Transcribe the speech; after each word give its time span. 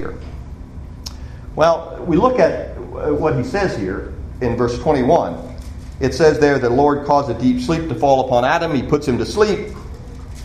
here? 0.00 0.18
Well, 1.56 2.02
we 2.06 2.16
look 2.16 2.38
at 2.38 2.78
what 2.78 3.36
he 3.36 3.44
says 3.44 3.76
here 3.76 4.14
in 4.40 4.56
verse 4.56 4.78
21. 4.78 5.50
It 6.00 6.14
says 6.14 6.38
there 6.38 6.58
the 6.58 6.70
Lord 6.70 7.06
caused 7.06 7.30
a 7.30 7.34
deep 7.34 7.60
sleep 7.60 7.88
to 7.88 7.94
fall 7.94 8.26
upon 8.26 8.44
Adam. 8.44 8.74
He 8.74 8.82
puts 8.82 9.06
him 9.06 9.18
to 9.18 9.26
sleep. 9.26 9.74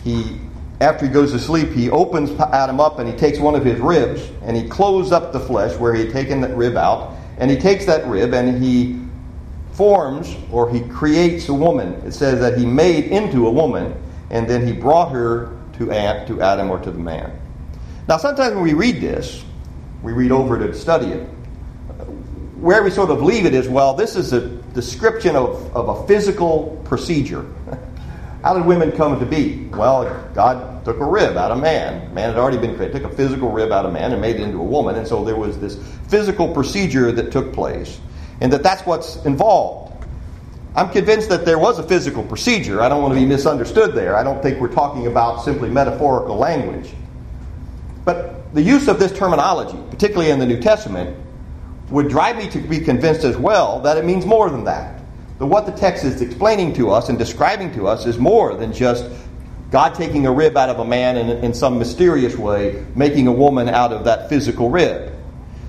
He, 0.04 0.38
after 0.80 1.06
he 1.06 1.12
goes 1.12 1.32
to 1.32 1.38
sleep, 1.38 1.70
he 1.70 1.88
opens 1.90 2.30
Adam 2.38 2.80
up 2.80 2.98
and 2.98 3.08
he 3.08 3.16
takes 3.16 3.38
one 3.38 3.54
of 3.54 3.64
his 3.64 3.80
ribs 3.80 4.28
and 4.42 4.56
he 4.56 4.68
closes 4.68 5.12
up 5.12 5.32
the 5.32 5.40
flesh 5.40 5.74
where 5.78 5.94
he 5.94 6.04
had 6.04 6.12
taken 6.12 6.40
that 6.42 6.54
rib 6.54 6.76
out. 6.76 7.16
And 7.38 7.50
he 7.50 7.56
takes 7.56 7.86
that 7.86 8.06
rib 8.06 8.34
and 8.34 8.62
he 8.62 9.00
forms 9.72 10.36
or 10.52 10.70
he 10.70 10.80
creates 10.80 11.48
a 11.48 11.54
woman. 11.54 11.94
It 12.04 12.12
says 12.12 12.40
that 12.40 12.58
he 12.58 12.66
made 12.66 13.04
into 13.04 13.46
a 13.46 13.50
woman 13.50 13.94
and 14.30 14.48
then 14.48 14.66
he 14.66 14.72
brought 14.72 15.12
her 15.12 15.56
to, 15.78 15.86
to 15.86 16.42
Adam 16.42 16.70
or 16.70 16.78
to 16.80 16.90
the 16.90 16.98
man. 16.98 17.38
Now, 18.08 18.18
sometimes 18.18 18.54
when 18.54 18.62
we 18.62 18.74
read 18.74 19.00
this, 19.00 19.44
we 20.02 20.12
read 20.12 20.30
over 20.30 20.58
to 20.58 20.72
study 20.74 21.08
it. 21.08 21.24
Where 22.60 22.82
we 22.82 22.90
sort 22.90 23.10
of 23.10 23.20
leave 23.20 23.46
it 23.46 23.54
is 23.54 23.68
well, 23.68 23.94
this 23.94 24.14
is 24.14 24.32
a 24.32 24.48
description 24.48 25.34
of, 25.34 25.76
of 25.76 25.88
a 25.88 26.06
physical 26.06 26.80
procedure. 26.84 27.44
How 28.42 28.54
did 28.54 28.64
women 28.64 28.92
come 28.92 29.18
to 29.18 29.26
be? 29.26 29.66
Well, 29.72 30.30
God 30.34 30.84
took 30.84 31.00
a 31.00 31.04
rib 31.04 31.36
out 31.36 31.50
of 31.50 31.60
man. 31.60 32.14
Man 32.14 32.28
had 32.28 32.38
already 32.38 32.58
been 32.58 32.76
created, 32.76 33.02
took 33.02 33.12
a 33.12 33.16
physical 33.16 33.50
rib 33.50 33.72
out 33.72 33.84
of 33.84 33.92
man 33.92 34.12
and 34.12 34.20
made 34.20 34.36
it 34.36 34.42
into 34.42 34.58
a 34.58 34.64
woman. 34.64 34.94
And 34.94 35.06
so 35.06 35.24
there 35.24 35.36
was 35.36 35.58
this 35.58 35.76
physical 36.08 36.54
procedure 36.54 37.10
that 37.10 37.32
took 37.32 37.52
place, 37.52 37.98
and 38.40 38.52
that 38.52 38.62
that's 38.62 38.86
what's 38.86 39.16
involved. 39.24 40.04
I'm 40.76 40.90
convinced 40.90 41.28
that 41.30 41.44
there 41.44 41.58
was 41.58 41.80
a 41.80 41.82
physical 41.82 42.22
procedure. 42.22 42.82
I 42.82 42.88
don't 42.88 43.02
want 43.02 43.14
to 43.14 43.20
be 43.20 43.26
misunderstood 43.26 43.94
there. 43.94 44.14
I 44.14 44.22
don't 44.22 44.40
think 44.42 44.60
we're 44.60 44.72
talking 44.72 45.08
about 45.08 45.42
simply 45.42 45.68
metaphorical 45.68 46.36
language. 46.36 46.92
But 48.06 48.54
the 48.54 48.62
use 48.62 48.86
of 48.86 49.00
this 49.00 49.10
terminology, 49.10 49.76
particularly 49.90 50.30
in 50.30 50.38
the 50.38 50.46
New 50.46 50.60
Testament, 50.60 51.16
would 51.90 52.08
drive 52.08 52.36
me 52.36 52.48
to 52.50 52.60
be 52.60 52.78
convinced 52.78 53.24
as 53.24 53.36
well 53.36 53.80
that 53.80 53.98
it 53.98 54.04
means 54.04 54.24
more 54.24 54.48
than 54.48 54.62
that. 54.64 55.02
That 55.40 55.46
what 55.46 55.66
the 55.66 55.72
text 55.72 56.04
is 56.04 56.22
explaining 56.22 56.72
to 56.74 56.90
us 56.90 57.08
and 57.08 57.18
describing 57.18 57.74
to 57.74 57.88
us 57.88 58.06
is 58.06 58.16
more 58.16 58.54
than 58.54 58.72
just 58.72 59.04
God 59.72 59.96
taking 59.96 60.24
a 60.24 60.32
rib 60.32 60.56
out 60.56 60.68
of 60.68 60.78
a 60.78 60.84
man 60.84 61.16
and 61.16 61.44
in 61.44 61.52
some 61.52 61.80
mysterious 61.80 62.36
way 62.36 62.86
making 62.94 63.26
a 63.26 63.32
woman 63.32 63.68
out 63.68 63.92
of 63.92 64.04
that 64.04 64.28
physical 64.28 64.70
rib. 64.70 65.12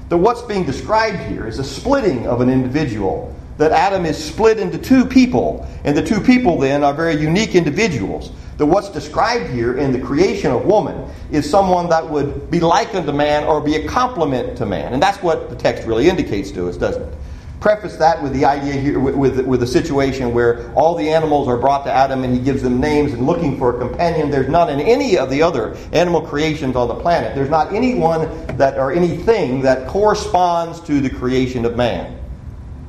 That 0.10 0.18
what's 0.18 0.44
being 0.44 0.64
described 0.64 1.18
here 1.28 1.48
is 1.48 1.58
a 1.58 1.64
splitting 1.64 2.28
of 2.28 2.42
an 2.42 2.52
individual 2.52 3.36
that 3.58 3.72
Adam 3.72 4.06
is 4.06 4.24
split 4.24 4.60
into 4.60 4.78
two 4.78 5.06
people, 5.06 5.68
and 5.84 5.98
the 5.98 6.06
two 6.06 6.22
people 6.22 6.60
then 6.60 6.84
are 6.84 6.94
very 6.94 7.16
unique 7.16 7.56
individuals. 7.56 8.32
That 8.58 8.66
what's 8.66 8.90
described 8.90 9.52
here 9.52 9.78
in 9.78 9.92
the 9.92 10.00
creation 10.00 10.52
of 10.52 10.66
woman 10.66 11.10
is 11.32 11.48
someone 11.48 11.90
that 11.90 12.10
would 12.10 12.50
be 12.50 12.60
likened 12.60 13.06
to 13.06 13.14
man 13.14 13.44
or 13.44 13.62
be 13.62 13.76
a 13.76 13.88
complement 13.88 14.58
to 14.58 14.66
man. 14.66 14.94
And 14.94 15.02
that's 15.02 15.22
what 15.22 15.50
the 15.50 15.56
text 15.56 15.88
really 15.88 16.10
indicates 16.10 16.52
to 16.52 16.68
us, 16.68 16.76
doesn't 16.76 17.04
it? 17.04 17.14
Preface 17.60 17.96
that 17.98 18.22
with 18.22 18.34
the 18.34 18.46
idea 18.46 18.74
here, 18.74 19.00
with, 19.00 19.16
with, 19.16 19.46
with 19.46 19.64
a 19.64 19.68
situation 19.68 20.32
where 20.32 20.72
all 20.74 20.96
the 20.96 21.10
animals 21.10 21.48
are 21.48 21.58
brought 21.58 21.86
to 21.86 21.92
Adam 21.92 22.24
and 22.24 22.34
he 22.34 22.40
gives 22.40 22.62
them 22.62 22.80
names 22.80 23.14
and 23.14 23.26
looking 23.26 23.58
for 23.58 23.76
a 23.76 23.80
companion. 23.80 24.30
There's 24.30 24.50
not 24.50 24.70
in 24.70 24.80
any 24.80 25.18
of 25.18 25.32
the 25.32 25.42
other 25.42 25.76
animal 25.92 26.22
creations 26.22 26.76
on 26.76 26.88
the 26.88 26.96
planet, 26.96 27.34
there's 27.36 27.50
not 27.50 27.74
anyone 27.74 28.28
that 28.58 28.78
or 28.78 28.92
anything 28.92 29.62
that 29.62 29.88
corresponds 29.88 30.80
to 30.82 31.02
the 31.02 31.10
creation 31.10 31.66
of 31.66 31.76
man. 31.76 32.20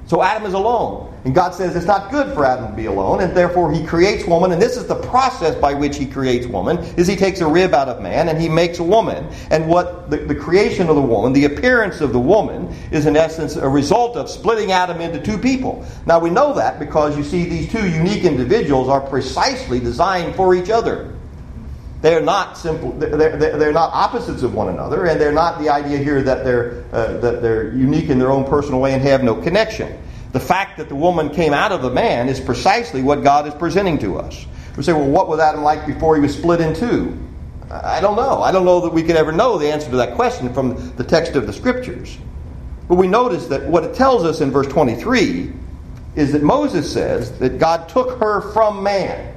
So 0.07 0.23
Adam 0.23 0.47
is 0.47 0.55
alone. 0.55 1.08
And 1.25 1.35
God 1.35 1.55
says 1.55 1.75
it's 1.75 1.87
not 1.87 2.11
good 2.11 2.33
for 2.33 2.45
Adam 2.45 2.71
to 2.71 2.77
be 2.77 2.87
alone, 2.87 3.21
and 3.21 3.37
therefore 3.37 3.73
he 3.73 3.85
creates 3.85 4.25
woman, 4.27 4.53
and 4.53 4.63
this 4.63 4.77
is 4.77 4.87
the 4.87 4.95
process 4.95 5.55
by 5.57 5.75
which 5.75 5.97
he 5.97 6.07
creates 6.07 6.47
woman, 6.47 6.79
is 6.97 7.07
he 7.07 7.17
takes 7.17 7.41
a 7.41 7.47
rib 7.47 7.75
out 7.75 7.89
of 7.89 8.01
man 8.01 8.29
and 8.29 8.41
he 8.41 8.49
makes 8.49 8.79
a 8.79 8.85
woman. 8.85 9.29
And 9.51 9.69
what 9.69 10.11
the, 10.11 10.19
the 10.19 10.35
creation 10.35 10.89
of 10.89 10.95
the 10.95 11.03
woman, 11.03 11.33
the 11.33 11.47
appearance 11.47 12.01
of 12.01 12.13
the 12.13 12.21
woman, 12.21 12.75
is 12.93 13.07
in 13.07 13.17
essence 13.17 13.57
a 13.57 13.69
result 13.69 14.17
of 14.17 14.31
splitting 14.31 14.73
Adam 14.73 15.01
into 15.01 15.21
two 15.21 15.39
people. 15.39 15.85
Now 16.07 16.21
we 16.21 16.31
know 16.31 16.55
that 16.55 16.79
because 16.79 17.17
you 17.17 17.25
see 17.25 17.45
these 17.45 17.71
two 17.71 17.89
unique 17.89 18.25
individuals 18.25 18.89
are 18.89 19.01
precisely 19.01 19.81
designed 19.81 20.37
for 20.37 20.55
each 20.55 20.71
other. 20.71 21.15
They're 22.01 22.23
not 22.23 22.57
simple. 22.57 22.93
They're, 22.93 23.37
they're, 23.37 23.73
not 23.73 23.91
opposites 23.93 24.45
of 24.45 24.55
one 24.55 24.69
another, 24.69 25.07
and 25.07 25.21
they're 25.21 25.33
not 25.33 25.59
the 25.59 25.69
idea 25.69 25.99
here 25.99 26.23
that 26.23 26.45
they're 26.45 26.85
uh, 26.93 27.19
that 27.19 27.43
they're 27.43 27.75
unique 27.75 28.09
in 28.09 28.21
their 28.21 28.31
own 28.31 28.45
personal 28.45 28.79
way 28.81 28.95
and 28.95 29.03
have 29.03 29.25
no 29.25 29.35
connection. 29.35 29.99
The 30.33 30.41
fact 30.41 30.77
that 30.79 30.89
the 30.89 30.95
woman 30.95 31.31
came 31.31 31.55
out 31.55 31.73
of 31.73 31.83
the 31.83 31.91
man 31.91 32.29
is 32.29 32.39
precisely 32.39 33.03
what 33.03 33.23
God 33.23 33.47
is 33.47 33.55
presenting 33.55 33.99
to 33.99 34.19
us. 34.19 34.47
We 34.77 34.83
say, 34.83 34.93
well, 34.93 35.09
what 35.09 35.29
was 35.29 35.41
Adam 35.41 35.63
like 35.63 35.87
before 35.87 36.15
he 36.15 36.21
was 36.21 36.37
split 36.37 36.61
in 36.61 36.75
two? 36.75 37.19
I 37.71 38.01
don't 38.01 38.17
know. 38.17 38.43
I 38.43 38.53
don't 38.53 38.65
know 38.65 38.81
that 38.81 38.93
we 38.93 39.03
could 39.03 39.17
ever 39.17 39.33
know 39.33 39.59
the 39.59 39.71
answer 39.71 39.91
to 39.91 39.97
that 39.97 40.15
question 40.15 40.53
from 40.55 40.95
the 40.97 41.05
text 41.05 41.35
of 41.35 41.47
the 41.47 41.53
scriptures. 41.53 42.17
But 42.89 42.95
we 42.95 43.07
notice 43.07 43.47
that 43.49 43.67
what 43.67 43.85
it 43.85 43.95
tells 43.95 44.25
us 44.25 44.41
in 44.41 44.51
verse 44.51 44.69
23 44.69 45.53
is 46.17 46.33
that 46.33 46.43
Moses 46.43 46.91
says 46.91 47.39
that 47.39 47.59
God 47.59 47.89
took 47.89 48.19
her 48.19 48.53
from 48.53 48.83
man. 48.83 49.35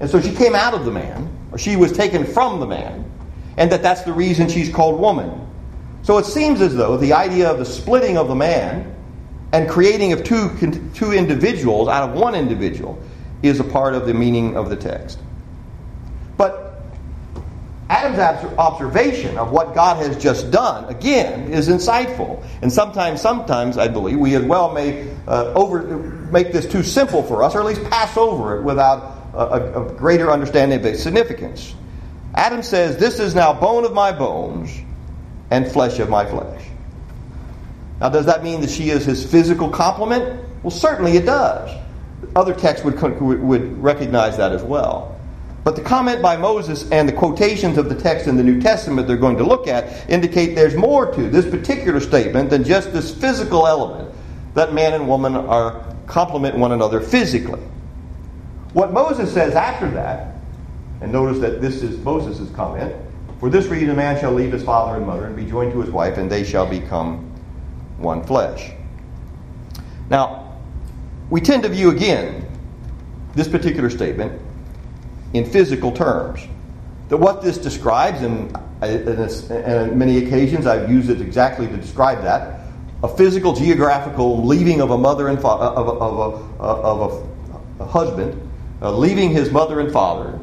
And 0.00 0.08
so 0.08 0.20
she 0.20 0.34
came 0.34 0.54
out 0.54 0.74
of 0.74 0.84
the 0.84 0.90
man, 0.90 1.28
or 1.52 1.58
she 1.58 1.76
was 1.76 1.92
taken 1.92 2.24
from 2.24 2.60
the 2.60 2.66
man, 2.66 3.10
and 3.56 3.70
that 3.72 3.82
that's 3.82 4.02
the 4.02 4.12
reason 4.12 4.48
she's 4.48 4.72
called 4.72 5.00
woman. 5.00 5.46
So 6.02 6.18
it 6.18 6.24
seems 6.24 6.60
as 6.60 6.74
though 6.74 6.96
the 6.96 7.12
idea 7.12 7.50
of 7.50 7.58
the 7.58 7.64
splitting 7.64 8.16
of 8.16 8.28
the 8.28 8.34
man 8.34 8.94
and 9.52 9.68
creating 9.68 10.12
of 10.12 10.24
two, 10.24 10.50
two 10.94 11.12
individuals 11.12 11.88
out 11.88 12.10
of 12.10 12.16
one 12.16 12.34
individual 12.34 13.02
is 13.42 13.60
a 13.60 13.64
part 13.64 13.94
of 13.94 14.06
the 14.06 14.14
meaning 14.14 14.56
of 14.56 14.68
the 14.68 14.76
text. 14.76 15.18
But 16.36 16.82
Adam's 17.88 18.18
observation 18.58 19.38
of 19.38 19.50
what 19.50 19.74
God 19.74 19.96
has 19.96 20.18
just 20.18 20.50
done, 20.50 20.84
again, 20.90 21.50
is 21.50 21.68
insightful. 21.68 22.44
And 22.60 22.70
sometimes, 22.70 23.22
sometimes, 23.22 23.78
I 23.78 23.88
believe, 23.88 24.18
we 24.18 24.34
as 24.34 24.42
well 24.42 24.72
may 24.72 25.10
uh, 25.26 25.52
over, 25.54 25.82
make 26.30 26.52
this 26.52 26.66
too 26.66 26.82
simple 26.82 27.22
for 27.22 27.42
us, 27.42 27.54
or 27.54 27.60
at 27.60 27.66
least 27.66 27.84
pass 27.84 28.16
over 28.16 28.58
it 28.58 28.62
without 28.62 29.16
a, 29.32 29.82
a 29.82 29.94
greater 29.94 30.30
understanding 30.30 30.78
of 30.78 30.84
its 30.84 31.02
significance. 31.02 31.74
Adam 32.34 32.62
says, 32.62 32.98
This 32.98 33.20
is 33.20 33.34
now 33.34 33.54
bone 33.54 33.84
of 33.84 33.94
my 33.94 34.12
bones 34.12 34.70
and 35.50 35.66
flesh 35.70 35.98
of 35.98 36.10
my 36.10 36.26
flesh. 36.26 36.62
Now, 38.00 38.08
does 38.08 38.26
that 38.26 38.44
mean 38.44 38.60
that 38.60 38.70
she 38.70 38.90
is 38.90 39.04
his 39.04 39.28
physical 39.28 39.68
complement? 39.68 40.44
Well, 40.62 40.70
certainly 40.70 41.16
it 41.16 41.26
does. 41.26 41.70
Other 42.36 42.54
texts 42.54 42.84
would, 42.84 43.00
would 43.20 43.82
recognize 43.82 44.36
that 44.36 44.52
as 44.52 44.62
well. 44.62 45.18
But 45.64 45.76
the 45.76 45.82
comment 45.82 46.22
by 46.22 46.36
Moses 46.36 46.90
and 46.90 47.08
the 47.08 47.12
quotations 47.12 47.76
of 47.76 47.88
the 47.88 47.94
text 47.94 48.26
in 48.26 48.36
the 48.36 48.42
New 48.42 48.60
Testament 48.60 49.06
they're 49.06 49.16
going 49.16 49.36
to 49.36 49.44
look 49.44 49.66
at 49.66 50.08
indicate 50.08 50.54
there's 50.54 50.74
more 50.74 51.12
to 51.12 51.28
this 51.28 51.44
particular 51.44 52.00
statement 52.00 52.48
than 52.48 52.64
just 52.64 52.92
this 52.92 53.14
physical 53.14 53.66
element 53.66 54.14
that 54.54 54.72
man 54.72 54.94
and 54.94 55.06
woman 55.06 55.34
are 55.34 55.84
complement 56.06 56.56
one 56.56 56.72
another 56.72 57.00
physically. 57.00 57.60
What 58.72 58.92
Moses 58.92 59.32
says 59.32 59.54
after 59.54 59.90
that, 59.90 60.36
and 61.00 61.12
notice 61.12 61.38
that 61.40 61.60
this 61.60 61.82
is 61.82 61.98
Moses' 61.98 62.50
comment 62.54 62.94
For 63.40 63.48
this 63.48 63.66
reason, 63.66 63.90
a 63.90 63.94
man 63.94 64.18
shall 64.18 64.32
leave 64.32 64.52
his 64.52 64.64
father 64.64 64.96
and 64.96 65.06
mother 65.06 65.26
and 65.26 65.36
be 65.36 65.44
joined 65.44 65.72
to 65.72 65.80
his 65.80 65.90
wife, 65.90 66.18
and 66.18 66.30
they 66.30 66.42
shall 66.42 66.66
become 66.66 67.27
one 67.98 68.24
flesh. 68.24 68.72
Now, 70.10 70.56
we 71.30 71.40
tend 71.40 71.64
to 71.64 71.68
view 71.68 71.90
again 71.90 72.46
this 73.34 73.48
particular 73.48 73.90
statement 73.90 74.40
in 75.34 75.44
physical 75.44 75.92
terms. 75.92 76.40
That 77.08 77.18
what 77.18 77.42
this 77.42 77.58
describes, 77.58 78.22
and 78.22 78.54
on 78.82 79.98
many 79.98 80.18
occasions 80.24 80.66
I've 80.66 80.90
used 80.90 81.10
it 81.10 81.20
exactly 81.20 81.66
to 81.66 81.76
describe 81.76 82.22
that, 82.22 82.60
a 83.02 83.08
physical, 83.08 83.52
geographical 83.52 84.44
leaving 84.44 84.80
of 84.80 84.90
a 84.90 84.98
mother 84.98 85.28
and 85.28 85.40
fa- 85.40 85.48
of, 85.48 85.86
a, 85.86 85.90
of, 85.90 86.60
a, 86.60 86.62
of 86.62 87.28
a, 87.80 87.86
husband 87.86 88.48
uh, 88.82 88.92
leaving 88.92 89.30
his 89.30 89.50
mother 89.50 89.80
and 89.80 89.92
father, 89.92 90.38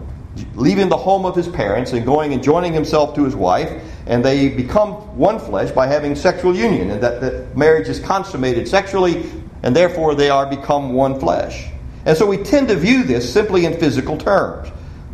leaving 0.55 0.89
the 0.89 0.97
home 0.97 1.25
of 1.25 1.35
his 1.35 1.47
parents, 1.47 1.91
and 1.91 2.05
going 2.05 2.33
and 2.33 2.43
joining 2.43 2.73
himself 2.73 3.13
to 3.15 3.23
his 3.23 3.35
wife, 3.35 3.83
and 4.05 4.23
they 4.23 4.49
become 4.49 4.93
one 5.17 5.39
flesh 5.39 5.71
by 5.71 5.87
having 5.87 6.15
sexual 6.15 6.55
union, 6.55 6.91
and 6.91 7.01
that, 7.01 7.21
that 7.21 7.57
marriage 7.57 7.87
is 7.87 7.99
consummated 7.99 8.67
sexually, 8.67 9.29
and 9.63 9.75
therefore 9.75 10.15
they 10.15 10.29
are 10.29 10.45
become 10.45 10.93
one 10.93 11.19
flesh. 11.19 11.67
And 12.05 12.15
so 12.15 12.25
we 12.25 12.37
tend 12.37 12.67
to 12.67 12.75
view 12.75 13.03
this 13.03 13.31
simply 13.31 13.65
in 13.65 13.79
physical 13.79 14.17
terms, 14.17 14.69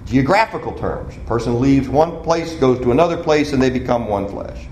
geographical 0.06 0.74
terms. 0.74 1.16
A 1.16 1.20
person 1.22 1.62
leaves 1.62 1.88
one 1.88 2.22
place, 2.22 2.54
goes 2.56 2.80
to 2.80 2.92
another 2.92 3.16
place, 3.16 3.54
and 3.54 3.62
they 3.62 3.70
become 3.70 4.08
one 4.08 4.28
flesh. 4.28 4.68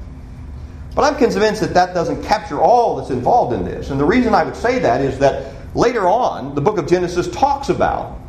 But 0.96 1.04
I'm 1.04 1.18
convinced 1.18 1.62
that 1.62 1.74
that 1.76 1.94
doesn't 1.94 2.24
capture 2.24 2.60
all 2.60 2.98
that's 2.98 3.10
involved 3.10 3.54
in 3.54 3.64
this. 3.64 3.90
And 3.90 3.98
the 3.98 4.06
reason 4.06 4.34
I 4.34 4.44
would 4.44 4.56
say 4.56 4.80
that 4.80 5.00
is 5.00 5.18
that 5.20 5.54
later 5.74 6.10
on, 6.10 6.56
the 6.56 6.62
book 6.62 6.78
of 6.78 6.88
Genesis 6.88 7.30
talks 7.30 7.70
about 7.70 8.20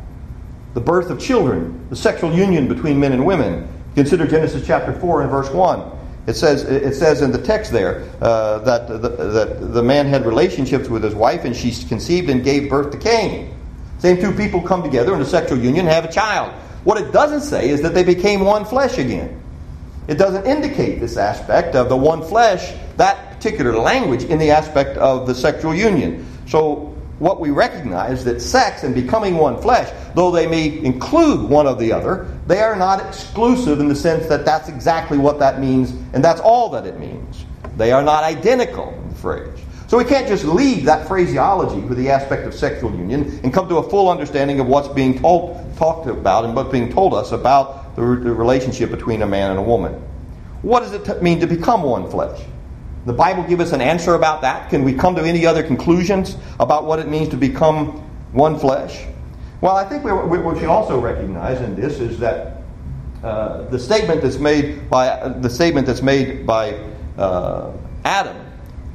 the 0.73 0.79
birth 0.79 1.09
of 1.09 1.19
children, 1.19 1.85
the 1.89 1.97
sexual 1.97 2.33
union 2.33 2.69
between 2.69 2.97
men 2.97 3.11
and 3.11 3.25
women. 3.25 3.67
Consider 3.95 4.27
Genesis 4.27 4.65
chapter 4.65 4.93
4 4.93 5.21
and 5.23 5.31
verse 5.31 5.49
1. 5.49 5.99
It 6.27 6.35
says, 6.35 6.63
it 6.63 6.93
says 6.93 7.21
in 7.21 7.31
the 7.31 7.41
text 7.41 7.71
there 7.71 8.07
uh, 8.21 8.59
that, 8.59 8.87
the, 8.87 8.97
that 8.97 9.73
the 9.73 9.83
man 9.83 10.05
had 10.05 10.25
relationships 10.25 10.87
with 10.87 11.03
his 11.03 11.15
wife 11.15 11.45
and 11.45 11.55
she 11.55 11.71
conceived 11.87 12.29
and 12.29 12.43
gave 12.43 12.69
birth 12.69 12.91
to 12.91 12.97
Cain. 12.97 13.55
Same 13.97 14.17
two 14.17 14.31
people 14.31 14.61
come 14.61 14.83
together 14.83 15.15
in 15.15 15.21
a 15.21 15.25
sexual 15.25 15.57
union 15.57 15.87
and 15.87 15.93
have 15.93 16.05
a 16.05 16.11
child. 16.11 16.53
What 16.83 17.01
it 17.01 17.11
doesn't 17.11 17.41
say 17.41 17.69
is 17.69 17.81
that 17.81 17.93
they 17.93 18.03
became 18.03 18.41
one 18.41 18.65
flesh 18.65 18.97
again. 18.97 19.41
It 20.07 20.15
doesn't 20.15 20.45
indicate 20.45 20.99
this 20.99 21.17
aspect 21.17 21.75
of 21.75 21.89
the 21.89 21.97
one 21.97 22.23
flesh, 22.23 22.73
that 22.97 23.35
particular 23.35 23.77
language, 23.77 24.23
in 24.23 24.39
the 24.39 24.51
aspect 24.51 24.97
of 24.97 25.27
the 25.27 25.35
sexual 25.35 25.75
union. 25.75 26.25
So, 26.47 26.90
what 27.21 27.39
we 27.39 27.51
recognize 27.51 28.25
that 28.25 28.41
sex 28.41 28.81
and 28.81 28.95
becoming 28.95 29.37
one 29.37 29.61
flesh, 29.61 29.93
though 30.15 30.31
they 30.31 30.47
may 30.47 30.79
include 30.83 31.47
one 31.47 31.67
of 31.67 31.77
the 31.77 31.91
other, 31.91 32.27
they 32.47 32.61
are 32.61 32.75
not 32.75 32.99
exclusive 33.05 33.79
in 33.79 33.87
the 33.87 33.95
sense 33.95 34.27
that 34.27 34.43
that's 34.43 34.67
exactly 34.67 35.19
what 35.19 35.37
that 35.37 35.59
means 35.59 35.91
and 36.13 36.23
that's 36.23 36.41
all 36.41 36.69
that 36.69 36.87
it 36.87 36.99
means. 36.99 37.45
They 37.77 37.91
are 37.91 38.01
not 38.01 38.23
identical 38.23 38.99
the 39.07 39.15
phrase. 39.15 39.59
So 39.85 39.99
we 39.99 40.03
can't 40.03 40.27
just 40.27 40.45
leave 40.45 40.85
that 40.85 41.07
phraseology 41.07 41.81
with 41.81 41.99
the 41.99 42.09
aspect 42.09 42.47
of 42.47 42.55
sexual 42.55 42.89
union 42.95 43.39
and 43.43 43.53
come 43.53 43.69
to 43.69 43.77
a 43.77 43.87
full 43.87 44.09
understanding 44.09 44.59
of 44.59 44.65
what's 44.65 44.87
being 44.87 45.19
told, 45.19 45.77
talked 45.77 46.07
about 46.07 46.43
and 46.43 46.55
what's 46.55 46.71
being 46.71 46.91
told 46.91 47.13
us 47.13 47.33
about 47.33 47.95
the, 47.95 48.01
the 48.01 48.33
relationship 48.33 48.89
between 48.89 49.21
a 49.21 49.27
man 49.27 49.51
and 49.51 49.59
a 49.59 49.63
woman. 49.63 49.93
What 50.63 50.79
does 50.79 50.93
it 50.93 51.05
t- 51.05 51.21
mean 51.21 51.39
to 51.41 51.45
become 51.45 51.83
one 51.83 52.09
flesh? 52.09 52.41
The 53.05 53.13
Bible 53.13 53.43
give 53.43 53.59
us 53.59 53.71
an 53.71 53.81
answer 53.81 54.13
about 54.13 54.41
that? 54.41 54.69
Can 54.69 54.83
we 54.83 54.93
come 54.93 55.15
to 55.15 55.23
any 55.23 55.45
other 55.45 55.63
conclusions 55.63 56.37
about 56.59 56.85
what 56.85 56.99
it 56.99 57.07
means 57.07 57.29
to 57.29 57.37
become 57.37 57.87
one 58.31 58.59
flesh? 58.59 59.05
Well, 59.59 59.75
I 59.75 59.85
think 59.85 60.03
we, 60.03 60.11
we, 60.11 60.59
should 60.59 60.69
also 60.69 60.99
recognize 60.99 61.61
in 61.61 61.75
this 61.75 61.99
is 61.99 62.19
that 62.19 62.63
uh, 63.23 63.63
the 63.69 63.79
statement 63.79 64.21
that's 64.21 64.37
made 64.37 64.89
by 64.89 65.29
the 65.29 65.49
statement 65.49 65.85
that's 65.87 66.01
made 66.01 66.45
by 66.45 66.73
uh, 67.17 67.71
Adam 68.03 68.37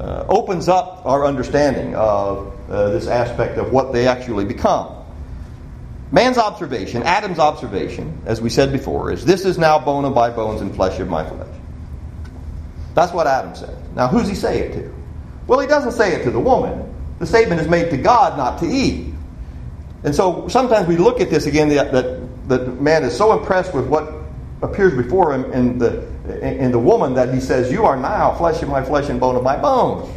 uh, 0.01 0.25
opens 0.29 0.69
up 0.69 1.03
our 1.05 1.25
understanding 1.25 1.95
of 1.95 2.53
uh, 2.69 2.91
this 2.91 3.07
aspect 3.07 3.59
of 3.59 3.73
what 3.73 3.93
they 3.93 4.09
actually 4.09 4.45
become. 4.45 4.93
Man's 6.13 6.39
observation, 6.39 7.03
Adam's 7.03 7.39
observation, 7.39 8.21
as 8.27 8.41
we 8.41 8.51
said 8.51 8.73
before, 8.73 9.13
is 9.13 9.25
this 9.25 9.45
is 9.45 9.59
now 9.59 9.79
bone 9.79 10.05
of 10.05 10.15
my 10.15 10.31
bones 10.31 10.61
and 10.61 10.75
flesh 10.75 10.99
of 11.01 11.09
my 11.09 11.29
flesh. 11.29 11.49
That's 12.95 13.13
what 13.13 13.27
Adam 13.27 13.55
said. 13.55 13.77
Now, 13.97 14.09
who's 14.09 14.29
he 14.29 14.35
say 14.35 14.61
it 14.61 14.73
to? 14.75 14.95
Well, 15.47 15.59
he 15.59 15.67
doesn't 15.67 15.93
say 15.93 16.15
it 16.15 16.23
to 16.25 16.31
the 16.31 16.39
woman. 16.39 16.95
The 17.19 17.27
statement 17.27 17.61
is 17.61 17.67
made 17.67 17.91
to 17.91 17.97
God, 17.97 18.37
not 18.37 18.59
to 18.61 18.67
Eve. 18.67 19.15
And 20.05 20.15
so 20.15 20.47
sometimes 20.49 20.87
we 20.87 20.99
look 20.99 21.21
at 21.21 21.31
this 21.31 21.47
again 21.47 21.71
that, 21.71 21.91
that, 21.93 22.49
that 22.49 22.81
man 22.81 23.03
is 23.05 23.17
so 23.17 23.37
impressed 23.37 23.73
with 23.75 23.87
what 23.87 24.13
appears 24.63 24.95
before 24.95 25.33
him 25.33 25.51
in 25.53 25.79
the, 25.79 26.07
in 26.43 26.71
the 26.73 26.79
woman 26.79 27.15
that 27.15 27.33
he 27.33 27.41
says, 27.41 27.73
You 27.73 27.87
are 27.87 27.97
now 27.97 28.35
flesh 28.35 28.63
of 28.63 28.69
my 28.69 28.85
flesh 28.85 29.09
and 29.09 29.19
bone 29.19 29.35
of 29.35 29.43
my 29.43 29.57
bones. 29.57 30.09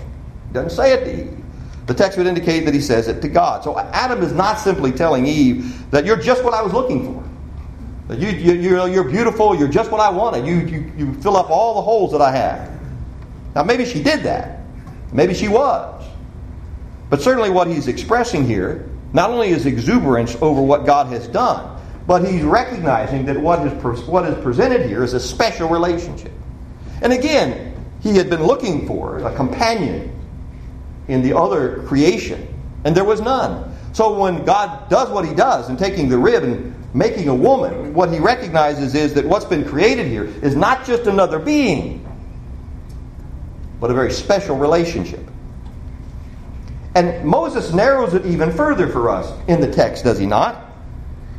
He 0.48 0.54
doesn't 0.54 0.72
say 0.72 0.94
it 0.94 1.06
to 1.06 1.22
Eve. 1.22 1.44
The 1.86 1.94
text 1.94 2.18
would 2.18 2.28
indicate 2.28 2.66
that 2.66 2.74
he 2.74 2.82
says 2.82 3.08
it 3.08 3.22
to 3.22 3.30
God. 3.30 3.64
So 3.64 3.80
Adam 3.80 4.22
is 4.22 4.34
not 4.34 4.60
simply 4.60 4.92
telling 4.92 5.26
Eve 5.26 5.90
that 5.90 6.06
you're 6.06 6.18
just 6.18 6.44
what 6.44 6.54
I 6.54 6.62
was 6.62 6.74
looking 6.74 7.06
for. 7.06 8.14
You, 8.14 8.30
you, 8.30 8.54
you're, 8.54 8.88
you're 8.90 9.10
beautiful. 9.10 9.56
You're 9.56 9.70
just 9.70 9.90
what 9.90 10.02
I 10.02 10.10
wanted. 10.10 10.46
You, 10.46 10.58
you, 10.58 10.92
you 10.98 11.14
fill 11.16 11.38
up 11.38 11.50
all 11.50 11.76
the 11.76 11.82
holes 11.82 12.12
that 12.12 12.22
I 12.22 12.32
have. 12.32 12.79
Now, 13.56 13.64
maybe 13.64 13.86
she 13.86 14.02
did 14.02 14.24
that. 14.24 14.62
Maybe 15.12 15.34
she 15.34 15.48
was. 15.48 16.06
But 17.10 17.22
certainly, 17.22 17.50
what 17.50 17.68
he's 17.68 17.88
expressing 17.88 18.46
here 18.46 18.90
not 19.14 19.32
only 19.32 19.50
is 19.50 19.66
exuberance 19.66 20.36
over 20.42 20.62
what 20.62 20.86
God 20.86 21.08
has 21.08 21.28
done, 21.28 21.80
but 22.06 22.26
he's 22.26 22.44
recognizing 22.44 23.26
that 23.26 23.40
what 23.40 23.66
is, 23.66 24.04
what 24.04 24.26
is 24.26 24.42
presented 24.44 24.88
here 24.88 25.04
is 25.04 25.14
a 25.14 25.20
special 25.20 25.70
relationship. 25.70 26.32
And 27.02 27.14
again, 27.14 27.76
he 28.02 28.16
had 28.16 28.30
been 28.30 28.44
looking 28.44 28.88
for 28.88 29.20
a 29.20 29.36
companion 29.36 30.16
in 31.08 31.22
the 31.22 31.36
other 31.36 31.84
creation, 31.84 32.48
and 32.84 32.96
there 32.96 33.04
was 33.04 33.22
none. 33.22 33.76
So 33.94 34.18
when 34.20 34.46
God 34.46 34.90
does 34.90 35.10
what 35.10 35.26
he 35.26 35.34
does 35.34 35.70
in 35.70 35.78
taking 35.78 36.10
the 36.10 36.18
rib 36.18 36.44
and 36.44 36.76
making 36.94 37.28
a 37.28 37.36
woman, 37.36 37.94
what 37.94 38.12
he 38.12 38.20
recognizes 38.20 38.96
is 38.96 39.14
that 39.16 39.26
what's 39.26 39.46
been 39.46 39.68
created 39.68 40.08
here 40.08 40.26
is 40.26 40.56
not 40.56 40.86
just 40.86 41.08
another 41.08 41.40
being, 41.40 42.06
but 43.80 43.92
a 43.92 43.94
very 43.94 44.12
special 44.12 44.58
relationship. 44.58 45.26
And 46.96 47.24
Moses 47.24 47.74
narrows 47.74 48.14
it 48.14 48.26
even 48.26 48.52
further 48.52 48.88
for 48.88 49.10
us 49.10 49.32
in 49.48 49.62
the 49.62 49.72
text, 49.72 50.04
does 50.04 50.18
he 50.18 50.26
not? 50.26 50.66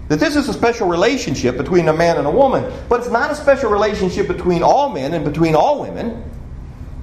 That 0.08 0.18
this 0.18 0.34
is 0.34 0.48
a 0.48 0.52
special 0.52 0.88
relationship 0.88 1.56
between 1.56 1.88
a 1.88 1.92
man 1.92 2.16
and 2.16 2.26
a 2.26 2.30
woman, 2.30 2.72
but 2.88 3.00
it's 3.00 3.10
not 3.10 3.30
a 3.30 3.34
special 3.34 3.70
relationship 3.70 4.26
between 4.26 4.62
all 4.62 4.88
men 4.88 5.14
and 5.14 5.24
between 5.24 5.54
all 5.54 5.80
women. 5.80 6.24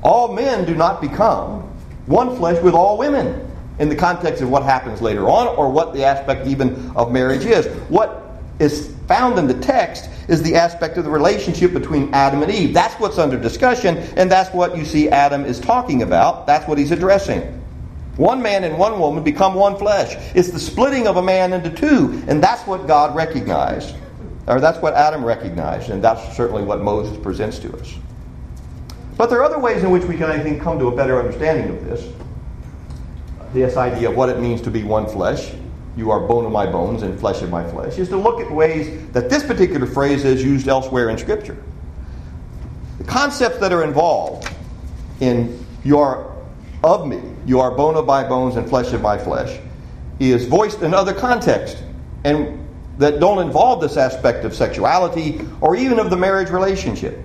All 0.03 0.33
men 0.33 0.65
do 0.65 0.75
not 0.75 1.01
become 1.01 1.61
one 2.05 2.35
flesh 2.35 2.61
with 2.61 2.73
all 2.73 2.97
women 2.97 3.49
in 3.79 3.89
the 3.89 3.95
context 3.95 4.41
of 4.41 4.49
what 4.49 4.63
happens 4.63 5.01
later 5.01 5.29
on 5.29 5.47
or 5.47 5.69
what 5.71 5.93
the 5.93 6.03
aspect 6.03 6.47
even 6.47 6.91
of 6.95 7.11
marriage 7.11 7.45
is. 7.45 7.67
What 7.89 8.23
is 8.59 8.93
found 9.07 9.39
in 9.39 9.47
the 9.47 9.53
text 9.53 10.09
is 10.27 10.43
the 10.43 10.55
aspect 10.55 10.97
of 10.97 11.03
the 11.03 11.09
relationship 11.09 11.73
between 11.73 12.13
Adam 12.13 12.43
and 12.43 12.51
Eve. 12.51 12.73
That's 12.73 12.93
what's 12.95 13.17
under 13.17 13.39
discussion, 13.39 13.97
and 14.17 14.31
that's 14.31 14.53
what 14.53 14.77
you 14.77 14.85
see 14.85 15.09
Adam 15.09 15.45
is 15.45 15.59
talking 15.59 16.03
about. 16.03 16.45
That's 16.45 16.67
what 16.67 16.77
he's 16.77 16.91
addressing. 16.91 17.41
One 18.17 18.41
man 18.41 18.63
and 18.63 18.77
one 18.77 18.99
woman 18.99 19.23
become 19.23 19.53
one 19.53 19.77
flesh. 19.77 20.15
It's 20.35 20.49
the 20.49 20.59
splitting 20.59 21.07
of 21.07 21.17
a 21.17 21.21
man 21.21 21.53
into 21.53 21.69
two, 21.69 22.23
and 22.27 22.43
that's 22.43 22.65
what 22.67 22.87
God 22.87 23.15
recognized. 23.15 23.95
Or 24.47 24.59
that's 24.59 24.79
what 24.79 24.93
Adam 24.93 25.23
recognized, 25.23 25.89
and 25.89 26.03
that's 26.03 26.35
certainly 26.35 26.63
what 26.63 26.81
Moses 26.81 27.17
presents 27.21 27.59
to 27.59 27.77
us. 27.77 27.93
But 29.17 29.29
there 29.29 29.39
are 29.39 29.43
other 29.43 29.59
ways 29.59 29.83
in 29.83 29.91
which 29.91 30.03
we 30.03 30.15
can, 30.15 30.29
I 30.29 30.39
think, 30.39 30.61
come 30.61 30.79
to 30.79 30.87
a 30.87 30.95
better 30.95 31.19
understanding 31.19 31.75
of 31.75 31.85
this. 31.85 32.11
This 33.53 33.77
idea 33.77 34.09
of 34.09 34.15
what 34.15 34.29
it 34.29 34.39
means 34.39 34.61
to 34.61 34.71
be 34.71 34.83
one 34.83 35.07
flesh 35.07 35.53
you 35.97 36.11
are 36.11 36.19
bone 36.19 36.45
of 36.45 36.51
my 36.51 36.65
bones 36.65 37.01
and 37.01 37.19
flesh 37.19 37.41
of 37.41 37.49
my 37.49 37.67
flesh, 37.71 37.97
is 37.97 38.07
to 38.09 38.17
look 38.17 38.39
at 38.39 38.49
ways 38.51 39.11
that 39.11 39.29
this 39.29 39.43
particular 39.43 39.87
phrase 39.87 40.23
is 40.23 40.43
used 40.43 40.67
elsewhere 40.67 41.09
in 41.09 41.17
Scripture. 41.17 41.57
The 42.99 43.03
concepts 43.03 43.57
that 43.57 43.73
are 43.73 43.83
involved 43.83 44.49
in 45.19 45.65
you 45.83 45.97
are 45.97 46.31
of 46.83 47.07
me, 47.07 47.21
you 47.45 47.59
are 47.59 47.71
bone 47.71 47.95
of 47.95 48.05
my 48.05 48.27
bones 48.27 48.55
and 48.55 48.69
flesh 48.69 48.93
of 48.93 49.01
my 49.01 49.17
flesh, 49.17 49.59
is 50.19 50.45
voiced 50.45 50.83
in 50.83 50.93
other 50.93 51.13
contexts 51.13 51.81
and 52.23 52.63
that 52.97 53.19
don't 53.19 53.39
involve 53.39 53.81
this 53.81 53.97
aspect 53.97 54.45
of 54.45 54.55
sexuality 54.55 55.41
or 55.61 55.75
even 55.75 55.99
of 55.99 56.09
the 56.09 56.17
marriage 56.17 56.49
relationship. 56.49 57.19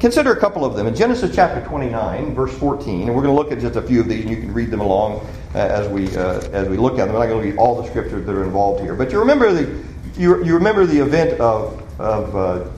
Consider 0.00 0.32
a 0.32 0.40
couple 0.40 0.64
of 0.64 0.74
them. 0.74 0.86
In 0.86 0.94
Genesis 0.94 1.34
chapter 1.34 1.66
29, 1.66 2.34
verse 2.34 2.56
14, 2.58 3.02
and 3.02 3.14
we're 3.14 3.22
going 3.22 3.34
to 3.34 3.40
look 3.40 3.52
at 3.52 3.60
just 3.60 3.76
a 3.76 3.82
few 3.82 4.00
of 4.00 4.08
these, 4.08 4.22
and 4.22 4.30
you 4.30 4.36
can 4.36 4.52
read 4.52 4.70
them 4.70 4.80
along 4.80 5.26
as 5.56 5.88
we 5.88 6.14
uh, 6.16 6.40
as 6.52 6.68
we 6.68 6.76
look 6.76 6.94
at 6.98 7.06
them. 7.06 7.16
I'm 7.16 7.20
not 7.20 7.26
going 7.26 7.42
to 7.42 7.50
read 7.50 7.58
all 7.58 7.80
the 7.80 7.88
scriptures 7.88 8.26
that 8.26 8.34
are 8.34 8.44
involved 8.44 8.82
here, 8.82 8.94
but 8.94 9.10
you 9.10 9.18
remember 9.18 9.52
the 9.52 9.84
you, 10.18 10.44
you 10.44 10.54
remember 10.54 10.86
the 10.86 11.00
event 11.00 11.40
of 11.40 11.82
of 11.98 12.36
uh, 12.36 12.68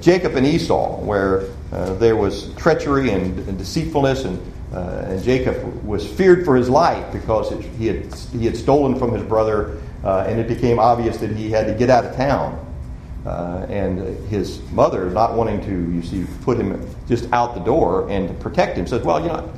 Jacob 0.00 0.34
and 0.34 0.46
Esau, 0.46 1.00
where 1.00 1.44
uh, 1.72 1.94
there 1.94 2.16
was 2.16 2.52
treachery 2.54 3.10
and, 3.10 3.38
and 3.48 3.58
deceitfulness, 3.58 4.24
and 4.24 4.40
uh, 4.72 5.06
and 5.06 5.22
Jacob 5.22 5.84
was 5.84 6.06
feared 6.06 6.44
for 6.44 6.56
his 6.56 6.68
life 6.68 7.12
because 7.12 7.52
it, 7.52 7.62
he 7.76 7.86
had 7.86 8.12
he 8.32 8.44
had 8.44 8.56
stolen 8.56 8.98
from 8.98 9.12
his 9.12 9.22
brother, 9.22 9.80
uh, 10.04 10.24
and 10.26 10.40
it 10.40 10.48
became 10.48 10.78
obvious 10.78 11.18
that 11.18 11.30
he 11.30 11.50
had 11.50 11.66
to 11.66 11.74
get 11.74 11.90
out 11.90 12.04
of 12.04 12.16
town. 12.16 12.62
Uh, 13.24 13.66
and 13.68 13.98
his 14.28 14.62
mother, 14.70 15.10
not 15.10 15.34
wanting 15.34 15.60
to, 15.60 15.92
you 15.92 16.00
see, 16.00 16.24
put 16.42 16.56
him 16.56 16.88
just 17.08 17.28
out 17.32 17.54
the 17.54 17.60
door 17.60 18.08
and 18.08 18.38
protect 18.38 18.78
him, 18.78 18.86
says, 18.86 19.02
"Well, 19.02 19.20
you 19.20 19.26
know, 19.26 19.52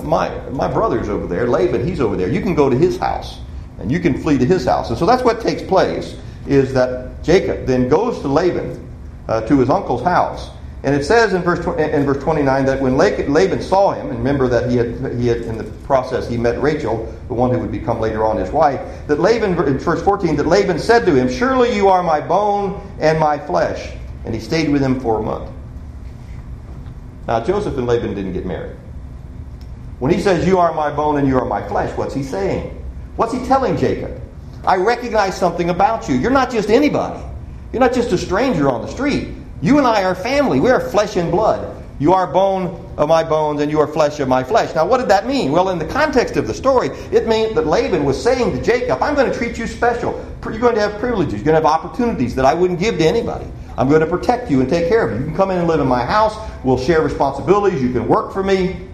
my 0.00 0.30
my 0.50 0.68
brother's 0.68 1.08
over 1.08 1.26
there, 1.26 1.46
Laban, 1.46 1.86
he's 1.86 2.00
over 2.00 2.16
there. 2.16 2.28
You 2.28 2.40
can 2.40 2.54
go 2.54 2.70
to 2.70 2.76
his 2.76 2.96
house, 2.96 3.40
and 3.78 3.92
you 3.92 4.00
can 4.00 4.16
flee 4.16 4.38
to 4.38 4.46
his 4.46 4.64
house." 4.64 4.88
And 4.88 4.98
so 4.98 5.04
that's 5.04 5.22
what 5.22 5.40
takes 5.40 5.62
place: 5.62 6.16
is 6.46 6.72
that 6.74 7.22
Jacob 7.22 7.66
then 7.66 7.88
goes 7.88 8.20
to 8.20 8.28
Laban, 8.28 8.88
uh, 9.28 9.42
to 9.42 9.58
his 9.58 9.70
uncle's 9.70 10.02
house, 10.02 10.50
and 10.84 10.94
it 10.94 11.04
says 11.04 11.32
in 11.32 11.42
verse 11.42 11.64
in 11.78 12.04
verse 12.04 12.22
29 12.22 12.64
that 12.64 12.80
when 12.80 12.96
Laban 12.96 13.62
saw 13.62 13.92
him, 13.92 14.08
and 14.08 14.18
remember 14.18 14.48
that 14.48 14.68
he 14.68 14.76
had 14.76 15.14
he 15.18 15.28
had 15.28 15.42
in 15.42 15.56
the 15.56 15.64
process 15.84 16.28
he 16.28 16.36
met 16.36 16.60
Rachel, 16.60 17.12
the 17.28 17.34
one 17.34 17.52
who 17.52 17.58
would 17.58 17.70
become 17.70 18.00
later 18.00 18.24
on 18.24 18.36
his 18.36 18.50
wife, 18.50 18.80
that 19.06 19.20
Laban 19.20 19.56
in 19.66 19.78
verse 19.78 20.02
14 20.02 20.36
that 20.36 20.46
Laban 20.46 20.78
said 20.78 21.06
to 21.06 21.14
him, 21.14 21.28
"Surely 21.28 21.74
you 21.74 21.88
are 21.88 22.02
my 22.02 22.20
bone 22.20 22.80
and 22.98 23.18
my 23.20 23.38
flesh," 23.38 23.92
and 24.24 24.34
he 24.34 24.40
stayed 24.40 24.70
with 24.70 24.82
him 24.82 24.98
for 24.98 25.20
a 25.20 25.22
month. 25.22 25.50
Now 27.28 27.40
Joseph 27.40 27.76
and 27.78 27.86
Laban 27.86 28.14
didn't 28.14 28.32
get 28.32 28.44
married. 28.44 28.76
When 30.02 30.12
he 30.12 30.20
says, 30.20 30.44
"You 30.44 30.58
are 30.58 30.74
my 30.74 30.90
bone 30.90 31.18
and 31.18 31.28
you 31.28 31.38
are 31.38 31.44
my 31.44 31.62
flesh," 31.68 31.96
what's 31.96 32.12
he 32.12 32.24
saying? 32.24 32.76
What's 33.14 33.32
he 33.32 33.38
telling 33.46 33.76
Jacob? 33.76 34.20
I 34.66 34.74
recognize 34.74 35.36
something 35.36 35.70
about 35.70 36.08
you. 36.08 36.16
You're 36.16 36.32
not 36.32 36.50
just 36.50 36.70
anybody. 36.70 37.22
You're 37.72 37.78
not 37.78 37.92
just 37.92 38.10
a 38.10 38.18
stranger 38.18 38.68
on 38.68 38.82
the 38.82 38.88
street. 38.88 39.28
You 39.60 39.78
and 39.78 39.86
I 39.86 40.02
are 40.02 40.16
family. 40.16 40.58
We 40.58 40.70
are 40.70 40.80
flesh 40.80 41.14
and 41.14 41.30
blood. 41.30 41.84
You 42.00 42.14
are 42.14 42.26
bone 42.26 42.84
of 42.96 43.08
my 43.08 43.22
bones 43.22 43.60
and 43.60 43.70
you 43.70 43.78
are 43.78 43.86
flesh 43.86 44.18
of 44.18 44.26
my 44.26 44.42
flesh. 44.42 44.74
Now, 44.74 44.86
what 44.86 44.98
did 44.98 45.06
that 45.06 45.28
mean? 45.28 45.52
Well, 45.52 45.68
in 45.68 45.78
the 45.78 45.84
context 45.84 46.36
of 46.36 46.48
the 46.48 46.54
story, 46.54 46.88
it 47.12 47.28
meant 47.28 47.54
that 47.54 47.68
Laban 47.68 48.04
was 48.04 48.20
saying 48.20 48.56
to 48.56 48.60
Jacob, 48.60 49.00
I'm 49.04 49.14
going 49.14 49.30
to 49.30 49.38
treat 49.38 49.56
you 49.56 49.68
special. 49.68 50.20
You're 50.42 50.58
going 50.58 50.74
to 50.74 50.80
have 50.80 50.98
privileges. 50.98 51.34
You're 51.34 51.44
going 51.44 51.62
to 51.62 51.68
have 51.68 51.80
opportunities 51.80 52.34
that 52.34 52.44
I 52.44 52.54
wouldn't 52.54 52.80
give 52.80 52.98
to 52.98 53.06
anybody. 53.06 53.46
I'm 53.78 53.88
going 53.88 54.00
to 54.00 54.08
protect 54.08 54.50
you 54.50 54.58
and 54.62 54.68
take 54.68 54.88
care 54.88 55.06
of 55.06 55.12
you. 55.12 55.18
You 55.20 55.26
can 55.26 55.36
come 55.36 55.52
in 55.52 55.58
and 55.58 55.68
live 55.68 55.78
in 55.78 55.86
my 55.86 56.04
house. 56.04 56.36
We'll 56.64 56.76
share 56.76 57.02
responsibilities. 57.02 57.80
You 57.80 57.92
can 57.92 58.08
work 58.08 58.32
for 58.32 58.42
me. 58.42 58.88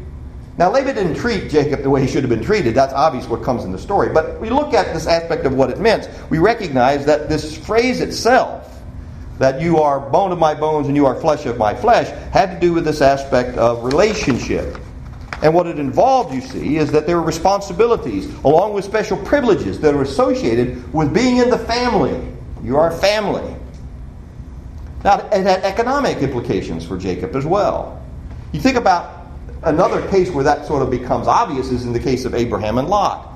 Now, 0.58 0.72
Laban 0.72 0.96
didn't 0.96 1.14
treat 1.14 1.50
Jacob 1.50 1.82
the 1.82 1.90
way 1.90 2.02
he 2.02 2.08
should 2.08 2.24
have 2.24 2.30
been 2.30 2.42
treated. 2.42 2.74
That's 2.74 2.92
obvious 2.92 3.28
what 3.28 3.44
comes 3.44 3.64
in 3.64 3.70
the 3.70 3.78
story. 3.78 4.08
But 4.12 4.40
we 4.40 4.50
look 4.50 4.74
at 4.74 4.92
this 4.92 5.06
aspect 5.06 5.46
of 5.46 5.54
what 5.54 5.70
it 5.70 5.78
meant. 5.78 6.10
We 6.30 6.38
recognize 6.38 7.06
that 7.06 7.28
this 7.28 7.56
phrase 7.56 8.00
itself 8.00 8.68
that 9.38 9.60
you 9.60 9.78
are 9.78 10.00
bone 10.00 10.32
of 10.32 10.38
my 10.38 10.54
bones 10.54 10.88
and 10.88 10.96
you 10.96 11.06
are 11.06 11.14
flesh 11.14 11.46
of 11.46 11.58
my 11.58 11.74
flesh, 11.74 12.08
had 12.32 12.50
to 12.54 12.60
do 12.60 12.72
with 12.72 12.84
this 12.84 13.00
aspect 13.00 13.56
of 13.56 13.84
relationship. 13.84 14.76
And 15.42 15.54
what 15.54 15.68
it 15.68 15.78
involved, 15.78 16.34
you 16.34 16.40
see, 16.40 16.76
is 16.76 16.90
that 16.90 17.06
there 17.06 17.16
were 17.16 17.26
responsibilities 17.26 18.26
along 18.42 18.72
with 18.72 18.84
special 18.84 19.16
privileges 19.18 19.78
that 19.80 19.94
are 19.94 20.02
associated 20.02 20.92
with 20.92 21.14
being 21.14 21.36
in 21.36 21.50
the 21.50 21.58
family. 21.58 22.20
You 22.64 22.76
are 22.76 22.90
family. 22.90 23.54
Now, 25.04 25.18
it 25.28 25.44
had 25.44 25.62
economic 25.62 26.18
implications 26.18 26.84
for 26.84 26.98
Jacob 26.98 27.36
as 27.36 27.46
well. 27.46 28.02
You 28.50 28.60
think 28.60 28.76
about 28.76 29.17
another 29.62 30.06
case 30.08 30.30
where 30.30 30.44
that 30.44 30.66
sort 30.66 30.82
of 30.82 30.90
becomes 30.90 31.26
obvious 31.26 31.70
is 31.70 31.84
in 31.84 31.92
the 31.92 32.00
case 32.00 32.24
of 32.24 32.34
Abraham 32.34 32.78
and 32.78 32.88
Lot. 32.88 33.28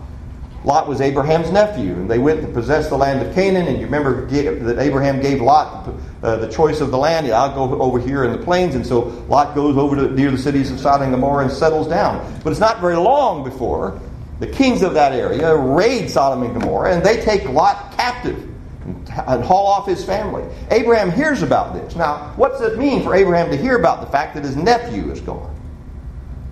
Lot 0.64 0.86
was 0.86 1.00
Abraham's 1.00 1.50
nephew, 1.50 1.92
and 1.94 2.08
they 2.08 2.20
went 2.20 2.40
to 2.42 2.46
possess 2.46 2.88
the 2.88 2.96
land 2.96 3.26
of 3.26 3.34
Canaan. 3.34 3.66
And 3.66 3.78
you 3.78 3.84
remember 3.84 4.26
that 4.26 4.78
Abraham 4.78 5.20
gave 5.20 5.40
Lot 5.40 5.88
uh, 6.22 6.36
the 6.36 6.48
choice 6.48 6.80
of 6.80 6.92
the 6.92 6.98
land. 6.98 7.26
Yeah, 7.26 7.42
I'll 7.42 7.68
go 7.68 7.82
over 7.82 7.98
here 7.98 8.24
in 8.24 8.32
the 8.32 8.38
plains, 8.38 8.76
and 8.76 8.86
so 8.86 9.00
Lot 9.28 9.56
goes 9.56 9.76
over 9.76 9.96
to 9.96 10.10
near 10.14 10.30
the 10.30 10.38
cities 10.38 10.70
of 10.70 10.78
Sodom 10.78 11.02
and 11.02 11.12
Gomorrah 11.12 11.44
and 11.44 11.52
settles 11.52 11.88
down. 11.88 12.40
But 12.44 12.50
it's 12.50 12.60
not 12.60 12.80
very 12.80 12.96
long 12.96 13.42
before 13.42 14.00
the 14.38 14.46
kings 14.46 14.82
of 14.82 14.94
that 14.94 15.12
area 15.12 15.54
raid 15.54 16.08
Sodom 16.08 16.44
and 16.44 16.54
Gomorrah, 16.54 16.94
and 16.94 17.04
they 17.04 17.20
take 17.20 17.48
Lot 17.48 17.92
captive 17.96 18.38
and, 18.84 19.08
and 19.26 19.44
haul 19.44 19.66
off 19.66 19.86
his 19.86 20.04
family. 20.04 20.44
Abraham 20.70 21.10
hears 21.10 21.42
about 21.42 21.74
this. 21.74 21.96
Now, 21.96 22.32
what 22.36 22.52
does 22.52 22.72
it 22.72 22.78
mean 22.78 23.02
for 23.02 23.16
Abraham 23.16 23.50
to 23.50 23.56
hear 23.56 23.76
about 23.76 24.00
the 24.00 24.06
fact 24.06 24.34
that 24.34 24.44
his 24.44 24.56
nephew 24.56 25.10
is 25.10 25.20
gone? 25.20 25.52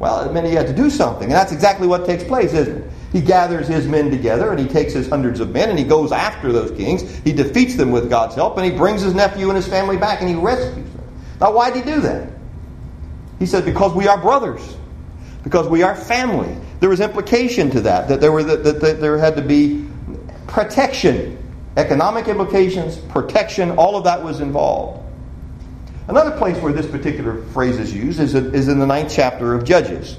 Well, 0.00 0.28
it 0.28 0.33
meant 0.33 0.47
he 0.47 0.54
had 0.54 0.66
to 0.66 0.73
do 0.73 0.90
something, 0.90 1.25
and 1.25 1.33
that's 1.33 1.52
exactly 1.52 1.87
what 1.87 2.07
takes 2.07 2.25
place, 2.25 2.52
isn't 2.54 2.78
it? 2.78 2.90
He 3.12 3.21
gathers 3.21 3.66
his 3.69 3.88
men 3.88 4.11
together 4.11 4.50
and 4.50 4.61
he 4.61 4.69
takes 4.69 4.92
his 4.92 5.09
hundreds 5.09 5.40
of 5.40 5.50
men 5.50 5.69
and 5.69 5.78
he 5.78 5.85
goes 5.85 6.12
after 6.12 6.52
those 6.52 6.71
kings. 6.71 7.02
He 7.19 7.33
defeats 7.33 7.75
them 7.75 7.90
with 7.90 8.09
God's 8.09 8.37
help 8.37 8.57
and 8.57 8.64
he 8.64 8.71
brings 8.71 9.02
his 9.02 9.14
nephew 9.14 9.49
and 9.49 9.57
his 9.57 9.66
family 9.66 9.97
back 9.97 10.21
and 10.21 10.28
he 10.28 10.37
rescues 10.37 10.88
them. 10.92 11.04
Now, 11.40 11.52
why 11.52 11.71
did 11.71 11.85
he 11.85 11.90
do 11.90 12.00
that? 12.02 12.28
He 13.40 13.47
said, 13.47 13.64
because 13.64 13.95
we 13.95 14.07
are 14.07 14.21
brothers, 14.21 14.76
because 15.42 15.66
we 15.66 15.83
are 15.83 15.97
family. 15.97 16.57
There 16.78 16.88
was 16.88 17.00
implication 17.00 17.69
to 17.71 17.80
that, 17.80 18.07
that 18.09 18.21
there, 18.21 18.30
were, 18.30 18.45
that, 18.45 18.62
that, 18.62 18.80
that 18.80 19.00
there 19.00 19.19
had 19.19 19.35
to 19.37 19.42
be 19.42 19.88
protection, 20.47 21.37
economic 21.76 22.28
implications, 22.28 22.97
protection, 22.97 23.73
all 23.73 23.97
of 23.97 24.04
that 24.04 24.23
was 24.23 24.40
involved. 24.40 25.04
Another 26.11 26.37
place 26.37 26.61
where 26.61 26.73
this 26.73 26.87
particular 26.87 27.40
phrase 27.52 27.79
is 27.79 27.95
used 27.95 28.19
is, 28.19 28.35
is 28.35 28.67
in 28.67 28.81
the 28.81 28.87
ninth 28.87 29.12
chapter 29.14 29.55
of 29.55 29.62
Judges. 29.62 30.19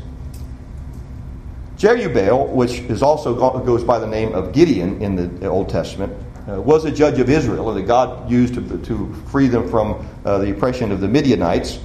Jerubbaal, 1.75 2.47
which 2.47 2.79
is 2.79 3.03
also 3.03 3.59
goes 3.59 3.83
by 3.83 3.99
the 3.99 4.07
name 4.07 4.33
of 4.33 4.53
Gideon 4.53 5.01
in 5.01 5.17
the 5.17 5.47
Old 5.47 5.67
Testament, 5.67 6.13
uh, 6.47 6.61
was 6.61 6.85
a 6.85 6.91
judge 6.91 7.19
of 7.19 7.29
Israel 7.29 7.73
that 7.73 7.81
God 7.81 8.31
used 8.31 8.53
to, 8.53 8.77
to 8.77 9.13
free 9.27 9.47
them 9.47 9.67
from 9.69 10.07
uh, 10.23 10.37
the 10.37 10.51
oppression 10.51 10.93
of 10.93 11.01
the 11.01 11.09
Midianites. 11.09 11.79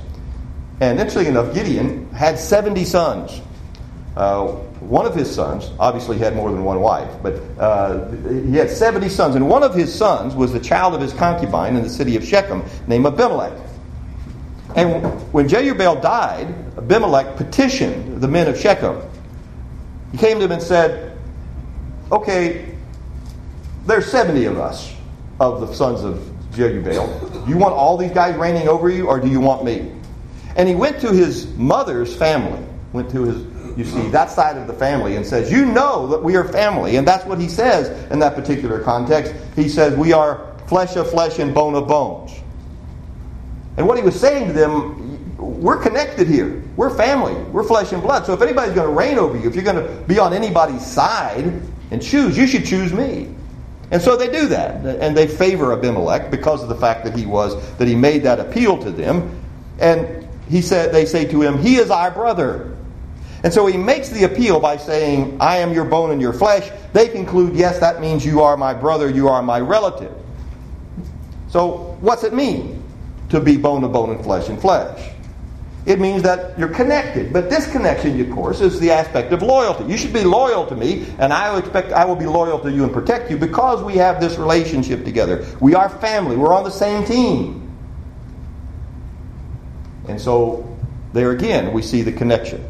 And 0.80 1.00
interestingly 1.00 1.30
enough, 1.30 1.52
Gideon 1.52 2.08
had 2.10 2.38
70 2.38 2.84
sons. 2.84 3.40
Uh, 4.16 4.46
one 4.78 5.04
of 5.04 5.16
his 5.16 5.34
sons 5.34 5.72
obviously 5.80 6.16
had 6.16 6.36
more 6.36 6.52
than 6.52 6.62
one 6.62 6.80
wife, 6.80 7.12
but 7.24 7.34
uh, 7.58 8.08
he 8.12 8.54
had 8.54 8.70
70 8.70 9.08
sons. 9.08 9.34
And 9.34 9.48
one 9.48 9.64
of 9.64 9.74
his 9.74 9.92
sons 9.92 10.36
was 10.36 10.52
the 10.52 10.60
child 10.60 10.94
of 10.94 11.00
his 11.00 11.12
concubine 11.12 11.74
in 11.74 11.82
the 11.82 11.90
city 11.90 12.14
of 12.14 12.24
Shechem 12.24 12.62
named 12.86 13.04
Abimelech. 13.04 13.65
And 14.76 15.02
when 15.32 15.48
Jerubbaal 15.48 16.00
died, 16.02 16.54
Abimelech 16.76 17.36
petitioned 17.36 18.20
the 18.20 18.28
men 18.28 18.46
of 18.46 18.58
Shechem 18.58 19.00
he 20.12 20.18
came 20.18 20.38
to 20.40 20.44
them 20.46 20.52
and 20.52 20.62
said, 20.62 21.18
Okay, 22.10 22.74
there's 23.86 24.10
70 24.10 24.44
of 24.46 24.58
us, 24.58 24.94
of 25.40 25.60
the 25.60 25.72
sons 25.74 26.02
of 26.04 26.18
Jerubbaal. 26.52 27.46
You 27.48 27.58
want 27.58 27.74
all 27.74 27.96
these 27.96 28.12
guys 28.12 28.36
reigning 28.36 28.66
over 28.66 28.88
you, 28.88 29.08
or 29.08 29.20
do 29.20 29.28
you 29.28 29.40
want 29.40 29.64
me? 29.64 29.92
And 30.56 30.68
he 30.68 30.74
went 30.74 31.00
to 31.00 31.12
his 31.12 31.54
mother's 31.56 32.16
family, 32.16 32.64
went 32.94 33.10
to 33.10 33.24
his, 33.24 33.76
you 33.76 33.84
see, 33.84 34.08
that 34.08 34.30
side 34.30 34.56
of 34.56 34.66
the 34.66 34.72
family, 34.72 35.16
and 35.16 35.26
says, 35.26 35.52
You 35.52 35.66
know 35.66 36.06
that 36.06 36.22
we 36.22 36.36
are 36.36 36.44
family. 36.44 36.96
And 36.96 37.06
that's 37.06 37.26
what 37.26 37.38
he 37.38 37.48
says 37.48 38.10
in 38.10 38.18
that 38.20 38.34
particular 38.34 38.80
context. 38.80 39.34
He 39.54 39.68
says, 39.68 39.96
We 39.96 40.14
are 40.14 40.56
flesh 40.66 40.96
of 40.96 41.10
flesh 41.10 41.38
and 41.40 41.52
bone 41.52 41.74
of 41.74 41.88
bones. 41.88 42.25
And 43.76 43.86
what 43.86 43.98
he 43.98 44.04
was 44.04 44.18
saying 44.18 44.48
to 44.48 44.52
them, 44.52 45.36
we're 45.36 45.80
connected 45.82 46.28
here. 46.28 46.62
We're 46.76 46.94
family. 46.94 47.34
We're 47.34 47.64
flesh 47.64 47.92
and 47.92 48.02
blood. 48.02 48.26
So 48.26 48.32
if 48.32 48.42
anybody's 48.42 48.74
going 48.74 48.88
to 48.88 48.94
reign 48.94 49.18
over 49.18 49.38
you, 49.38 49.48
if 49.48 49.54
you're 49.54 49.64
going 49.64 49.84
to 49.84 50.04
be 50.04 50.18
on 50.18 50.32
anybody's 50.32 50.84
side 50.84 51.62
and 51.90 52.02
choose, 52.02 52.36
you 52.36 52.46
should 52.46 52.64
choose 52.64 52.92
me. 52.92 53.34
And 53.90 54.02
so 54.02 54.16
they 54.16 54.28
do 54.28 54.48
that, 54.48 54.84
and 54.84 55.16
they 55.16 55.28
favor 55.28 55.72
Abimelech 55.72 56.30
because 56.30 56.60
of 56.62 56.68
the 56.68 56.74
fact 56.74 57.04
that 57.04 57.16
he 57.16 57.24
was 57.24 57.54
that 57.76 57.86
he 57.86 57.94
made 57.94 58.24
that 58.24 58.40
appeal 58.40 58.76
to 58.78 58.90
them. 58.90 59.40
And 59.78 60.26
he 60.48 60.60
said 60.60 60.92
they 60.92 61.06
say 61.06 61.24
to 61.26 61.40
him, 61.40 61.58
"He 61.58 61.76
is 61.76 61.88
our 61.88 62.10
brother." 62.10 62.74
And 63.44 63.52
so 63.52 63.66
he 63.66 63.76
makes 63.76 64.08
the 64.08 64.24
appeal 64.24 64.58
by 64.58 64.76
saying, 64.76 65.36
"I 65.38 65.58
am 65.58 65.72
your 65.72 65.84
bone 65.84 66.10
and 66.10 66.20
your 66.20 66.32
flesh." 66.32 66.68
They 66.94 67.06
conclude, 67.06 67.54
"Yes, 67.54 67.78
that 67.78 68.00
means 68.00 68.26
you 68.26 68.42
are 68.42 68.56
my 68.56 68.74
brother, 68.74 69.08
you 69.08 69.28
are 69.28 69.40
my 69.40 69.60
relative." 69.60 70.12
So 71.48 71.96
what's 72.00 72.24
it 72.24 72.34
mean 72.34 72.82
to 73.30 73.40
be 73.40 73.56
bone 73.56 73.82
to 73.82 73.88
bone 73.88 74.10
and 74.10 74.22
flesh 74.22 74.48
and 74.48 74.60
flesh? 74.60 75.12
It 75.86 76.00
means 76.00 76.22
that 76.24 76.58
you're 76.58 76.68
connected. 76.68 77.32
But 77.32 77.48
this 77.48 77.70
connection, 77.70 78.20
of 78.20 78.30
course, 78.32 78.60
is 78.60 78.80
the 78.80 78.90
aspect 78.90 79.32
of 79.32 79.40
loyalty. 79.40 79.84
You 79.84 79.96
should 79.96 80.12
be 80.12 80.24
loyal 80.24 80.66
to 80.66 80.74
me, 80.74 81.06
and 81.20 81.32
I 81.32 81.52
will 81.52 81.58
expect 81.58 81.92
I 81.92 82.04
will 82.04 82.16
be 82.16 82.26
loyal 82.26 82.58
to 82.60 82.72
you 82.72 82.82
and 82.82 82.92
protect 82.92 83.30
you 83.30 83.36
because 83.36 83.84
we 83.84 83.96
have 83.96 84.20
this 84.20 84.36
relationship 84.36 85.04
together. 85.04 85.46
We 85.60 85.76
are 85.76 85.88
family. 85.88 86.36
We're 86.36 86.52
on 86.52 86.64
the 86.64 86.70
same 86.70 87.04
team. 87.04 87.72
And 90.08 90.20
so 90.20 90.76
there 91.12 91.30
again 91.30 91.72
we 91.72 91.82
see 91.82 92.02
the 92.02 92.12
connection. 92.12 92.68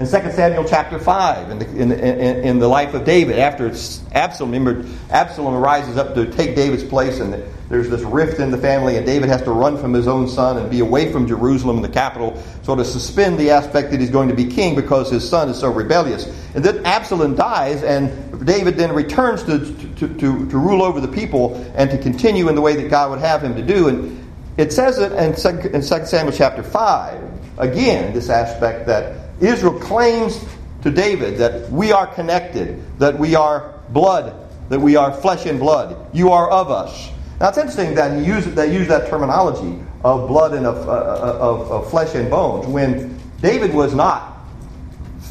In 0.00 0.06
2 0.06 0.06
Samuel 0.08 0.64
chapter 0.64 0.98
5, 0.98 1.50
in 1.50 1.58
the, 1.60 1.70
in, 1.70 1.92
in, 1.92 2.44
in 2.44 2.58
the 2.58 2.66
life 2.66 2.94
of 2.94 3.04
David, 3.04 3.38
after 3.38 3.72
Absalom, 4.12 4.50
remember, 4.50 4.84
Absalom 5.10 5.54
rises 5.54 5.96
up 5.96 6.16
to 6.16 6.28
take 6.32 6.56
David's 6.56 6.82
place, 6.82 7.20
and 7.20 7.32
there's 7.68 7.88
this 7.90 8.02
rift 8.02 8.40
in 8.40 8.50
the 8.50 8.58
family, 8.58 8.96
and 8.96 9.06
David 9.06 9.28
has 9.28 9.40
to 9.42 9.52
run 9.52 9.78
from 9.78 9.92
his 9.92 10.08
own 10.08 10.26
son 10.26 10.56
and 10.56 10.68
be 10.68 10.80
away 10.80 11.12
from 11.12 11.28
Jerusalem, 11.28 11.80
the 11.80 11.88
capital, 11.88 12.42
sort 12.64 12.80
of 12.80 12.86
suspend 12.86 13.38
the 13.38 13.50
aspect 13.50 13.92
that 13.92 14.00
he's 14.00 14.10
going 14.10 14.28
to 14.28 14.34
be 14.34 14.46
king 14.46 14.74
because 14.74 15.12
his 15.12 15.28
son 15.28 15.48
is 15.48 15.60
so 15.60 15.70
rebellious. 15.70 16.26
And 16.56 16.64
then 16.64 16.84
Absalom 16.84 17.36
dies, 17.36 17.84
and 17.84 18.44
David 18.44 18.76
then 18.76 18.92
returns 18.92 19.44
to, 19.44 19.60
to, 19.60 20.08
to, 20.08 20.16
to 20.18 20.58
rule 20.58 20.82
over 20.82 21.00
the 21.00 21.06
people 21.06 21.54
and 21.76 21.88
to 21.90 21.98
continue 21.98 22.48
in 22.48 22.56
the 22.56 22.60
way 22.60 22.74
that 22.74 22.90
God 22.90 23.10
would 23.10 23.20
have 23.20 23.44
him 23.44 23.54
to 23.54 23.62
do. 23.62 23.86
And 23.86 24.34
it 24.56 24.72
says 24.72 24.98
it 24.98 25.12
in 25.12 25.34
2 25.36 26.06
Samuel 26.06 26.36
chapter 26.36 26.64
5, 26.64 27.58
again, 27.58 28.12
this 28.12 28.28
aspect 28.28 28.88
that 28.88 29.23
Israel 29.40 29.78
claims 29.78 30.44
to 30.82 30.90
David 30.90 31.38
that 31.38 31.70
we 31.70 31.92
are 31.92 32.06
connected, 32.06 32.82
that 32.98 33.18
we 33.18 33.34
are 33.34 33.74
blood, 33.90 34.34
that 34.68 34.80
we 34.80 34.96
are 34.96 35.12
flesh 35.12 35.46
and 35.46 35.58
blood. 35.58 35.96
You 36.14 36.30
are 36.30 36.50
of 36.50 36.70
us. 36.70 37.10
Now 37.40 37.48
it's 37.48 37.58
interesting 37.58 37.94
that 37.94 38.18
he 38.18 38.24
used, 38.24 38.48
they 38.50 38.72
use 38.72 38.88
that 38.88 39.08
terminology 39.08 39.82
of 40.04 40.28
blood 40.28 40.54
and 40.54 40.66
of, 40.66 40.88
uh, 40.88 40.92
uh, 40.92 41.38
of, 41.40 41.70
of 41.70 41.90
flesh 41.90 42.14
and 42.14 42.30
bones 42.30 42.66
when 42.66 43.18
David 43.40 43.74
was 43.74 43.94
not 43.94 44.38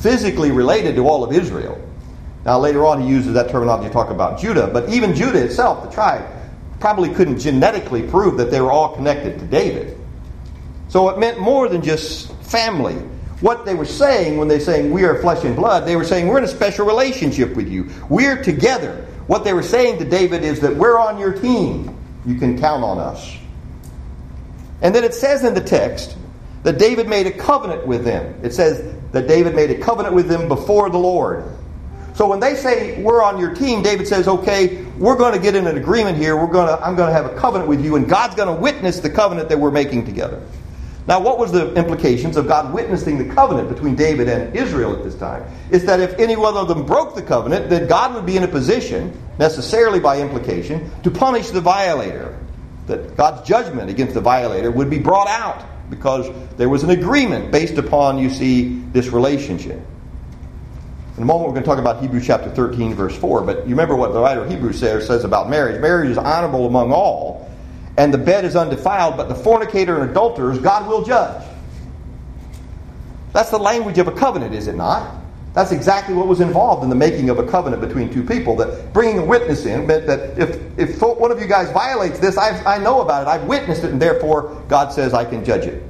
physically 0.02 0.52
related 0.52 0.96
to 0.96 1.08
all 1.08 1.24
of 1.24 1.32
Israel. 1.32 1.80
Now 2.46 2.60
later 2.60 2.86
on 2.86 3.02
he 3.02 3.08
uses 3.08 3.34
that 3.36 3.50
terminology 3.50 3.88
to 3.88 3.94
talk 3.94 4.10
about 4.10 4.40
Judah, 4.40 4.68
but 4.68 4.90
even 4.90 5.16
Judah 5.16 5.44
itself, 5.44 5.84
the 5.84 5.90
tribe, 5.90 6.26
probably 6.80 7.14
couldn't 7.14 7.40
genetically 7.40 8.04
prove 8.04 8.38
that 8.38 8.52
they 8.52 8.60
were 8.60 8.72
all 8.72 8.96
connected 8.96 9.40
to 9.40 9.46
David. 9.46 9.98
So 10.90 11.10
it 11.10 11.18
meant 11.18 11.40
more 11.40 11.70
than 11.70 11.82
just 11.82 12.34
family 12.42 12.98
what 13.42 13.66
they 13.66 13.76
were 13.76 13.86
saying 13.86 14.38
when 14.38 14.48
they 14.48 14.60
saying 14.60 14.92
we 14.92 15.04
are 15.04 15.22
flesh 15.22 15.44
and 15.44 15.56
blood, 15.56 15.86
they 15.86 15.96
were 15.96 16.04
saying 16.04 16.28
we're 16.28 16.38
in 16.38 16.44
a 16.44 16.48
special 16.48 16.86
relationship 16.86 17.56
with 17.56 17.70
you. 17.70 17.90
We're 18.10 18.42
together. 18.42 19.08
What 19.28 19.44
they 19.44 19.54
were 19.54 19.64
saying 19.64 20.00
to 20.00 20.06
David 20.06 20.44
is 20.44 20.60
that 20.62 20.76
we're 20.76 21.00
on 21.00 21.18
your 21.18 21.34
team. 21.34 21.98
You 22.26 22.36
can 22.36 22.60
count 22.60 22.84
on 22.84 23.00
us. 23.00 23.38
And 24.82 24.94
then 24.94 25.04
it 25.04 25.14
says 25.14 25.44
in 25.44 25.54
the 25.54 25.62
text 25.62 26.18
that 26.64 26.78
David 26.78 27.08
made 27.08 27.28
a 27.28 27.32
covenant 27.32 27.88
with 27.88 28.04
them. 28.04 28.36
It 28.44 28.54
says 28.54 28.96
that 29.12 29.28
David 29.28 29.56
made 29.56 29.72
a 29.72 29.80
covenant 29.80 30.14
with 30.16 30.28
them 30.28 30.48
before 30.48 30.90
the 30.90 30.98
Lord. 30.98 31.46
So 32.16 32.28
when 32.28 32.40
they 32.40 32.56
say 32.56 33.02
we're 33.02 33.24
on 33.24 33.40
your 33.40 33.56
team, 33.56 33.82
David 33.82 34.08
says, 34.08 34.28
"Okay, 34.28 34.84
we're 34.98 35.18
going 35.18 35.34
to 35.34 35.40
get 35.40 35.56
in 35.56 35.66
an 35.68 35.78
agreement 35.78 36.18
here. 36.18 36.38
We're 36.38 36.52
going 36.52 36.68
to 36.68 36.86
I'm 36.86 36.96
going 36.96 37.10
to 37.10 37.14
have 37.14 37.26
a 37.26 37.36
covenant 37.36 37.70
with 37.70 37.84
you 37.84 37.96
and 37.96 38.08
God's 38.08 38.36
going 38.36 38.54
to 38.54 38.62
witness 38.62 39.00
the 39.00 39.10
covenant 39.10 39.50
that 39.50 39.60
we're 39.60 39.72
making 39.72 40.06
together." 40.06 40.42
Now, 41.06 41.20
what 41.20 41.38
was 41.38 41.52
the 41.52 41.74
implications 41.74 42.38
of 42.38 42.48
God 42.48 42.74
witnessing 42.74 43.18
the 43.18 43.34
covenant 43.34 43.68
between 43.68 43.96
David 43.96 44.30
and 44.30 44.56
Israel 44.56 44.96
at 44.96 45.04
this 45.04 45.16
time? 45.16 45.44
Is 45.70 45.84
that 45.86 46.00
if 46.00 46.18
any 46.18 46.38
one 46.38 46.56
of 46.56 46.70
them 46.70 46.86
broke 46.86 47.14
the 47.16 47.22
covenant, 47.22 47.70
that 47.70 47.90
God 47.90 48.16
would 48.16 48.26
be 48.26 48.38
in 48.38 48.44
a 48.44 48.48
position, 48.48 49.18
necessarily 49.38 50.00
by 50.00 50.22
implication, 50.22 50.90
to 51.04 51.12
punish 51.12 51.50
the 51.50 51.60
violator. 51.60 52.40
That 52.88 53.18
God's 53.18 53.46
judgment 53.48 53.90
against 53.90 54.14
the 54.14 54.22
violator 54.22 54.72
would 54.72 54.90
be 54.90 55.00
brought 55.00 55.28
out 55.28 55.66
because 55.90 56.30
there 56.56 56.70
was 56.70 56.84
an 56.84 56.90
agreement 56.90 57.52
based 57.52 57.78
upon, 57.78 58.18
you 58.18 58.30
see, 58.30 58.80
this 58.94 59.10
relationship. 59.10 59.80
In 61.18 61.24
a 61.24 61.26
moment, 61.26 61.50
we're 61.50 61.54
going 61.54 61.64
to 61.64 61.70
talk 61.70 61.80
about 61.80 62.02
Hebrews 62.02 62.26
chapter 62.26 62.50
13, 62.50 62.96
verse 62.96 63.16
4, 63.16 63.42
but 63.42 63.58
you 63.60 63.72
remember 63.72 63.96
what 63.96 64.14
the 64.14 64.20
writer 64.20 64.44
of 64.44 64.50
Hebrews 64.50 64.80
says, 64.80 65.06
says 65.06 65.24
about 65.26 65.50
marriage. 65.50 65.80
Marriage 65.80 66.10
is 66.10 66.18
honorable 66.18 66.66
among 66.66 66.92
all 66.92 67.53
and 67.98 68.14
the 68.14 68.18
bed 68.18 68.46
is 68.46 68.56
undefiled, 68.56 69.18
but 69.18 69.30
the 69.30 69.36
fornicator 69.36 70.02
and 70.02 70.12
adulterers 70.12 70.60
God 70.60 70.88
will 70.88 71.04
judge. 71.04 71.44
That's 73.34 73.50
the 73.50 73.60
language 73.60 73.98
of 73.98 74.08
a 74.08 74.12
covenant, 74.12 74.54
is 74.54 74.68
it 74.68 74.76
not? 74.76 75.24
That's 75.54 75.72
exactly 75.72 76.16
what 76.16 76.28
was 76.28 76.42
involved 76.42 76.84
in 76.84 76.90
the 76.90 76.96
making 76.96 77.30
of 77.30 77.38
a 77.38 77.46
covenant 77.46 77.82
between 77.82 78.12
two 78.12 78.24
people. 78.24 78.56
That 78.56 78.92
bringing 78.92 79.20
a 79.20 79.26
witness 79.26 79.66
in 79.66 79.86
meant 79.86 80.08
that 80.08 80.38
if, 80.38 80.60
if 80.80 81.00
one 81.02 81.32
of 81.32 81.40
you 81.40 81.48
guys 81.48 81.72
violates 81.72 82.18
this, 82.20 82.38
I've, 82.38 82.66
I 82.66 82.80
know 82.80 83.02
about 83.02 83.24
it, 83.24 83.30
I've 83.30 83.48
witnessed 83.48 83.84
it, 83.84 83.92
and 83.92 84.02
therefore 84.02 84.64
God 84.68 84.92
says 84.92 85.14
I 85.14 85.26
can 85.26 85.46
judge 85.46 85.66
it. 85.66 85.84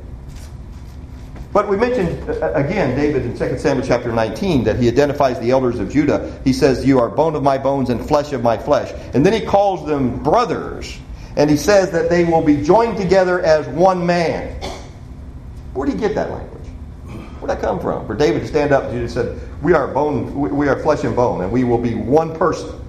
But 1.53 1.69
we 1.69 1.77
mentioned 1.77 2.29
uh, 2.29 2.51
again 2.53 2.98
David 2.98 3.25
in 3.25 3.38
2 3.38 3.60
Samuel 3.60 3.86
chapter 3.86 4.12
19 4.12 4.63
that 4.65 4.77
he 4.77 4.88
identifies 4.88 5.39
the 5.39 5.51
elders 5.51 5.79
of 5.79 5.91
Judah. 5.91 6.41
He 6.43 6.51
says, 6.51 6.86
You 6.86 7.00
are 7.00 7.07
bone 7.07 7.36
of 7.36 7.43
my 7.43 7.57
bones 7.57 7.89
and 7.89 8.05
flesh 8.05 8.33
of 8.33 8.41
my 8.41 8.57
flesh. 8.57 8.91
And 9.13 9.25
then 9.25 9.33
he 9.33 9.45
calls 9.45 9.86
them 9.86 10.22
brothers. 10.22 10.98
And 11.36 11.50
he 11.50 11.58
says 11.58 11.92
that 11.92 12.10
they 12.10 12.25
will 12.25 12.42
be 12.42 12.62
joined 12.62 12.98
together 12.98 13.42
as 13.42 13.68
one 13.68 14.06
man. 14.06 14.56
Where 15.74 15.88
did 15.88 15.96
he 15.96 16.00
get 16.00 16.16
that 16.16 16.32
language? 16.32 16.68
Where'd 17.40 17.50
that 17.50 17.62
come 17.62 17.80
from? 17.80 18.06
For 18.08 18.16
David 18.16 18.42
to 18.42 18.48
stand 18.48 18.72
up 18.72 18.86
and 18.86 19.10
said, 19.10 19.40
We 19.62 19.74
are 19.74 19.88
bone, 19.88 20.56
we 20.56 20.68
are 20.68 20.80
flesh 20.80 21.04
and 21.04 21.16
bone, 21.16 21.42
and 21.42 21.52
we 21.52 21.63
will 21.63 21.78
be 21.78 21.96
one 21.96 22.36
person. 22.36 22.80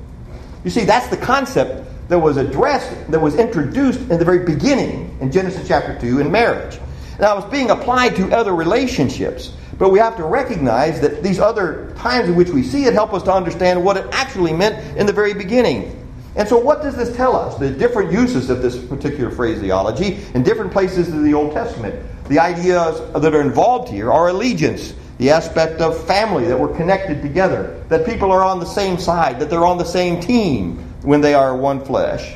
You 0.62 0.70
see, 0.70 0.84
that's 0.84 1.08
the 1.08 1.16
concept 1.16 1.90
that 2.08 2.18
was 2.18 2.36
addressed, 2.36 3.10
that 3.10 3.20
was 3.20 3.34
introduced 3.34 4.00
in 4.00 4.18
the 4.18 4.24
very 4.24 4.44
beginning 4.44 5.16
in 5.20 5.32
Genesis 5.32 5.66
chapter 5.66 5.98
2 5.98 6.20
in 6.20 6.30
marriage. 6.30 6.78
Now, 7.18 7.38
it's 7.38 7.46
being 7.50 7.70
applied 7.70 8.16
to 8.16 8.36
other 8.36 8.54
relationships, 8.54 9.52
but 9.78 9.90
we 9.90 9.98
have 9.98 10.16
to 10.16 10.24
recognize 10.24 11.00
that 11.00 11.22
these 11.22 11.38
other 11.38 11.92
times 11.96 12.28
in 12.28 12.36
which 12.36 12.50
we 12.50 12.62
see 12.62 12.84
it 12.84 12.92
help 12.92 13.14
us 13.14 13.22
to 13.24 13.32
understand 13.32 13.82
what 13.82 13.96
it 13.96 14.06
actually 14.12 14.52
meant 14.52 14.96
in 14.96 15.06
the 15.06 15.12
very 15.12 15.32
beginning. 15.32 16.03
And 16.36 16.48
so, 16.48 16.58
what 16.58 16.82
does 16.82 16.96
this 16.96 17.14
tell 17.16 17.36
us? 17.36 17.56
The 17.56 17.70
different 17.70 18.12
uses 18.12 18.50
of 18.50 18.60
this 18.60 18.76
particular 18.76 19.30
phraseology 19.30 20.18
in 20.34 20.42
different 20.42 20.72
places 20.72 21.08
in 21.08 21.22
the 21.22 21.32
Old 21.34 21.52
Testament. 21.52 21.94
The 22.28 22.40
ideas 22.40 23.00
that 23.12 23.34
are 23.34 23.40
involved 23.40 23.88
here 23.88 24.12
are 24.12 24.28
allegiance, 24.28 24.94
the 25.18 25.30
aspect 25.30 25.80
of 25.80 26.06
family, 26.06 26.46
that 26.46 26.58
we're 26.58 26.74
connected 26.74 27.22
together, 27.22 27.84
that 27.88 28.04
people 28.04 28.32
are 28.32 28.42
on 28.42 28.58
the 28.58 28.66
same 28.66 28.98
side, 28.98 29.38
that 29.38 29.48
they're 29.48 29.66
on 29.66 29.78
the 29.78 29.84
same 29.84 30.20
team 30.20 30.78
when 31.02 31.20
they 31.20 31.34
are 31.34 31.56
one 31.56 31.84
flesh, 31.84 32.34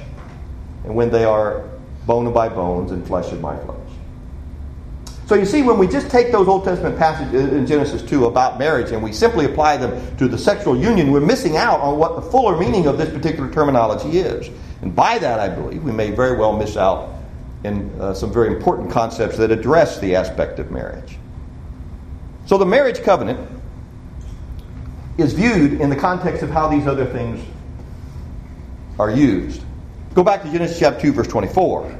and 0.84 0.94
when 0.94 1.10
they 1.10 1.24
are 1.24 1.64
bone 2.06 2.26
of 2.26 2.34
my 2.34 2.48
bones 2.48 2.92
and 2.92 3.04
flesh 3.06 3.32
of 3.32 3.40
my 3.40 3.56
flesh. 3.64 3.87
So 5.28 5.34
you 5.34 5.44
see, 5.44 5.60
when 5.60 5.76
we 5.76 5.86
just 5.86 6.08
take 6.08 6.32
those 6.32 6.48
Old 6.48 6.64
Testament 6.64 6.96
passages 6.96 7.52
in 7.52 7.66
Genesis 7.66 8.00
2 8.00 8.24
about 8.24 8.58
marriage 8.58 8.92
and 8.92 9.02
we 9.02 9.12
simply 9.12 9.44
apply 9.44 9.76
them 9.76 10.16
to 10.16 10.26
the 10.26 10.38
sexual 10.38 10.74
union, 10.74 11.12
we're 11.12 11.20
missing 11.20 11.58
out 11.58 11.80
on 11.80 11.98
what 11.98 12.16
the 12.16 12.22
fuller 12.22 12.56
meaning 12.56 12.86
of 12.86 12.96
this 12.96 13.12
particular 13.12 13.52
terminology 13.52 14.20
is. 14.20 14.48
And 14.80 14.96
by 14.96 15.18
that, 15.18 15.38
I 15.38 15.50
believe, 15.50 15.82
we 15.82 15.92
may 15.92 16.12
very 16.12 16.38
well 16.38 16.56
miss 16.56 16.78
out 16.78 17.12
in 17.62 17.90
uh, 18.00 18.14
some 18.14 18.32
very 18.32 18.48
important 18.48 18.90
concepts 18.90 19.36
that 19.36 19.50
address 19.50 20.00
the 20.00 20.16
aspect 20.16 20.58
of 20.60 20.70
marriage. 20.70 21.18
So 22.46 22.56
the 22.56 22.64
marriage 22.64 23.02
covenant 23.02 23.50
is 25.18 25.34
viewed 25.34 25.78
in 25.78 25.90
the 25.90 25.96
context 25.96 26.42
of 26.42 26.48
how 26.48 26.68
these 26.68 26.86
other 26.86 27.04
things 27.04 27.44
are 28.98 29.10
used. 29.10 29.60
Go 30.14 30.24
back 30.24 30.42
to 30.44 30.50
Genesis 30.50 30.78
chapter 30.78 31.02
2, 31.02 31.12
verse 31.12 31.28
24. 31.28 31.98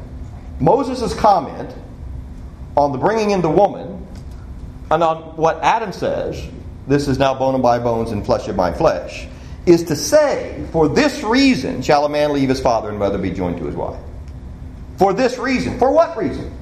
Moses' 0.60 1.12
comment 1.12 1.74
on 2.78 2.92
the 2.92 2.98
bringing 2.98 3.30
in 3.32 3.42
the 3.42 3.50
woman 3.50 4.06
and 4.90 5.02
on 5.02 5.36
what 5.36 5.60
Adam 5.62 5.92
says, 5.92 6.48
this 6.86 7.08
is 7.08 7.18
now 7.18 7.34
bone 7.34 7.54
of 7.54 7.60
my 7.60 7.78
bones 7.78 8.12
and 8.12 8.24
flesh 8.24 8.48
of 8.48 8.56
my 8.56 8.72
flesh, 8.72 9.26
is 9.66 9.84
to 9.84 9.96
say, 9.96 10.66
for 10.72 10.88
this 10.88 11.22
reason 11.22 11.82
shall 11.82 12.06
a 12.06 12.08
man 12.08 12.32
leave 12.32 12.48
his 12.48 12.60
father 12.60 12.88
and 12.88 12.98
mother 12.98 13.18
be 13.18 13.30
joined 13.30 13.58
to 13.58 13.66
his 13.66 13.74
wife. 13.74 14.00
For 14.96 15.12
this 15.12 15.38
reason. 15.38 15.78
For 15.78 15.92
what 15.92 16.16
reason? 16.16 16.56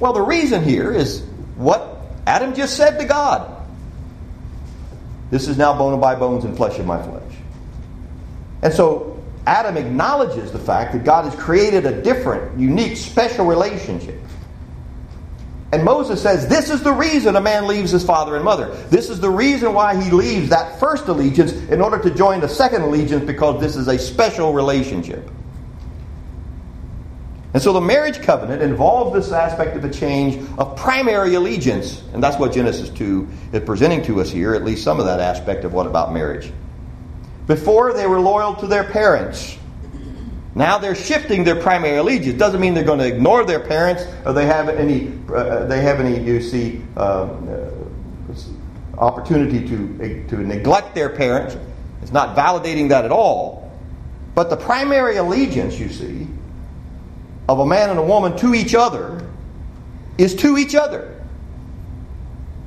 Well, 0.00 0.12
the 0.12 0.22
reason 0.22 0.64
here 0.64 0.92
is 0.92 1.20
what 1.56 1.98
Adam 2.26 2.54
just 2.54 2.76
said 2.76 2.98
to 2.98 3.04
God. 3.04 3.56
This 5.30 5.46
is 5.46 5.56
now 5.56 5.76
bone 5.76 5.92
of 5.92 6.00
my 6.00 6.14
bones 6.14 6.44
and 6.44 6.56
flesh 6.56 6.78
of 6.78 6.86
my 6.86 7.00
flesh. 7.02 7.32
And 8.62 8.72
so 8.72 9.22
Adam 9.46 9.76
acknowledges 9.76 10.50
the 10.50 10.58
fact 10.58 10.92
that 10.94 11.04
God 11.04 11.26
has 11.26 11.34
created 11.36 11.86
a 11.86 12.02
different, 12.02 12.58
unique, 12.58 12.96
special 12.96 13.46
relationship 13.46 14.20
and 15.72 15.84
Moses 15.84 16.20
says, 16.20 16.48
This 16.48 16.68
is 16.68 16.82
the 16.82 16.92
reason 16.92 17.36
a 17.36 17.40
man 17.40 17.66
leaves 17.66 17.92
his 17.92 18.04
father 18.04 18.34
and 18.34 18.44
mother. 18.44 18.74
This 18.88 19.08
is 19.08 19.20
the 19.20 19.30
reason 19.30 19.72
why 19.72 20.00
he 20.00 20.10
leaves 20.10 20.50
that 20.50 20.80
first 20.80 21.06
allegiance 21.06 21.52
in 21.52 21.80
order 21.80 21.98
to 22.00 22.10
join 22.10 22.40
the 22.40 22.48
second 22.48 22.82
allegiance 22.82 23.24
because 23.24 23.60
this 23.60 23.76
is 23.76 23.86
a 23.86 23.98
special 23.98 24.52
relationship. 24.52 25.30
And 27.52 27.62
so 27.62 27.72
the 27.72 27.80
marriage 27.80 28.20
covenant 28.22 28.62
involves 28.62 29.12
this 29.12 29.32
aspect 29.32 29.76
of 29.76 29.84
a 29.84 29.90
change 29.90 30.36
of 30.58 30.76
primary 30.76 31.34
allegiance. 31.34 32.02
And 32.12 32.22
that's 32.22 32.38
what 32.38 32.52
Genesis 32.52 32.90
2 32.90 33.28
is 33.52 33.64
presenting 33.64 34.02
to 34.04 34.20
us 34.20 34.30
here, 34.30 34.54
at 34.54 34.64
least 34.64 34.84
some 34.84 35.00
of 35.00 35.06
that 35.06 35.18
aspect 35.18 35.64
of 35.64 35.72
what 35.72 35.86
about 35.86 36.12
marriage. 36.12 36.52
Before, 37.48 37.92
they 37.92 38.06
were 38.06 38.20
loyal 38.20 38.54
to 38.56 38.68
their 38.68 38.84
parents. 38.84 39.56
Now 40.60 40.76
they're 40.76 40.94
shifting 40.94 41.42
their 41.42 41.56
primary 41.56 41.96
allegiance. 41.96 42.38
Doesn't 42.38 42.60
mean 42.60 42.74
they're 42.74 42.84
going 42.84 42.98
to 42.98 43.06
ignore 43.06 43.46
their 43.46 43.60
parents 43.60 44.04
or 44.26 44.34
they 44.34 44.44
have 44.44 44.68
any. 44.68 45.10
Uh, 45.32 45.64
they 45.64 45.80
have 45.80 46.00
any. 46.00 46.22
You 46.22 46.42
see, 46.42 46.82
uh, 46.98 47.00
uh, 47.00 47.70
opportunity 48.98 49.66
to 49.66 50.26
to 50.28 50.36
neglect 50.36 50.94
their 50.94 51.08
parents. 51.08 51.56
It's 52.02 52.12
not 52.12 52.36
validating 52.36 52.90
that 52.90 53.06
at 53.06 53.10
all. 53.10 53.72
But 54.34 54.50
the 54.50 54.56
primary 54.58 55.16
allegiance, 55.16 55.78
you 55.78 55.88
see, 55.88 56.26
of 57.48 57.60
a 57.60 57.66
man 57.66 57.88
and 57.88 57.98
a 57.98 58.02
woman 58.02 58.36
to 58.36 58.54
each 58.54 58.74
other 58.74 59.26
is 60.18 60.34
to 60.36 60.58
each 60.58 60.74
other. 60.74 61.24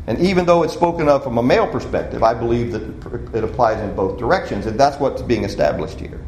And 0.08 0.18
even 0.18 0.48
though 0.48 0.64
it's 0.64 0.74
spoken 0.74 1.08
of 1.08 1.24
from 1.24 1.38
a 1.38 1.44
male 1.44 1.68
perspective, 1.68 2.24
I 2.24 2.34
believe 2.34 2.72
that 2.72 3.36
it 3.36 3.44
applies 3.44 3.80
in 3.82 3.96
both 3.96 4.18
directions, 4.18 4.66
and 4.66 4.80
that's 4.80 5.00
what's 5.00 5.22
being 5.22 5.44
established 5.44 6.00
here. 6.00 6.20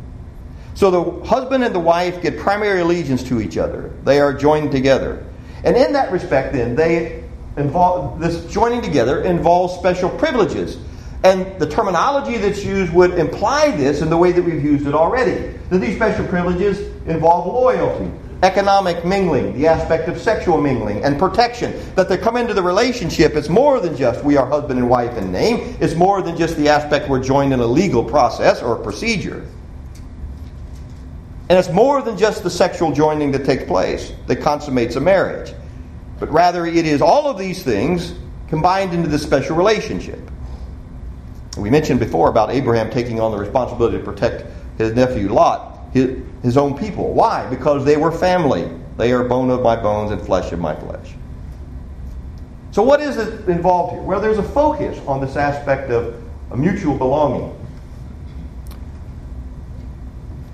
So 0.75 0.91
the 0.91 1.25
husband 1.25 1.63
and 1.63 1.73
the 1.73 1.79
wife 1.79 2.21
get 2.21 2.37
primary 2.37 2.81
allegiance 2.81 3.23
to 3.23 3.41
each 3.41 3.57
other. 3.57 3.91
They 4.03 4.19
are 4.19 4.33
joined 4.33 4.71
together. 4.71 5.25
And 5.63 5.75
in 5.75 5.93
that 5.93 6.11
respect, 6.11 6.53
then, 6.53 6.75
they 6.75 7.23
involve 7.57 8.19
this 8.19 8.45
joining 8.51 8.81
together 8.81 9.23
involves 9.23 9.73
special 9.75 10.09
privileges. 10.09 10.77
And 11.23 11.59
the 11.59 11.67
terminology 11.67 12.37
that's 12.37 12.63
used 12.63 12.93
would 12.93 13.17
imply 13.17 13.71
this 13.71 14.01
in 14.01 14.09
the 14.09 14.17
way 14.17 14.33
that 14.33 14.43
we've 14.43 14.63
used 14.63 14.85
it 14.85 14.93
already. 14.93 15.57
That 15.69 15.79
these 15.79 15.95
special 15.95 16.27
privileges 16.27 16.79
involve 17.07 17.47
loyalty, 17.47 18.11
economic 18.43 19.05
mingling, 19.05 19.57
the 19.57 19.67
aspect 19.67 20.09
of 20.09 20.19
sexual 20.19 20.61
mingling, 20.61 21.03
and 21.05 21.17
protection. 21.17 21.73
That 21.95 22.09
they 22.09 22.17
come 22.17 22.35
into 22.35 22.53
the 22.53 22.61
relationship, 22.61 23.35
it's 23.35 23.49
more 23.49 23.79
than 23.79 23.95
just 23.95 24.23
we 24.25 24.35
are 24.35 24.45
husband 24.45 24.77
and 24.77 24.89
wife 24.89 25.17
in 25.17 25.31
name, 25.31 25.77
it's 25.79 25.95
more 25.95 26.21
than 26.21 26.37
just 26.37 26.57
the 26.57 26.67
aspect 26.67 27.09
we're 27.09 27.23
joined 27.23 27.53
in 27.53 27.61
a 27.61 27.65
legal 27.65 28.03
process 28.03 28.61
or 28.61 28.75
a 28.75 28.83
procedure. 28.83 29.47
And 31.47 31.59
it's 31.59 31.69
more 31.69 32.01
than 32.01 32.17
just 32.17 32.43
the 32.43 32.49
sexual 32.49 32.91
joining 32.91 33.31
that 33.33 33.45
takes 33.45 33.63
place 33.65 34.13
that 34.27 34.37
consummates 34.37 34.95
a 34.95 34.99
marriage, 34.99 35.53
but 36.19 36.31
rather 36.31 36.65
it 36.65 36.85
is 36.85 37.01
all 37.01 37.27
of 37.27 37.37
these 37.37 37.61
things 37.61 38.15
combined 38.47 38.93
into 38.93 39.07
this 39.07 39.21
special 39.21 39.55
relationship. 39.55 40.19
We 41.57 41.69
mentioned 41.69 41.99
before 41.99 42.29
about 42.29 42.49
Abraham 42.49 42.89
taking 42.89 43.19
on 43.19 43.31
the 43.31 43.37
responsibility 43.37 43.97
to 43.97 44.03
protect 44.03 44.45
his 44.77 44.93
nephew 44.93 45.31
Lot, 45.31 45.93
his, 45.93 46.19
his 46.41 46.57
own 46.57 46.77
people. 46.77 47.13
Why? 47.13 47.47
Because 47.49 47.85
they 47.85 47.95
were 47.95 48.11
family. 48.11 48.69
They 48.97 49.11
are 49.13 49.23
bone 49.23 49.51
of 49.51 49.61
my 49.61 49.75
bones 49.75 50.11
and 50.11 50.21
flesh 50.21 50.51
of 50.51 50.59
my 50.59 50.75
flesh. 50.75 51.13
So, 52.71 52.83
what 52.83 52.99
is 53.01 53.17
it 53.17 53.47
involved 53.47 53.93
here? 53.93 54.01
Well, 54.01 54.19
there's 54.19 54.37
a 54.37 54.43
focus 54.43 54.99
on 55.07 55.21
this 55.21 55.37
aspect 55.37 55.91
of 55.91 56.21
a 56.51 56.57
mutual 56.57 56.97
belonging. 56.97 57.51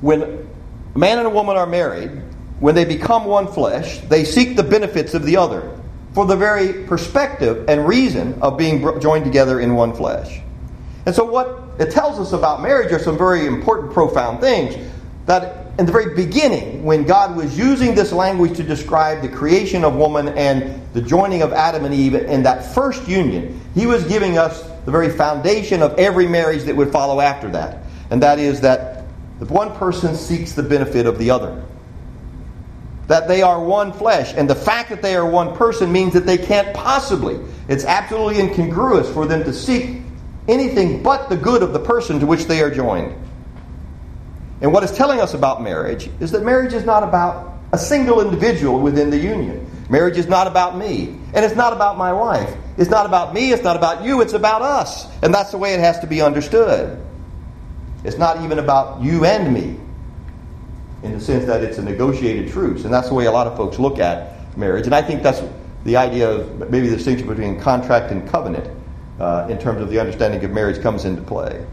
When 0.01 0.50
a 0.95 0.99
man 0.99 1.17
and 1.17 1.27
a 1.27 1.29
woman 1.29 1.57
are 1.57 1.65
married, 1.65 2.11
when 2.59 2.75
they 2.75 2.85
become 2.85 3.25
one 3.25 3.47
flesh, 3.47 3.99
they 4.01 4.23
seek 4.23 4.55
the 4.55 4.63
benefits 4.63 5.13
of 5.13 5.25
the 5.25 5.37
other 5.37 5.77
for 6.13 6.25
the 6.25 6.35
very 6.35 6.85
perspective 6.85 7.65
and 7.67 7.87
reason 7.87 8.39
of 8.41 8.57
being 8.57 8.81
joined 8.99 9.25
together 9.25 9.59
in 9.61 9.75
one 9.75 9.93
flesh. 9.93 10.41
And 11.05 11.15
so, 11.15 11.23
what 11.23 11.63
it 11.79 11.91
tells 11.91 12.19
us 12.19 12.33
about 12.33 12.61
marriage 12.61 12.91
are 12.91 12.99
some 12.99 13.17
very 13.17 13.47
important, 13.47 13.93
profound 13.93 14.39
things. 14.39 14.75
That 15.25 15.67
in 15.79 15.85
the 15.85 15.91
very 15.91 16.13
beginning, 16.15 16.83
when 16.83 17.05
God 17.05 17.35
was 17.35 17.57
using 17.57 17.95
this 17.95 18.11
language 18.11 18.57
to 18.57 18.63
describe 18.63 19.21
the 19.21 19.29
creation 19.29 19.83
of 19.83 19.95
woman 19.95 20.29
and 20.29 20.81
the 20.93 21.01
joining 21.01 21.41
of 21.41 21.53
Adam 21.53 21.85
and 21.85 21.93
Eve 21.93 22.15
in 22.15 22.43
that 22.43 22.75
first 22.75 23.07
union, 23.07 23.59
He 23.73 23.85
was 23.85 24.03
giving 24.03 24.37
us 24.37 24.61
the 24.85 24.91
very 24.91 25.09
foundation 25.09 25.81
of 25.81 25.97
every 25.97 26.27
marriage 26.27 26.63
that 26.63 26.75
would 26.75 26.91
follow 26.91 27.21
after 27.21 27.49
that. 27.51 27.79
And 28.09 28.21
that 28.21 28.39
is 28.39 28.61
that 28.61 28.90
that 29.41 29.49
one 29.49 29.75
person 29.75 30.15
seeks 30.15 30.51
the 30.51 30.61
benefit 30.61 31.07
of 31.07 31.17
the 31.17 31.31
other. 31.31 31.63
That 33.07 33.27
they 33.27 33.41
are 33.41 33.59
one 33.59 33.91
flesh. 33.91 34.35
And 34.35 34.47
the 34.47 34.53
fact 34.53 34.91
that 34.91 35.01
they 35.01 35.15
are 35.15 35.27
one 35.27 35.57
person 35.57 35.91
means 35.91 36.13
that 36.13 36.27
they 36.27 36.37
can't 36.37 36.75
possibly, 36.75 37.39
it's 37.67 37.83
absolutely 37.83 38.39
incongruous 38.39 39.11
for 39.11 39.25
them 39.25 39.43
to 39.45 39.51
seek 39.51 39.97
anything 40.47 41.01
but 41.01 41.27
the 41.29 41.37
good 41.37 41.63
of 41.63 41.73
the 41.73 41.79
person 41.79 42.19
to 42.19 42.27
which 42.27 42.45
they 42.45 42.61
are 42.61 42.69
joined. 42.69 43.15
And 44.61 44.71
what 44.71 44.83
it's 44.83 44.95
telling 44.95 45.19
us 45.19 45.33
about 45.33 45.63
marriage 45.63 46.07
is 46.19 46.29
that 46.33 46.43
marriage 46.43 46.73
is 46.73 46.85
not 46.85 47.01
about 47.01 47.57
a 47.73 47.79
single 47.79 48.21
individual 48.21 48.79
within 48.79 49.09
the 49.09 49.17
union. 49.17 49.65
Marriage 49.89 50.19
is 50.19 50.27
not 50.27 50.45
about 50.45 50.77
me, 50.77 51.17
and 51.33 51.43
it's 51.43 51.55
not 51.55 51.73
about 51.73 51.97
my 51.97 52.13
wife. 52.13 52.55
It's 52.77 52.91
not 52.91 53.07
about 53.07 53.33
me, 53.33 53.53
it's 53.53 53.63
not 53.63 53.75
about 53.75 54.03
you, 54.03 54.21
it's 54.21 54.33
about 54.33 54.61
us. 54.61 55.07
And 55.23 55.33
that's 55.33 55.49
the 55.49 55.57
way 55.57 55.73
it 55.73 55.79
has 55.79 55.97
to 56.01 56.07
be 56.07 56.21
understood. 56.21 57.03
It's 58.03 58.17
not 58.17 58.41
even 58.43 58.59
about 58.59 59.01
you 59.01 59.25
and 59.25 59.53
me, 59.53 59.77
in 61.03 61.13
the 61.13 61.19
sense 61.19 61.45
that 61.45 61.63
it's 61.63 61.77
a 61.77 61.83
negotiated 61.83 62.51
truce. 62.51 62.83
And 62.83 62.93
that's 62.93 63.09
the 63.09 63.13
way 63.13 63.25
a 63.25 63.31
lot 63.31 63.47
of 63.47 63.55
folks 63.57 63.79
look 63.79 63.99
at 63.99 64.57
marriage. 64.57 64.85
And 64.85 64.95
I 64.95 65.01
think 65.01 65.23
that's 65.23 65.41
the 65.83 65.97
idea 65.97 66.29
of 66.29 66.69
maybe 66.69 66.87
the 66.87 66.95
distinction 66.95 67.27
between 67.27 67.59
contract 67.59 68.11
and 68.11 68.27
covenant 68.29 68.69
uh, 69.19 69.47
in 69.49 69.57
terms 69.57 69.81
of 69.81 69.89
the 69.89 69.99
understanding 69.99 70.43
of 70.43 70.51
marriage 70.51 70.81
comes 70.81 71.05
into 71.05 71.21
play. 71.21 71.65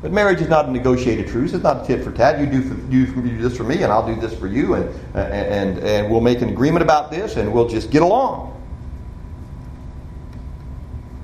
But 0.00 0.12
marriage 0.12 0.40
is 0.40 0.48
not 0.48 0.68
a 0.68 0.70
negotiated 0.70 1.26
truce. 1.26 1.52
It's 1.52 1.64
not 1.64 1.82
a 1.82 1.86
tit 1.86 2.04
for 2.04 2.12
tat. 2.12 2.38
You 2.38 2.46
do, 2.46 2.62
for, 2.62 2.74
you 2.90 3.06
do 3.06 3.42
this 3.42 3.56
for 3.56 3.64
me, 3.64 3.82
and 3.82 3.92
I'll 3.92 4.06
do 4.06 4.20
this 4.20 4.38
for 4.38 4.46
you, 4.46 4.74
and, 4.74 4.88
and, 5.14 5.78
and 5.78 6.10
we'll 6.10 6.20
make 6.20 6.40
an 6.40 6.50
agreement 6.50 6.82
about 6.82 7.10
this, 7.10 7.36
and 7.36 7.52
we'll 7.52 7.68
just 7.68 7.90
get 7.90 8.02
along. 8.02 8.54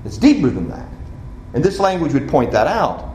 It's 0.04 0.18
deeper 0.18 0.50
than 0.50 0.68
that. 0.68 0.88
And 1.54 1.64
this 1.64 1.78
language 1.78 2.12
would 2.14 2.28
point 2.28 2.50
that 2.50 2.66
out. 2.66 3.13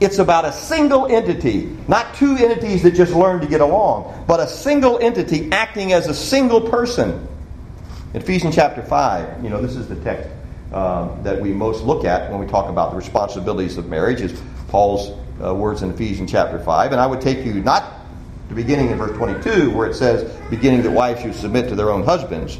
It's 0.00 0.18
about 0.18 0.46
a 0.46 0.52
single 0.52 1.06
entity, 1.06 1.76
not 1.86 2.14
two 2.14 2.34
entities 2.34 2.82
that 2.84 2.92
just 2.92 3.12
learn 3.12 3.42
to 3.42 3.46
get 3.46 3.60
along, 3.60 4.24
but 4.26 4.40
a 4.40 4.46
single 4.46 4.98
entity 4.98 5.52
acting 5.52 5.92
as 5.92 6.08
a 6.08 6.14
single 6.14 6.62
person. 6.62 7.28
In 8.14 8.22
Ephesians 8.22 8.54
chapter 8.54 8.82
5, 8.82 9.44
you 9.44 9.50
know, 9.50 9.60
this 9.60 9.76
is 9.76 9.88
the 9.88 9.96
text 9.96 10.30
um, 10.72 11.22
that 11.22 11.38
we 11.38 11.52
most 11.52 11.84
look 11.84 12.06
at 12.06 12.30
when 12.30 12.40
we 12.40 12.46
talk 12.46 12.70
about 12.70 12.92
the 12.92 12.96
responsibilities 12.96 13.76
of 13.76 13.88
marriage, 13.88 14.22
is 14.22 14.40
Paul's 14.68 15.10
uh, 15.44 15.54
words 15.54 15.82
in 15.82 15.90
Ephesians 15.90 16.30
chapter 16.32 16.58
5. 16.58 16.92
And 16.92 17.00
I 17.00 17.06
would 17.06 17.20
take 17.20 17.44
you 17.44 17.54
not 17.54 17.92
to 18.48 18.54
beginning 18.54 18.90
in 18.90 18.96
verse 18.96 19.14
22, 19.16 19.70
where 19.70 19.86
it 19.86 19.94
says, 19.94 20.34
beginning 20.48 20.82
that 20.82 20.90
wives 20.90 21.20
should 21.20 21.34
submit 21.34 21.68
to 21.68 21.74
their 21.74 21.90
own 21.90 22.04
husbands, 22.04 22.58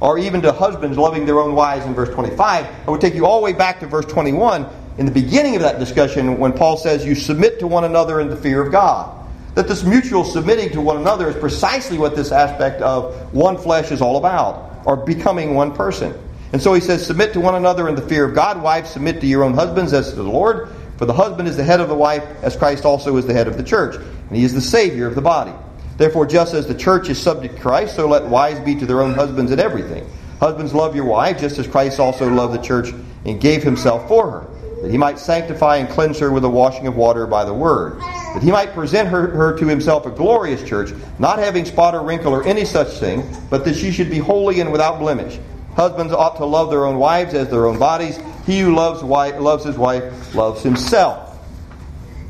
or 0.00 0.18
even 0.18 0.40
to 0.42 0.52
husbands 0.52 0.96
loving 0.96 1.26
their 1.26 1.40
own 1.40 1.56
wives 1.56 1.84
in 1.84 1.94
verse 1.94 2.10
25. 2.10 2.64
I 2.86 2.90
would 2.90 3.00
take 3.00 3.14
you 3.14 3.26
all 3.26 3.40
the 3.40 3.44
way 3.44 3.52
back 3.52 3.80
to 3.80 3.86
verse 3.86 4.06
21 4.06 4.66
in 5.00 5.06
the 5.06 5.12
beginning 5.12 5.56
of 5.56 5.62
that 5.62 5.78
discussion 5.78 6.38
when 6.38 6.52
Paul 6.52 6.76
says, 6.76 7.06
You 7.06 7.14
submit 7.14 7.58
to 7.60 7.66
one 7.66 7.84
another 7.84 8.20
in 8.20 8.28
the 8.28 8.36
fear 8.36 8.60
of 8.60 8.70
God. 8.70 9.16
That 9.54 9.66
this 9.66 9.82
mutual 9.82 10.24
submitting 10.24 10.68
to 10.72 10.82
one 10.82 10.98
another 10.98 11.30
is 11.30 11.36
precisely 11.36 11.96
what 11.96 12.14
this 12.14 12.30
aspect 12.30 12.82
of 12.82 13.32
one 13.32 13.56
flesh 13.56 13.90
is 13.92 14.02
all 14.02 14.18
about, 14.18 14.82
or 14.84 14.96
becoming 14.96 15.54
one 15.54 15.74
person. 15.74 16.14
And 16.52 16.60
so 16.60 16.74
he 16.74 16.82
says, 16.82 17.04
Submit 17.04 17.32
to 17.32 17.40
one 17.40 17.54
another 17.54 17.88
in 17.88 17.94
the 17.94 18.02
fear 18.02 18.26
of 18.26 18.34
God. 18.34 18.62
Wives, 18.62 18.90
submit 18.90 19.22
to 19.22 19.26
your 19.26 19.42
own 19.42 19.54
husbands 19.54 19.94
as 19.94 20.10
to 20.10 20.16
the 20.16 20.22
Lord. 20.22 20.68
For 20.98 21.06
the 21.06 21.14
husband 21.14 21.48
is 21.48 21.56
the 21.56 21.64
head 21.64 21.80
of 21.80 21.88
the 21.88 21.94
wife, 21.94 22.22
as 22.42 22.54
Christ 22.54 22.84
also 22.84 23.16
is 23.16 23.24
the 23.24 23.32
head 23.32 23.48
of 23.48 23.56
the 23.56 23.64
church. 23.64 23.96
And 23.96 24.36
he 24.36 24.44
is 24.44 24.52
the 24.52 24.60
Savior 24.60 25.06
of 25.06 25.14
the 25.14 25.22
body. 25.22 25.54
Therefore, 25.96 26.26
just 26.26 26.52
as 26.52 26.66
the 26.66 26.74
church 26.74 27.08
is 27.08 27.18
subject 27.18 27.56
to 27.56 27.62
Christ, 27.62 27.96
so 27.96 28.06
let 28.06 28.26
wives 28.26 28.60
be 28.60 28.74
to 28.74 28.84
their 28.84 29.00
own 29.00 29.14
husbands 29.14 29.50
in 29.50 29.60
everything. 29.60 30.06
Husbands, 30.40 30.74
love 30.74 30.94
your 30.94 31.06
wife, 31.06 31.40
just 31.40 31.58
as 31.58 31.66
Christ 31.66 32.00
also 32.00 32.28
loved 32.28 32.52
the 32.52 32.62
church 32.62 32.92
and 33.24 33.40
gave 33.40 33.62
himself 33.62 34.06
for 34.08 34.30
her, 34.30 34.46
that 34.82 34.90
he 34.90 34.98
might 34.98 35.18
sanctify 35.18 35.76
and 35.76 35.88
cleanse 35.88 36.18
her 36.18 36.30
with 36.30 36.42
the 36.42 36.50
washing 36.50 36.86
of 36.86 36.96
water 36.96 37.26
by 37.26 37.44
the 37.44 37.52
word, 37.52 38.00
that 38.00 38.42
he 38.42 38.50
might 38.50 38.72
present 38.72 39.08
her, 39.08 39.28
her 39.28 39.56
to 39.58 39.66
himself 39.66 40.06
a 40.06 40.10
glorious 40.10 40.62
church, 40.62 40.92
not 41.18 41.38
having 41.38 41.64
spot 41.64 41.94
or 41.94 42.02
wrinkle 42.02 42.32
or 42.32 42.44
any 42.44 42.64
such 42.64 42.88
thing, 42.98 43.24
but 43.50 43.64
that 43.64 43.74
she 43.74 43.90
should 43.90 44.10
be 44.10 44.18
holy 44.18 44.60
and 44.60 44.72
without 44.72 44.98
blemish. 44.98 45.38
Husbands 45.74 46.12
ought 46.12 46.36
to 46.36 46.44
love 46.44 46.70
their 46.70 46.86
own 46.86 46.98
wives 46.98 47.34
as 47.34 47.48
their 47.48 47.66
own 47.66 47.78
bodies. 47.78 48.18
He 48.46 48.60
who 48.60 48.74
loves, 48.74 49.02
wife, 49.02 49.38
loves 49.38 49.64
his 49.64 49.76
wife 49.76 50.34
loves 50.34 50.62
himself. 50.62 51.30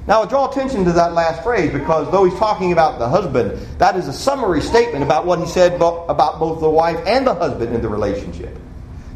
Now, 0.07 0.25
draw 0.25 0.51
attention 0.51 0.85
to 0.87 0.93
that 0.93 1.13
last 1.13 1.43
phrase 1.43 1.73
because 1.73 2.11
though 2.11 2.25
he's 2.25 2.39
talking 2.39 2.73
about 2.73 2.99
the 2.99 3.09
husband, 3.09 3.53
that 3.79 3.97
is 3.97 4.09
a 4.09 4.13
summary 4.13 4.61
statement 4.61 5.05
about 5.05 5.25
what 5.25 5.39
he 5.39 5.47
said 5.47 5.75
about 5.75 6.41
both 6.41 6.61
the 6.61 6.69
wife 6.69 6.99
and 7.07 7.27
the 7.27 7.35
husband 7.35 7.75
in 7.75 7.81
the 7.81 7.89
relationship. 7.89 8.59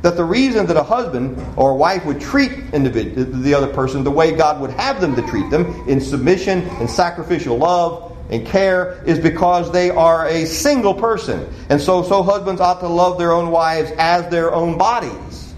That 0.05 0.19
the 0.19 0.25
reason 0.25 0.67
that 0.67 0.77
a 0.77 0.83
husband 0.83 1.43
or 1.57 1.71
a 1.71 1.75
wife 1.75 2.05
would 2.05 2.21
treat 2.21 2.71
the 2.73 3.55
other 3.57 3.73
person 3.73 4.05
the 4.05 4.11
way 4.11 4.37
God 4.37 4.61
would 4.61 4.73
have 4.73 5.01
them 5.01 5.17
to 5.17 5.23
treat 5.23 5.49
them 5.49 5.65
in 5.89 5.99
submission 5.99 6.61
and 6.79 6.91
sacrificial 6.91 7.57
love 7.57 8.15
and 8.29 8.47
care 8.47 9.03
is 9.07 9.19
because 9.19 9.73
they 9.73 9.89
are 9.89 10.29
a 10.29 10.45
single 10.45 10.93
person. 10.93 11.51
And 11.71 11.81
so, 11.81 12.03
so 12.03 12.23
husbands 12.23 12.61
ought 12.61 12.81
to 12.81 12.87
love 12.87 13.17
their 13.17 13.33
own 13.33 13.51
wives 13.51 13.93
as 13.97 14.29
their 14.29 14.53
own 14.53 14.77
bodies. 14.77 15.55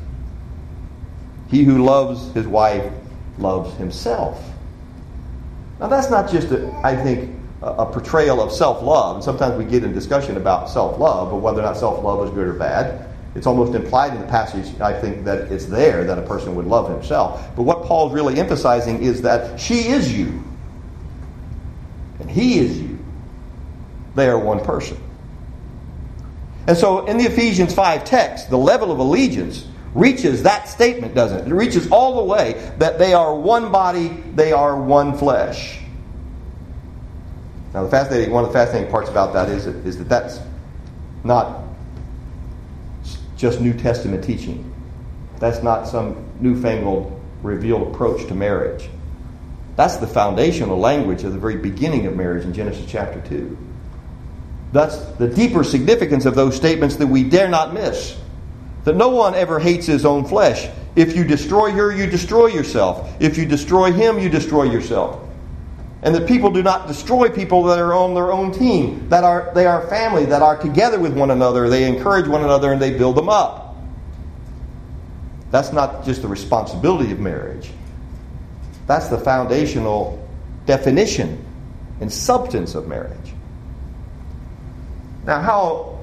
He 1.48 1.64
who 1.64 1.84
loves 1.84 2.32
his 2.32 2.46
wife 2.46 2.92
loves 3.38 3.76
himself. 3.78 4.40
Now, 5.80 5.88
that's 5.88 6.08
not 6.08 6.30
just, 6.30 6.52
a, 6.52 6.72
I 6.84 6.94
think, 6.94 7.34
a 7.62 7.84
portrayal 7.84 8.40
of 8.40 8.52
self 8.52 8.80
love. 8.80 9.16
And 9.16 9.24
sometimes 9.24 9.58
we 9.58 9.64
get 9.64 9.82
in 9.82 9.92
discussion 9.92 10.36
about 10.36 10.70
self 10.70 11.00
love, 11.00 11.30
but 11.32 11.38
whether 11.38 11.58
or 11.58 11.64
not 11.64 11.76
self 11.76 12.04
love 12.04 12.24
is 12.28 12.32
good 12.32 12.46
or 12.46 12.52
bad. 12.52 13.05
It's 13.36 13.46
almost 13.46 13.74
implied 13.74 14.14
in 14.14 14.20
the 14.20 14.26
passage, 14.26 14.80
I 14.80 14.98
think, 14.98 15.24
that 15.26 15.52
it's 15.52 15.66
there 15.66 16.04
that 16.04 16.18
a 16.18 16.22
person 16.22 16.54
would 16.54 16.66
love 16.66 16.88
himself. 16.88 17.54
But 17.54 17.64
what 17.64 17.82
Paul's 17.84 18.12
really 18.12 18.40
emphasizing 18.40 19.02
is 19.02 19.22
that 19.22 19.60
she 19.60 19.88
is 19.88 20.16
you 20.16 20.42
and 22.18 22.30
He 22.30 22.58
is 22.58 22.80
you. 22.80 22.98
They 24.14 24.28
are 24.28 24.38
one 24.38 24.64
person. 24.64 24.98
And 26.66 26.76
so 26.76 27.06
in 27.06 27.18
the 27.18 27.24
Ephesians 27.24 27.74
5 27.74 28.04
text, 28.04 28.50
the 28.50 28.58
level 28.58 28.90
of 28.90 28.98
allegiance 28.98 29.66
reaches 29.94 30.42
that 30.42 30.68
statement, 30.68 31.14
doesn't 31.14 31.40
it? 31.40 31.48
It 31.48 31.54
reaches 31.54 31.90
all 31.90 32.16
the 32.16 32.24
way 32.24 32.54
that 32.78 32.98
they 32.98 33.14
are 33.14 33.34
one 33.34 33.70
body, 33.70 34.08
they 34.34 34.52
are 34.52 34.80
one 34.80 35.16
flesh. 35.16 35.78
Now, 37.72 37.84
the 37.84 37.90
fascinating, 37.90 38.32
one 38.32 38.44
of 38.44 38.50
the 38.50 38.54
fascinating 38.54 38.90
parts 38.90 39.10
about 39.10 39.34
that 39.34 39.50
is, 39.50 39.66
is 39.66 39.98
that 39.98 40.08
that's 40.08 40.40
not 41.22 41.65
just 43.36 43.60
New 43.60 43.72
Testament 43.72 44.24
teaching. 44.24 44.72
That's 45.38 45.62
not 45.62 45.86
some 45.86 46.24
newfangled, 46.40 47.20
revealed 47.42 47.94
approach 47.94 48.26
to 48.28 48.34
marriage. 48.34 48.88
That's 49.76 49.96
the 49.96 50.06
foundational 50.06 50.78
language 50.78 51.22
of 51.24 51.32
the 51.32 51.38
very 51.38 51.56
beginning 51.56 52.06
of 52.06 52.16
marriage 52.16 52.44
in 52.44 52.54
Genesis 52.54 52.86
chapter 52.88 53.20
2. 53.28 53.56
That's 54.72 54.96
the 55.18 55.28
deeper 55.28 55.62
significance 55.62 56.24
of 56.24 56.34
those 56.34 56.56
statements 56.56 56.96
that 56.96 57.06
we 57.06 57.24
dare 57.24 57.48
not 57.48 57.74
miss. 57.74 58.18
That 58.84 58.96
no 58.96 59.10
one 59.10 59.34
ever 59.34 59.58
hates 59.58 59.86
his 59.86 60.04
own 60.06 60.24
flesh. 60.24 60.68
If 60.96 61.14
you 61.14 61.24
destroy 61.24 61.72
her, 61.72 61.94
you 61.94 62.06
destroy 62.06 62.46
yourself. 62.46 63.14
If 63.20 63.36
you 63.36 63.44
destroy 63.44 63.92
him, 63.92 64.18
you 64.18 64.30
destroy 64.30 64.64
yourself. 64.64 65.25
And 66.06 66.14
that 66.14 66.28
people 66.28 66.52
do 66.52 66.62
not 66.62 66.86
destroy 66.86 67.28
people 67.28 67.64
that 67.64 67.80
are 67.80 67.92
on 67.92 68.14
their 68.14 68.30
own 68.30 68.52
team, 68.52 69.08
that 69.08 69.24
are 69.24 69.50
they 69.56 69.66
are 69.66 69.84
family, 69.88 70.24
that 70.26 70.40
are 70.40 70.56
together 70.56 71.00
with 71.00 71.12
one 71.12 71.32
another, 71.32 71.68
they 71.68 71.82
encourage 71.82 72.28
one 72.28 72.44
another 72.44 72.72
and 72.72 72.80
they 72.80 72.96
build 72.96 73.16
them 73.16 73.28
up. 73.28 73.74
That's 75.50 75.72
not 75.72 76.04
just 76.04 76.22
the 76.22 76.28
responsibility 76.28 77.10
of 77.10 77.18
marriage. 77.18 77.72
That's 78.86 79.08
the 79.08 79.18
foundational 79.18 80.24
definition 80.64 81.44
and 82.00 82.12
substance 82.12 82.76
of 82.76 82.86
marriage. 82.86 83.34
Now, 85.24 85.40
how, 85.40 85.98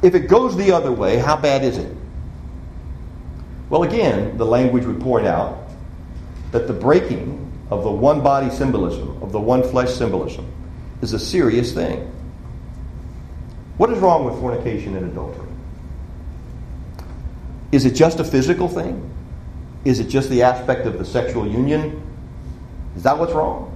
if 0.00 0.14
it 0.14 0.28
goes 0.28 0.56
the 0.56 0.70
other 0.70 0.92
way, 0.92 1.16
how 1.18 1.36
bad 1.36 1.64
is 1.64 1.76
it? 1.76 1.92
Well, 3.68 3.82
again, 3.82 4.38
the 4.38 4.46
language 4.46 4.84
would 4.84 5.00
point 5.00 5.26
out 5.26 5.58
that 6.52 6.68
the 6.68 6.72
breaking 6.72 7.47
of 7.70 7.82
the 7.82 7.90
one 7.90 8.22
body 8.22 8.50
symbolism, 8.50 9.22
of 9.22 9.32
the 9.32 9.40
one 9.40 9.62
flesh 9.62 9.90
symbolism, 9.90 10.50
is 11.02 11.12
a 11.12 11.18
serious 11.18 11.72
thing. 11.72 12.12
What 13.76 13.90
is 13.90 13.98
wrong 13.98 14.24
with 14.24 14.38
fornication 14.40 14.96
and 14.96 15.10
adultery? 15.10 15.46
Is 17.70 17.84
it 17.84 17.92
just 17.92 18.18
a 18.18 18.24
physical 18.24 18.68
thing? 18.68 19.10
Is 19.84 20.00
it 20.00 20.08
just 20.08 20.30
the 20.30 20.42
aspect 20.42 20.86
of 20.86 20.98
the 20.98 21.04
sexual 21.04 21.46
union? 21.46 22.02
Is 22.96 23.02
that 23.02 23.18
what's 23.18 23.32
wrong? 23.32 23.74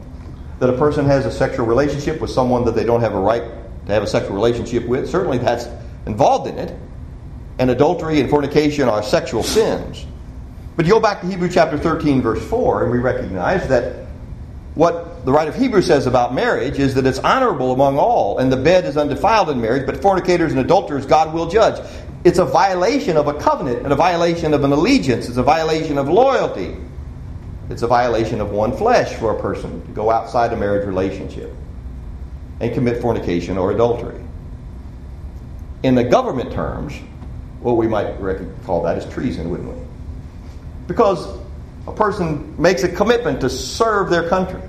That 0.59 0.70
a 0.70 0.76
person 0.76 1.05
has 1.07 1.26
a 1.26 1.31
sexual 1.31 1.66
relationship 1.66 2.20
with 2.20 2.31
someone 2.31 2.64
that 2.64 2.74
they 2.74 2.85
don't 2.85 3.00
have 3.00 3.14
a 3.14 3.20
right 3.20 3.42
to 3.87 3.92
have 3.92 4.02
a 4.02 4.07
sexual 4.07 4.35
relationship 4.35 4.87
with? 4.87 5.09
Certainly 5.09 5.38
that's 5.38 5.66
involved 6.07 6.48
in 6.48 6.59
it. 6.59 6.76
And 7.59 7.70
adultery 7.70 8.20
and 8.20 8.31
fornication 8.31 8.88
are 8.88 9.02
sexual 9.02 9.42
sins. 9.42 10.07
But 10.74 10.87
you 10.87 10.92
go 10.92 11.00
back 11.00 11.20
to 11.20 11.26
Hebrew 11.26 11.50
chapter 11.50 11.76
13, 11.76 12.22
verse 12.22 12.42
4, 12.48 12.85
and 12.85 12.92
we 12.92 12.98
recognize 12.98 13.68
that 13.68 14.06
what 14.74 15.26
the 15.26 15.32
writer 15.32 15.50
of 15.50 15.56
Hebrews 15.56 15.87
says 15.87 16.06
about 16.06 16.32
marriage 16.32 16.78
is 16.78 16.94
that 16.94 17.06
it's 17.06 17.18
honorable 17.18 17.72
among 17.72 17.98
all, 17.98 18.38
and 18.38 18.50
the 18.50 18.56
bed 18.56 18.87
is 18.87 18.96
undefiled 18.96 19.50
in 19.50 19.61
marriage, 19.61 19.85
but 19.85 20.00
fornicators 20.00 20.52
and 20.52 20.61
adulterers 20.61 21.04
God 21.04 21.35
will 21.35 21.48
judge. 21.48 21.85
It's 22.24 22.38
a 22.38 22.44
violation 22.44 23.18
of 23.18 23.28
a 23.28 23.35
covenant 23.35 23.82
and 23.82 23.92
a 23.92 23.96
violation 23.96 24.54
of 24.54 24.64
an 24.64 24.72
allegiance. 24.72 25.28
It's 25.28 25.37
a 25.37 25.42
violation 25.42 25.98
of 25.98 26.08
loyalty. 26.08 26.76
It's 27.68 27.82
a 27.82 27.87
violation 27.87 28.40
of 28.40 28.50
one 28.50 28.74
flesh 28.74 29.14
for 29.14 29.37
a 29.37 29.40
person 29.40 29.85
to 29.85 29.92
go 29.92 30.11
outside 30.11 30.52
a 30.52 30.56
marriage 30.56 30.87
relationship 30.87 31.52
and 32.61 32.72
commit 32.72 33.02
fornication 33.02 33.58
or 33.58 33.72
adultery. 33.72 34.20
In 35.82 35.94
the 35.96 36.04
government 36.04 36.52
terms, 36.52 36.94
what 37.61 37.76
we 37.76 37.88
might 37.88 38.16
call 38.64 38.82
that 38.85 38.96
is 38.96 39.12
treason, 39.12 39.50
wouldn't 39.50 39.68
we? 39.68 39.91
Because 40.87 41.38
a 41.87 41.92
person 41.92 42.55
makes 42.61 42.83
a 42.83 42.88
commitment 42.88 43.40
to 43.40 43.51
serve 43.51 44.11
their 44.11 44.29
country, 44.29 44.61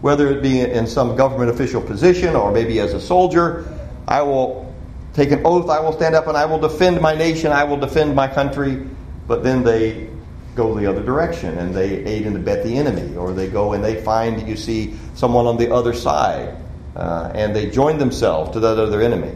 whether 0.00 0.28
it 0.28 0.42
be 0.42 0.60
in 0.60 0.86
some 0.86 1.16
government 1.16 1.50
official 1.50 1.80
position 1.80 2.36
or 2.36 2.52
maybe 2.52 2.80
as 2.80 2.92
a 2.92 3.00
soldier. 3.00 3.66
I 4.06 4.22
will 4.22 4.74
take 5.14 5.30
an 5.30 5.42
oath, 5.44 5.70
I 5.70 5.80
will 5.80 5.92
stand 5.92 6.14
up 6.14 6.26
and 6.26 6.36
I 6.36 6.44
will 6.44 6.58
defend 6.58 7.00
my 7.00 7.14
nation, 7.14 7.52
I 7.52 7.64
will 7.64 7.78
defend 7.78 8.14
my 8.14 8.28
country. 8.28 8.86
But 9.26 9.42
then 9.42 9.64
they 9.64 10.10
go 10.54 10.74
the 10.74 10.86
other 10.86 11.02
direction 11.02 11.58
and 11.58 11.74
they 11.74 12.04
aid 12.04 12.26
and 12.26 12.36
abet 12.36 12.62
the 12.62 12.76
enemy, 12.76 13.16
or 13.16 13.32
they 13.32 13.48
go 13.48 13.72
and 13.72 13.82
they 13.82 14.02
find, 14.02 14.46
you 14.48 14.56
see, 14.56 14.94
someone 15.14 15.46
on 15.46 15.56
the 15.56 15.72
other 15.72 15.92
side 15.92 16.56
uh, 16.96 17.32
and 17.34 17.54
they 17.54 17.70
join 17.70 17.98
themselves 17.98 18.52
to 18.52 18.60
that 18.60 18.78
other 18.78 19.00
enemy. 19.00 19.32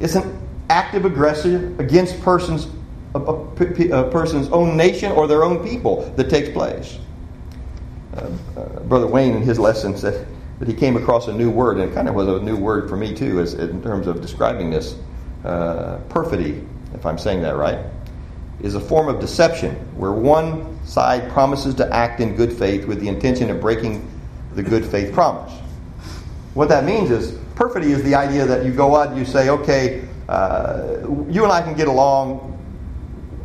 It's 0.00 0.14
an 0.16 0.38
active 0.68 1.04
aggressive 1.04 1.78
against 1.78 2.20
persons, 2.22 2.66
a, 3.14 3.18
a, 3.18 4.10
person's 4.10 4.48
own 4.48 4.76
nation 4.76 5.12
or 5.12 5.26
their 5.26 5.44
own 5.44 5.66
people 5.66 6.10
that 6.16 6.28
takes 6.28 6.48
place. 6.50 6.98
Uh, 8.16 8.30
uh, 8.56 8.80
Brother 8.80 9.06
Wayne, 9.06 9.34
in 9.36 9.42
his 9.42 9.58
lesson, 9.58 9.96
said 9.96 10.26
that 10.58 10.68
he 10.68 10.74
came 10.74 10.96
across 10.96 11.28
a 11.28 11.32
new 11.32 11.50
word, 11.50 11.78
and 11.78 11.90
it 11.90 11.94
kind 11.94 12.08
of 12.08 12.14
was 12.14 12.28
a 12.28 12.40
new 12.40 12.56
word 12.56 12.88
for 12.88 12.96
me 12.96 13.14
too, 13.14 13.40
as, 13.40 13.54
in 13.54 13.82
terms 13.82 14.06
of 14.06 14.20
describing 14.20 14.70
this. 14.70 14.96
Uh, 15.44 15.98
perfidy, 16.08 16.66
if 16.94 17.04
I'm 17.04 17.18
saying 17.18 17.42
that 17.42 17.56
right, 17.56 17.78
is 18.62 18.74
a 18.74 18.80
form 18.80 19.08
of 19.08 19.20
deception 19.20 19.74
where 19.96 20.12
one 20.12 20.82
side 20.86 21.30
promises 21.30 21.74
to 21.74 21.94
act 21.94 22.20
in 22.20 22.34
good 22.34 22.52
faith 22.52 22.86
with 22.86 23.00
the 23.00 23.08
intention 23.08 23.50
of 23.50 23.60
breaking 23.60 24.08
the 24.54 24.62
good 24.62 24.84
faith 24.84 25.12
promise. 25.12 25.52
What 26.54 26.68
that 26.68 26.84
means 26.84 27.10
is 27.10 27.32
perfidy 27.56 27.92
is 27.92 28.02
the 28.04 28.14
idea 28.14 28.46
that 28.46 28.64
you 28.64 28.72
go 28.72 28.96
out 28.96 29.08
and 29.08 29.18
you 29.18 29.24
say, 29.24 29.50
okay, 29.50 30.06
uh, 30.28 30.98
you 31.28 31.42
and 31.42 31.52
I 31.52 31.60
can 31.62 31.74
get 31.74 31.88
along. 31.88 32.53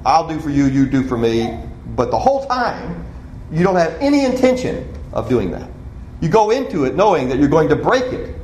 I'll 0.05 0.27
do 0.27 0.39
for 0.39 0.49
you, 0.49 0.65
you 0.65 0.85
do 0.85 1.03
for 1.03 1.17
me. 1.17 1.59
But 1.95 2.11
the 2.11 2.19
whole 2.19 2.45
time, 2.45 3.05
you 3.51 3.63
don't 3.63 3.75
have 3.75 3.93
any 3.99 4.25
intention 4.25 4.91
of 5.13 5.27
doing 5.27 5.51
that. 5.51 5.69
You 6.21 6.29
go 6.29 6.51
into 6.51 6.85
it 6.85 6.95
knowing 6.95 7.29
that 7.29 7.39
you're 7.39 7.49
going 7.49 7.69
to 7.69 7.75
break 7.75 8.11
it, 8.13 8.35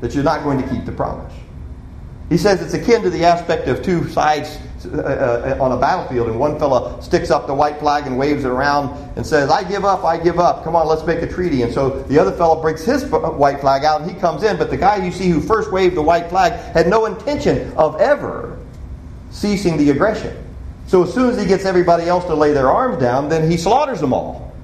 that 0.00 0.14
you're 0.14 0.24
not 0.24 0.42
going 0.42 0.62
to 0.62 0.68
keep 0.68 0.84
the 0.84 0.92
promise. 0.92 1.32
He 2.28 2.36
says 2.36 2.60
it's 2.60 2.74
akin 2.74 3.02
to 3.02 3.10
the 3.10 3.24
aspect 3.24 3.68
of 3.68 3.82
two 3.82 4.08
sides 4.08 4.58
uh, 4.84 5.56
uh, 5.58 5.62
on 5.62 5.72
a 5.72 5.76
battlefield, 5.76 6.28
and 6.28 6.38
one 6.38 6.58
fella 6.58 7.00
sticks 7.02 7.30
up 7.30 7.46
the 7.46 7.54
white 7.54 7.78
flag 7.78 8.06
and 8.06 8.18
waves 8.18 8.44
it 8.44 8.48
around 8.48 8.96
and 9.16 9.24
says, 9.24 9.50
I 9.50 9.62
give 9.62 9.84
up, 9.84 10.04
I 10.04 10.16
give 10.16 10.38
up. 10.38 10.64
Come 10.64 10.74
on, 10.74 10.86
let's 10.86 11.04
make 11.04 11.22
a 11.22 11.28
treaty. 11.28 11.62
And 11.62 11.72
so 11.72 12.02
the 12.02 12.18
other 12.18 12.32
fella 12.32 12.60
breaks 12.60 12.84
his 12.84 13.04
white 13.04 13.60
flag 13.60 13.84
out 13.84 14.00
and 14.00 14.10
he 14.10 14.18
comes 14.18 14.42
in, 14.42 14.56
but 14.56 14.70
the 14.70 14.76
guy 14.76 15.04
you 15.04 15.12
see 15.12 15.28
who 15.28 15.40
first 15.40 15.72
waved 15.72 15.96
the 15.96 16.02
white 16.02 16.28
flag 16.28 16.52
had 16.74 16.88
no 16.88 17.06
intention 17.06 17.72
of 17.76 18.00
ever 18.00 18.58
ceasing 19.30 19.76
the 19.76 19.90
aggression. 19.90 20.36
So 20.86 21.02
as 21.02 21.12
soon 21.12 21.30
as 21.30 21.40
he 21.40 21.46
gets 21.46 21.64
everybody 21.64 22.04
else 22.04 22.24
to 22.26 22.34
lay 22.34 22.52
their 22.52 22.70
arms 22.70 22.98
down, 22.98 23.28
then 23.28 23.50
he 23.50 23.56
slaughters 23.56 24.00
them 24.00 24.12
all. 24.12 24.54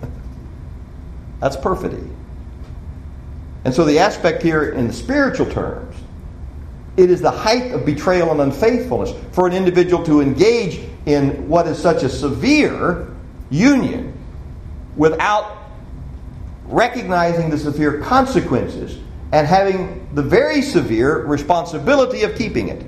That's 1.40 1.56
perfidy. 1.56 2.08
And 3.64 3.74
so 3.74 3.84
the 3.84 3.98
aspect 3.98 4.42
here 4.42 4.70
in 4.70 4.86
the 4.86 4.92
spiritual 4.92 5.46
terms, 5.46 5.94
it 6.96 7.10
is 7.10 7.20
the 7.20 7.30
height 7.30 7.72
of 7.72 7.84
betrayal 7.84 8.30
and 8.30 8.40
unfaithfulness 8.40 9.12
for 9.32 9.46
an 9.46 9.52
individual 9.52 10.04
to 10.04 10.20
engage 10.20 10.80
in 11.06 11.48
what 11.48 11.66
is 11.66 11.78
such 11.78 12.02
a 12.02 12.08
severe 12.08 13.14
union 13.50 14.16
without 14.96 15.58
recognizing 16.64 17.50
the 17.50 17.58
severe 17.58 18.00
consequences 18.00 18.98
and 19.32 19.46
having 19.46 20.08
the 20.14 20.22
very 20.22 20.62
severe 20.62 21.24
responsibility 21.24 22.22
of 22.22 22.34
keeping 22.36 22.68
it. 22.68 22.84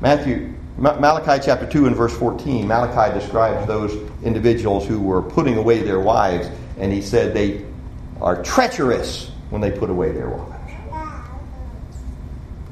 Matthew, 0.00 0.54
Malachi 0.76 1.42
chapter 1.44 1.66
2 1.66 1.86
and 1.86 1.96
verse 1.96 2.16
14, 2.16 2.68
Malachi 2.68 3.18
describes 3.18 3.66
those 3.66 3.92
individuals 4.22 4.86
who 4.86 5.00
were 5.00 5.22
putting 5.22 5.56
away 5.56 5.82
their 5.82 5.98
wives, 5.98 6.48
and 6.78 6.92
he 6.92 7.02
said 7.02 7.34
they 7.34 7.64
are 8.20 8.40
treacherous 8.44 9.32
when 9.50 9.60
they 9.60 9.72
put 9.72 9.90
away 9.90 10.12
their 10.12 10.28
wives. 10.28 10.54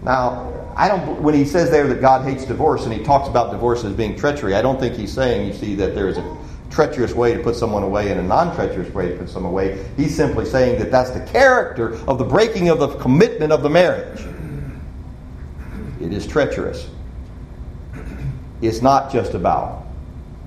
Now, 0.02 0.52
I 0.76 0.86
don't. 0.86 1.20
When 1.20 1.34
he 1.34 1.44
says 1.44 1.70
there 1.70 1.88
that 1.88 2.00
God 2.00 2.24
hates 2.24 2.44
divorce, 2.44 2.84
and 2.84 2.92
he 2.92 3.02
talks 3.02 3.28
about 3.28 3.50
divorce 3.50 3.82
as 3.82 3.92
being 3.92 4.16
treachery, 4.16 4.54
I 4.54 4.62
don't 4.62 4.78
think 4.78 4.94
he's 4.94 5.12
saying 5.12 5.48
you 5.48 5.52
see 5.52 5.74
that 5.76 5.96
there 5.96 6.06
is 6.06 6.18
a 6.18 6.36
treacherous 6.70 7.12
way 7.12 7.34
to 7.34 7.42
put 7.42 7.56
someone 7.56 7.82
away 7.82 8.12
and 8.12 8.20
a 8.20 8.22
non-treacherous 8.22 8.92
way 8.94 9.08
to 9.08 9.16
put 9.16 9.28
someone 9.28 9.52
away. 9.52 9.84
He's 9.96 10.14
simply 10.14 10.44
saying 10.44 10.78
that 10.78 10.92
that's 10.92 11.10
the 11.10 11.24
character 11.26 11.94
of 12.06 12.18
the 12.18 12.24
breaking 12.24 12.68
of 12.68 12.78
the 12.78 12.88
commitment 12.98 13.50
of 13.50 13.62
the 13.62 13.70
marriage. 13.70 14.20
It 16.00 16.12
is 16.12 16.24
treacherous 16.24 16.88
is 18.62 18.82
not 18.82 19.12
just 19.12 19.34
about 19.34 19.86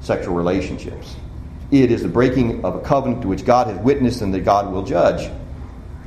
sexual 0.02 0.34
relationships. 0.34 1.16
It 1.72 1.92
is 1.92 2.02
the 2.02 2.10
breaking 2.10 2.66
of 2.66 2.76
a 2.76 2.80
covenant 2.80 3.22
to 3.22 3.28
which 3.28 3.46
God 3.46 3.68
has 3.68 3.78
witnessed 3.80 4.22
and 4.22 4.34
that 4.34 4.42
God 4.42 4.72
will 4.72 4.84
judge. 4.84 5.30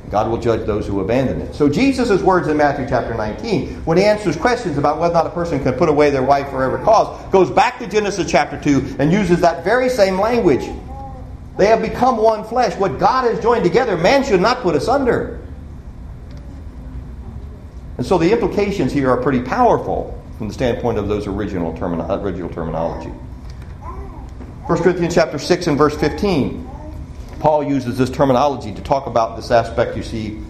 God 0.09 0.29
will 0.29 0.37
judge 0.37 0.65
those 0.67 0.85
who 0.85 0.99
abandon 0.99 1.41
it. 1.41 1.55
So 1.55 1.69
Jesus' 1.69 2.21
words 2.21 2.47
in 2.47 2.57
Matthew 2.57 2.85
chapter 2.87 3.15
19, 3.15 3.85
when 3.85 3.97
he 3.97 4.03
answers 4.03 4.35
questions 4.35 4.77
about 4.77 4.99
whether 4.99 5.13
or 5.13 5.23
not 5.23 5.27
a 5.27 5.31
person 5.31 5.63
can 5.63 5.73
put 5.73 5.89
away 5.89 6.09
their 6.09 6.21
wife 6.21 6.49
for 6.49 6.61
every 6.63 6.83
cause, 6.83 7.19
goes 7.31 7.49
back 7.49 7.79
to 7.79 7.87
Genesis 7.87 8.29
chapter 8.29 8.61
2 8.61 8.97
and 8.99 9.11
uses 9.11 9.39
that 9.41 9.63
very 9.63 9.89
same 9.89 10.19
language. 10.19 10.69
They 11.57 11.67
have 11.67 11.81
become 11.81 12.17
one 12.17 12.43
flesh. 12.43 12.75
What 12.77 12.99
God 12.99 13.23
has 13.23 13.39
joined 13.41 13.63
together, 13.63 13.97
man 13.97 14.23
should 14.23 14.41
not 14.41 14.61
put 14.61 14.75
asunder. 14.75 15.39
And 17.97 18.05
so 18.05 18.17
the 18.17 18.31
implications 18.31 18.91
here 18.91 19.09
are 19.09 19.17
pretty 19.17 19.41
powerful 19.41 20.22
from 20.43 20.49
the 20.49 20.53
standpoint 20.53 20.97
of 20.97 21.07
those 21.07 21.25
original, 21.25 21.71
original 21.81 22.49
terminology. 22.49 23.07
1 23.07 24.83
Corinthians 24.83 25.15
chapter 25.15 25.39
6 25.39 25.67
and 25.67 25.77
verse 25.77 25.95
15. 25.95 26.69
Paul 27.39 27.63
uses 27.63 27.97
this 27.97 28.09
terminology 28.09 28.73
to 28.73 28.81
talk 28.81 29.07
about 29.07 29.37
this 29.37 29.51
aspect, 29.51 29.95
you 29.95 30.03
see, 30.03 30.41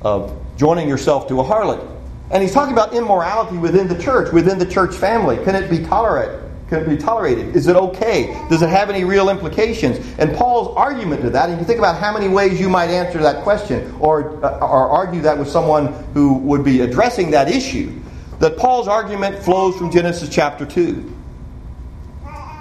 of 0.00 0.34
joining 0.56 0.88
yourself 0.88 1.28
to 1.28 1.40
a 1.40 1.44
harlot. 1.44 1.86
And 2.30 2.42
he's 2.42 2.54
talking 2.54 2.72
about 2.72 2.94
immorality 2.94 3.58
within 3.58 3.86
the 3.86 4.02
church, 4.02 4.32
within 4.32 4.58
the 4.58 4.64
church 4.64 4.94
family. 4.94 5.36
Can 5.44 5.56
it 5.56 5.68
be 5.68 5.84
tolerated? 5.84 6.40
Can 6.70 6.82
it 6.82 6.88
be 6.88 6.96
tolerated? 6.96 7.54
Is 7.54 7.66
it 7.66 7.76
okay? 7.76 8.28
Does 8.48 8.62
it 8.62 8.70
have 8.70 8.88
any 8.88 9.04
real 9.04 9.28
implications? 9.28 9.98
And 10.18 10.34
Paul's 10.34 10.74
argument 10.74 11.20
to 11.20 11.28
that, 11.28 11.50
and 11.50 11.60
you 11.60 11.66
think 11.66 11.78
about 11.78 12.00
how 12.00 12.14
many 12.14 12.28
ways 12.28 12.58
you 12.58 12.70
might 12.70 12.88
answer 12.88 13.18
that 13.18 13.42
question 13.42 13.94
or, 14.00 14.42
uh, 14.42 14.58
or 14.60 14.88
argue 14.88 15.20
that 15.20 15.36
with 15.36 15.50
someone 15.50 15.88
who 16.14 16.38
would 16.38 16.64
be 16.64 16.80
addressing 16.80 17.30
that 17.32 17.50
issue 17.50 18.01
that 18.42 18.56
Paul's 18.56 18.88
argument 18.88 19.38
flows 19.38 19.76
from 19.76 19.92
Genesis 19.92 20.28
chapter 20.28 20.66
2. 20.66 21.14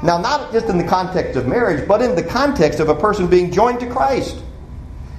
Now, 0.04 0.20
not 0.20 0.52
just 0.52 0.68
in 0.68 0.78
the 0.78 0.84
context 0.84 1.36
of 1.36 1.48
marriage, 1.48 1.88
but 1.88 2.04
in 2.04 2.16
the 2.16 2.22
context 2.22 2.80
of 2.80 2.90
a 2.90 2.94
person 2.94 3.26
being 3.26 3.52
joined 3.52 3.80
to 3.80 3.90
Christ. 3.90 4.44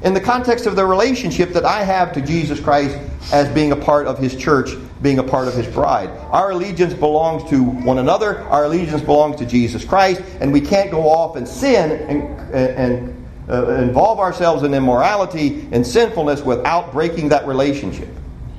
In 0.05 0.15
the 0.15 0.21
context 0.21 0.67
of 0.67 0.77
the 0.77 0.87
relationship 0.87 1.53
that 1.55 1.65
I 1.65 1.83
have 1.83 2.13
to 2.13 2.21
Jesus 2.21 2.61
Christ 2.61 2.97
as 3.33 3.49
being 3.49 3.73
a 3.73 3.77
part 3.77 4.07
of 4.07 4.19
his 4.19 4.37
church, 4.37 4.71
being 5.03 5.19
a 5.19 5.25
part 5.25 5.49
of 5.49 5.55
his 5.55 5.67
bride. 5.67 6.11
Our 6.31 6.53
allegiance 6.53 6.95
belongs 6.95 7.51
to 7.51 7.61
one 7.61 7.99
another, 7.99 8.39
our 8.43 8.67
allegiance 8.67 9.03
belongs 9.03 9.41
to 9.41 9.47
Jesus 9.47 9.85
Christ, 9.85 10.23
and 10.41 10.53
we 10.53 10.61
can't 10.61 10.93
go 10.93 11.09
off 11.09 11.35
and 11.35 11.47
sin 11.47 11.91
and, 11.91 12.55
and 12.55 13.27
uh, 13.49 13.67
involve 13.83 14.21
ourselves 14.21 14.63
in 14.63 14.75
immorality 14.75 15.67
and 15.73 15.85
sinfulness 15.85 16.43
without 16.43 16.93
breaking 16.93 17.31
that 17.31 17.49
relationship. 17.49 18.09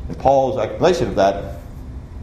And 0.09 0.17
Paul's 0.17 0.57
explanation 0.57 1.07
of 1.07 1.15
that 1.15 1.52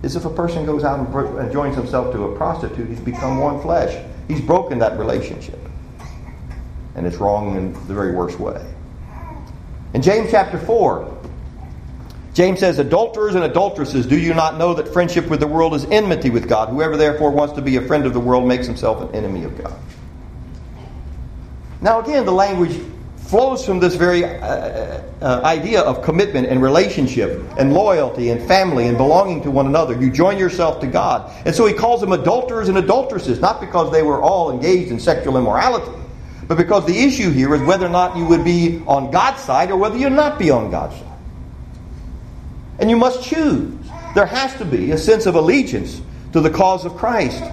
is 0.02 0.16
if 0.16 0.24
a 0.24 0.30
person 0.30 0.64
goes 0.64 0.84
out 0.84 0.98
and 0.98 1.52
joins 1.52 1.76
himself 1.76 2.12
to 2.14 2.24
a 2.24 2.36
prostitute, 2.36 2.88
he's 2.88 3.00
become 3.00 3.38
one 3.38 3.60
flesh. 3.60 4.02
He's 4.28 4.40
broken 4.40 4.78
that 4.78 4.98
relationship. 4.98 5.58
And 6.94 7.06
it's 7.06 7.16
wrong 7.16 7.56
in 7.56 7.72
the 7.72 7.94
very 7.94 8.12
worst 8.12 8.38
way. 8.40 8.64
In 9.92 10.02
James 10.02 10.30
chapter 10.30 10.58
4, 10.58 11.18
James 12.32 12.60
says, 12.60 12.78
Adulterers 12.78 13.34
and 13.34 13.44
adulteresses, 13.44 14.06
do 14.06 14.18
you 14.18 14.32
not 14.32 14.56
know 14.56 14.72
that 14.74 14.88
friendship 14.88 15.28
with 15.28 15.40
the 15.40 15.46
world 15.46 15.74
is 15.74 15.84
enmity 15.86 16.30
with 16.30 16.48
God? 16.48 16.68
Whoever 16.68 16.96
therefore 16.96 17.30
wants 17.30 17.54
to 17.54 17.62
be 17.62 17.76
a 17.76 17.82
friend 17.82 18.06
of 18.06 18.14
the 18.14 18.20
world 18.20 18.46
makes 18.46 18.66
himself 18.66 19.02
an 19.02 19.14
enemy 19.14 19.44
of 19.44 19.62
God. 19.62 19.76
Now, 21.82 22.00
again, 22.00 22.24
the 22.24 22.32
language 22.32 22.80
flows 23.30 23.64
from 23.64 23.78
this 23.78 23.94
very 23.94 24.24
uh, 24.24 25.00
uh, 25.22 25.40
idea 25.44 25.80
of 25.82 26.02
commitment 26.02 26.48
and 26.48 26.60
relationship 26.60 27.40
and 27.56 27.72
loyalty 27.72 28.30
and 28.30 28.44
family 28.48 28.88
and 28.88 28.96
belonging 28.96 29.40
to 29.40 29.52
one 29.52 29.68
another. 29.68 29.94
You 29.94 30.10
join 30.10 30.36
yourself 30.36 30.80
to 30.80 30.88
God. 30.88 31.30
And 31.46 31.54
so 31.54 31.64
he 31.64 31.72
calls 31.72 32.00
them 32.00 32.10
adulterers 32.10 32.68
and 32.68 32.76
adulteresses, 32.76 33.38
not 33.38 33.60
because 33.60 33.92
they 33.92 34.02
were 34.02 34.20
all 34.20 34.50
engaged 34.50 34.90
in 34.90 34.98
sexual 34.98 35.38
immorality, 35.38 35.96
but 36.48 36.56
because 36.56 36.84
the 36.86 36.98
issue 36.98 37.30
here 37.30 37.54
is 37.54 37.62
whether 37.62 37.86
or 37.86 37.90
not 37.90 38.16
you 38.16 38.26
would 38.26 38.44
be 38.44 38.82
on 38.88 39.12
God's 39.12 39.40
side 39.40 39.70
or 39.70 39.76
whether 39.76 39.96
you'd 39.96 40.10
not 40.10 40.36
be 40.36 40.50
on 40.50 40.72
God's 40.72 40.96
side. 40.96 41.18
And 42.80 42.90
you 42.90 42.96
must 42.96 43.22
choose. 43.22 43.72
There 44.16 44.26
has 44.26 44.56
to 44.56 44.64
be 44.64 44.90
a 44.90 44.98
sense 44.98 45.26
of 45.26 45.36
allegiance 45.36 46.02
to 46.32 46.40
the 46.40 46.50
cause 46.50 46.84
of 46.84 46.96
Christ. 46.96 47.44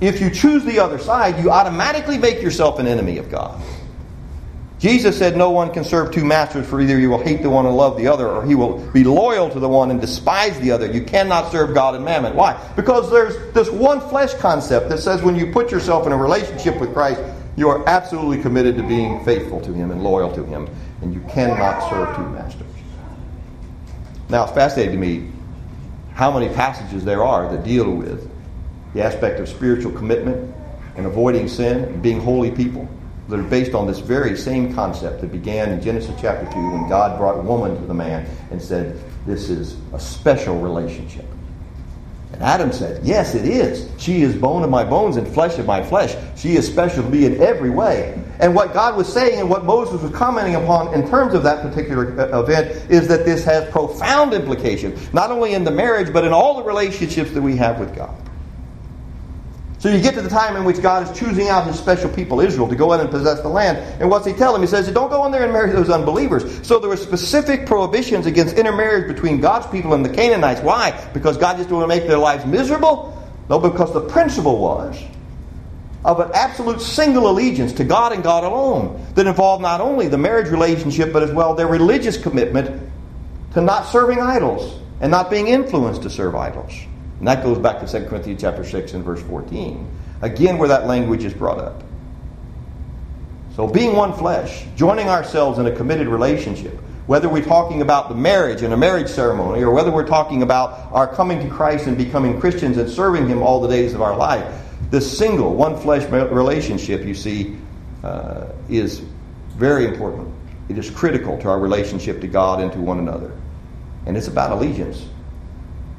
If 0.00 0.20
you 0.20 0.30
choose 0.30 0.64
the 0.64 0.78
other 0.78 1.00
side, 1.00 1.42
you 1.42 1.50
automatically 1.50 2.16
make 2.16 2.40
yourself 2.40 2.78
an 2.78 2.86
enemy 2.86 3.18
of 3.18 3.28
God. 3.28 3.60
Jesus 4.86 5.18
said, 5.18 5.36
No 5.36 5.50
one 5.50 5.72
can 5.72 5.82
serve 5.82 6.12
two 6.12 6.24
masters, 6.24 6.64
for 6.64 6.80
either 6.80 6.96
you 6.96 7.10
will 7.10 7.20
hate 7.20 7.42
the 7.42 7.50
one 7.50 7.66
and 7.66 7.76
love 7.76 7.96
the 7.96 8.06
other, 8.06 8.28
or 8.28 8.46
he 8.46 8.54
will 8.54 8.78
be 8.92 9.02
loyal 9.02 9.50
to 9.50 9.58
the 9.58 9.68
one 9.68 9.90
and 9.90 10.00
despise 10.00 10.56
the 10.60 10.70
other. 10.70 10.86
You 10.86 11.02
cannot 11.02 11.50
serve 11.50 11.74
God 11.74 11.96
and 11.96 12.04
mammon. 12.04 12.36
Why? 12.36 12.56
Because 12.76 13.10
there's 13.10 13.52
this 13.52 13.68
one 13.68 14.00
flesh 14.00 14.32
concept 14.34 14.88
that 14.90 14.98
says 14.98 15.22
when 15.22 15.34
you 15.34 15.50
put 15.50 15.72
yourself 15.72 16.06
in 16.06 16.12
a 16.12 16.16
relationship 16.16 16.78
with 16.78 16.92
Christ, 16.92 17.20
You 17.56 17.68
are 17.68 17.88
absolutely 17.88 18.40
committed 18.40 18.76
to 18.76 18.84
being 18.84 19.24
faithful 19.24 19.60
to 19.62 19.72
Him 19.72 19.90
and 19.90 20.04
loyal 20.04 20.32
to 20.34 20.44
Him, 20.44 20.68
and 21.02 21.12
you 21.12 21.20
cannot 21.28 21.90
serve 21.90 22.14
two 22.14 22.28
masters. 22.28 22.62
Now, 24.28 24.44
it's 24.44 24.52
fascinating 24.52 24.92
to 24.92 24.98
me 24.98 25.32
how 26.12 26.30
many 26.30 26.54
passages 26.54 27.04
there 27.04 27.24
are 27.24 27.50
that 27.50 27.64
deal 27.64 27.90
with 27.90 28.30
the 28.94 29.02
aspect 29.02 29.40
of 29.40 29.48
spiritual 29.48 29.90
commitment 29.90 30.54
and 30.96 31.06
avoiding 31.06 31.48
sin 31.48 31.82
and 31.82 32.00
being 32.00 32.20
holy 32.20 32.52
people 32.52 32.88
that 33.28 33.38
are 33.38 33.42
based 33.42 33.74
on 33.74 33.86
this 33.86 33.98
very 33.98 34.36
same 34.36 34.74
concept 34.74 35.20
that 35.20 35.32
began 35.32 35.70
in 35.72 35.80
Genesis 35.80 36.14
chapter 36.20 36.50
2 36.52 36.70
when 36.70 36.88
God 36.88 37.18
brought 37.18 37.42
woman 37.44 37.74
to 37.80 37.86
the 37.86 37.94
man 37.94 38.26
and 38.50 38.60
said, 38.60 39.00
This 39.26 39.50
is 39.50 39.76
a 39.92 39.98
special 39.98 40.60
relationship. 40.60 41.24
And 42.32 42.42
Adam 42.42 42.72
said, 42.72 43.04
Yes, 43.04 43.34
it 43.34 43.44
is. 43.44 43.90
She 43.98 44.22
is 44.22 44.36
bone 44.36 44.62
of 44.62 44.70
my 44.70 44.84
bones 44.84 45.16
and 45.16 45.26
flesh 45.26 45.58
of 45.58 45.66
my 45.66 45.82
flesh. 45.82 46.14
She 46.36 46.56
is 46.56 46.66
special 46.66 47.02
to 47.02 47.08
me 47.08 47.24
in 47.24 47.40
every 47.40 47.70
way. 47.70 48.22
And 48.38 48.54
what 48.54 48.74
God 48.74 48.96
was 48.96 49.10
saying 49.10 49.40
and 49.40 49.48
what 49.48 49.64
Moses 49.64 50.02
was 50.02 50.12
commenting 50.12 50.54
upon 50.54 50.92
in 50.92 51.08
terms 51.08 51.32
of 51.34 51.42
that 51.44 51.62
particular 51.62 52.20
uh, 52.20 52.42
event 52.42 52.90
is 52.90 53.08
that 53.08 53.24
this 53.24 53.44
has 53.44 53.68
profound 53.70 54.34
implications, 54.34 55.12
not 55.14 55.30
only 55.30 55.54
in 55.54 55.64
the 55.64 55.70
marriage, 55.70 56.12
but 56.12 56.24
in 56.24 56.32
all 56.32 56.56
the 56.56 56.62
relationships 56.62 57.30
that 57.32 57.40
we 57.40 57.56
have 57.56 57.80
with 57.80 57.96
God. 57.96 58.14
So 59.86 59.92
you 59.92 60.00
get 60.00 60.14
to 60.14 60.20
the 60.20 60.28
time 60.28 60.56
in 60.56 60.64
which 60.64 60.82
God 60.82 61.08
is 61.08 61.16
choosing 61.16 61.48
out 61.48 61.64
his 61.64 61.78
special 61.78 62.10
people, 62.10 62.40
Israel, 62.40 62.66
to 62.66 62.74
go 62.74 62.92
in 62.94 62.98
and 62.98 63.08
possess 63.08 63.40
the 63.40 63.48
land. 63.48 63.78
And 64.00 64.10
what's 64.10 64.26
he 64.26 64.32
tell 64.32 64.52
them? 64.52 64.60
He 64.60 64.66
says, 64.66 64.90
don't 64.90 65.10
go 65.10 65.24
in 65.26 65.30
there 65.30 65.44
and 65.44 65.52
marry 65.52 65.70
those 65.70 65.90
unbelievers. 65.90 66.66
So 66.66 66.80
there 66.80 66.88
were 66.88 66.96
specific 66.96 67.66
prohibitions 67.66 68.26
against 68.26 68.56
intermarriage 68.56 69.06
between 69.06 69.40
God's 69.40 69.68
people 69.68 69.94
and 69.94 70.04
the 70.04 70.08
Canaanites. 70.08 70.60
Why? 70.60 71.08
Because 71.14 71.36
God 71.36 71.56
just 71.56 71.70
wanted 71.70 71.84
to 71.84 71.88
make 71.88 72.08
their 72.08 72.18
lives 72.18 72.44
miserable? 72.44 73.16
No, 73.48 73.60
because 73.60 73.94
the 73.94 74.00
principle 74.00 74.58
was 74.58 75.00
of 76.04 76.18
an 76.18 76.32
absolute 76.34 76.80
single 76.80 77.30
allegiance 77.30 77.72
to 77.74 77.84
God 77.84 78.10
and 78.10 78.24
God 78.24 78.42
alone 78.42 79.06
that 79.14 79.28
involved 79.28 79.62
not 79.62 79.80
only 79.80 80.08
the 80.08 80.18
marriage 80.18 80.48
relationship, 80.48 81.12
but 81.12 81.22
as 81.22 81.30
well 81.30 81.54
their 81.54 81.68
religious 81.68 82.16
commitment 82.16 82.90
to 83.54 83.60
not 83.60 83.86
serving 83.86 84.18
idols 84.18 84.80
and 85.00 85.12
not 85.12 85.30
being 85.30 85.46
influenced 85.46 86.02
to 86.02 86.10
serve 86.10 86.34
idols. 86.34 86.72
And 87.18 87.28
that 87.28 87.42
goes 87.42 87.58
back 87.58 87.80
to 87.80 87.86
2 87.86 88.06
Corinthians 88.06 88.40
chapter 88.40 88.64
6 88.64 88.94
and 88.94 89.04
verse 89.04 89.22
14. 89.22 89.88
Again, 90.22 90.58
where 90.58 90.68
that 90.68 90.86
language 90.86 91.24
is 91.24 91.32
brought 91.32 91.58
up. 91.58 91.82
So, 93.54 93.66
being 93.66 93.96
one 93.96 94.12
flesh, 94.12 94.66
joining 94.76 95.08
ourselves 95.08 95.58
in 95.58 95.66
a 95.66 95.74
committed 95.74 96.08
relationship, 96.08 96.74
whether 97.06 97.28
we're 97.28 97.44
talking 97.44 97.80
about 97.80 98.10
the 98.10 98.14
marriage 98.14 98.62
and 98.62 98.74
a 98.74 98.76
marriage 98.76 99.08
ceremony, 99.08 99.62
or 99.62 99.72
whether 99.72 99.90
we're 99.90 100.06
talking 100.06 100.42
about 100.42 100.92
our 100.92 101.06
coming 101.06 101.40
to 101.40 101.48
Christ 101.48 101.86
and 101.86 101.96
becoming 101.96 102.38
Christians 102.38 102.76
and 102.76 102.90
serving 102.90 103.28
Him 103.28 103.42
all 103.42 103.60
the 103.60 103.68
days 103.68 103.94
of 103.94 104.02
our 104.02 104.14
life, 104.14 104.44
this 104.90 105.16
single, 105.16 105.54
one 105.54 105.78
flesh 105.78 106.04
relationship, 106.10 107.04
you 107.04 107.14
see, 107.14 107.56
uh, 108.04 108.48
is 108.68 109.00
very 109.56 109.86
important. 109.86 110.32
It 110.68 110.76
is 110.76 110.90
critical 110.90 111.38
to 111.38 111.48
our 111.48 111.58
relationship 111.58 112.20
to 112.20 112.26
God 112.26 112.60
and 112.60 112.70
to 112.72 112.78
one 112.78 112.98
another. 112.98 113.32
And 114.04 114.16
it's 114.16 114.28
about 114.28 114.52
allegiance 114.52 115.06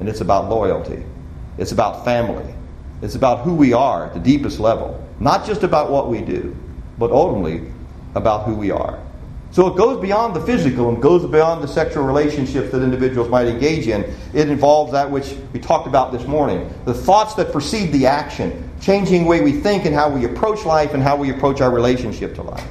and 0.00 0.08
it's 0.08 0.20
about 0.20 0.48
loyalty. 0.48 1.02
It's 1.58 1.72
about 1.72 2.04
family. 2.04 2.54
It's 3.02 3.14
about 3.14 3.40
who 3.40 3.54
we 3.54 3.72
are 3.72 4.06
at 4.06 4.14
the 4.14 4.20
deepest 4.20 4.60
level. 4.60 5.04
Not 5.20 5.46
just 5.46 5.62
about 5.62 5.90
what 5.90 6.08
we 6.08 6.20
do, 6.20 6.56
but 6.98 7.10
ultimately 7.10 7.70
about 8.14 8.44
who 8.44 8.54
we 8.54 8.70
are. 8.70 8.98
So 9.50 9.66
it 9.66 9.76
goes 9.76 10.00
beyond 10.00 10.36
the 10.36 10.40
physical 10.42 10.90
and 10.90 11.00
goes 11.00 11.24
beyond 11.24 11.62
the 11.62 11.68
sexual 11.68 12.04
relationships 12.04 12.70
that 12.70 12.82
individuals 12.82 13.30
might 13.30 13.46
engage 13.46 13.88
in. 13.88 14.04
It 14.34 14.50
involves 14.50 14.92
that 14.92 15.10
which 15.10 15.36
we 15.52 15.58
talked 15.58 15.86
about 15.86 16.12
this 16.12 16.26
morning 16.26 16.72
the 16.84 16.92
thoughts 16.92 17.34
that 17.34 17.50
precede 17.50 17.90
the 17.92 18.06
action, 18.06 18.70
changing 18.80 19.22
the 19.22 19.28
way 19.28 19.40
we 19.40 19.52
think 19.52 19.86
and 19.86 19.94
how 19.94 20.10
we 20.10 20.26
approach 20.26 20.64
life 20.64 20.92
and 20.92 21.02
how 21.02 21.16
we 21.16 21.30
approach 21.30 21.60
our 21.60 21.70
relationship 21.70 22.34
to 22.34 22.42
life. 22.42 22.68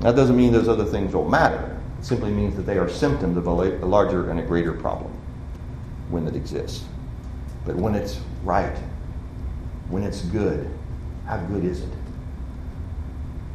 That 0.00 0.14
doesn't 0.14 0.36
mean 0.36 0.52
those 0.52 0.68
other 0.68 0.84
things 0.84 1.12
don't 1.12 1.30
matter. 1.30 1.80
It 1.98 2.04
simply 2.04 2.30
means 2.32 2.54
that 2.56 2.62
they 2.62 2.78
are 2.78 2.88
symptoms 2.88 3.36
of 3.36 3.46
a 3.46 3.50
larger 3.50 4.30
and 4.30 4.40
a 4.40 4.42
greater 4.42 4.72
problem 4.72 5.19
when 6.10 6.26
it 6.26 6.36
exists. 6.36 6.84
But 7.64 7.76
when 7.76 7.94
it's 7.94 8.20
right, 8.42 8.76
when 9.88 10.02
it's 10.02 10.22
good, 10.22 10.68
how 11.26 11.38
good 11.38 11.64
is 11.64 11.82
it? 11.82 11.88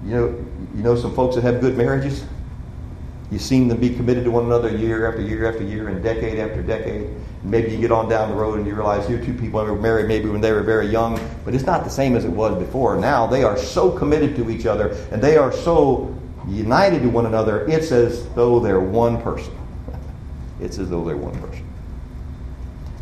You 0.05 0.11
know, 0.11 0.45
you 0.75 0.83
know 0.83 0.95
some 0.95 1.15
folks 1.15 1.35
that 1.35 1.41
have 1.43 1.61
good 1.61 1.77
marriages? 1.77 2.25
You've 3.31 3.41
seen 3.41 3.67
them 3.67 3.79
be 3.79 3.89
committed 3.89 4.23
to 4.25 4.31
one 4.31 4.45
another 4.45 4.69
year 4.69 5.09
after 5.09 5.21
year 5.21 5.51
after 5.51 5.63
year 5.63 5.89
and 5.89 6.03
decade 6.03 6.37
after 6.37 6.61
decade. 6.61 7.09
Maybe 7.43 7.71
you 7.71 7.77
get 7.79 7.91
on 7.91 8.07
down 8.07 8.29
the 8.29 8.35
road 8.35 8.57
and 8.57 8.67
you 8.67 8.75
realize 8.75 9.07
here 9.07 9.23
two 9.23 9.33
people 9.33 9.63
were 9.63 9.75
married 9.75 10.07
maybe 10.07 10.29
when 10.29 10.41
they 10.41 10.51
were 10.51 10.61
very 10.61 10.87
young, 10.87 11.19
but 11.43 11.55
it's 11.55 11.65
not 11.65 11.83
the 11.83 11.89
same 11.89 12.15
as 12.15 12.25
it 12.25 12.29
was 12.29 12.57
before. 12.57 12.97
Now 12.97 13.25
they 13.25 13.43
are 13.43 13.57
so 13.57 13.91
committed 13.91 14.35
to 14.35 14.49
each 14.49 14.65
other 14.65 14.89
and 15.11 15.21
they 15.21 15.37
are 15.37 15.51
so 15.51 16.15
united 16.47 17.01
to 17.01 17.09
one 17.09 17.25
another, 17.25 17.65
it's 17.67 17.91
as 17.91 18.27
though 18.29 18.59
they're 18.59 18.79
one 18.79 19.21
person. 19.21 19.53
It's 20.61 20.77
as 20.77 20.89
though 20.89 21.03
they're 21.03 21.17
one 21.17 21.37
person. 21.41 21.54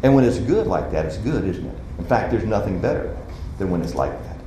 And 0.04 0.14
when 0.14 0.26
it's 0.26 0.40
good 0.40 0.68
like 0.68 0.92
that, 0.92 1.06
it's 1.06 1.18
good, 1.18 1.46
isn't 1.46 1.66
it? 1.66 1.78
In 1.98 2.06
fact, 2.06 2.32
there's 2.32 2.46
nothing 2.46 2.80
better 2.80 3.18
than 3.58 3.72
when 3.72 3.82
it's 3.82 3.96
like 3.96 4.12
that. 4.24 4.38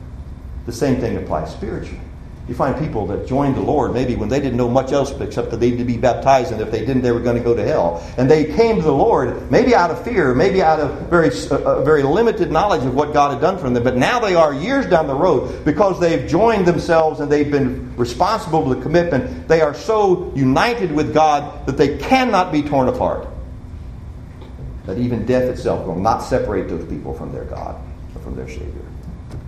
The 0.66 0.72
same 0.72 1.00
thing 1.00 1.16
applies 1.16 1.50
spiritually. 1.50 2.00
You 2.48 2.54
find 2.54 2.78
people 2.78 3.08
that 3.08 3.26
joined 3.26 3.56
the 3.56 3.60
Lord 3.60 3.92
maybe 3.92 4.14
when 4.14 4.28
they 4.28 4.38
didn't 4.38 4.56
know 4.56 4.68
much 4.68 4.92
else 4.92 5.10
except 5.20 5.50
that 5.50 5.56
they 5.56 5.70
needed 5.70 5.78
to 5.78 5.84
be 5.84 5.96
baptized, 5.96 6.52
and 6.52 6.60
if 6.60 6.70
they 6.70 6.80
didn't, 6.80 7.02
they 7.02 7.10
were 7.10 7.20
going 7.20 7.36
to 7.36 7.42
go 7.42 7.56
to 7.56 7.64
hell. 7.64 8.06
And 8.18 8.30
they 8.30 8.44
came 8.44 8.76
to 8.76 8.82
the 8.82 8.92
Lord 8.92 9.50
maybe 9.50 9.74
out 9.74 9.90
of 9.90 10.04
fear, 10.04 10.32
maybe 10.32 10.62
out 10.62 10.78
of 10.78 11.08
very, 11.08 11.30
uh, 11.50 11.82
very 11.82 12.04
limited 12.04 12.52
knowledge 12.52 12.84
of 12.84 12.94
what 12.94 13.12
God 13.12 13.32
had 13.32 13.40
done 13.40 13.58
for 13.58 13.68
them. 13.68 13.82
But 13.82 13.96
now 13.96 14.20
they 14.20 14.36
are 14.36 14.54
years 14.54 14.86
down 14.86 15.08
the 15.08 15.14
road 15.14 15.64
because 15.64 15.98
they've 15.98 16.28
joined 16.28 16.66
themselves 16.66 17.18
and 17.18 17.32
they've 17.32 17.50
been 17.50 17.96
responsible 17.96 18.62
for 18.62 18.76
the 18.76 18.80
commitment. 18.80 19.48
They 19.48 19.60
are 19.60 19.74
so 19.74 20.32
united 20.36 20.92
with 20.92 21.12
God 21.12 21.66
that 21.66 21.76
they 21.76 21.98
cannot 21.98 22.52
be 22.52 22.62
torn 22.62 22.88
apart 22.88 23.26
that 24.86 24.98
even 24.98 25.26
death 25.26 25.44
itself 25.44 25.86
will 25.86 25.98
not 25.98 26.18
separate 26.20 26.68
those 26.68 26.84
people 26.88 27.12
from 27.12 27.32
their 27.32 27.44
God 27.44 27.76
or 28.14 28.20
from 28.22 28.36
their 28.36 28.48
Savior. 28.48 28.86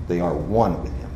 They 0.09 0.21
are 0.21 0.35
one 0.35 0.83
with 0.83 0.93
Him. 0.99 1.11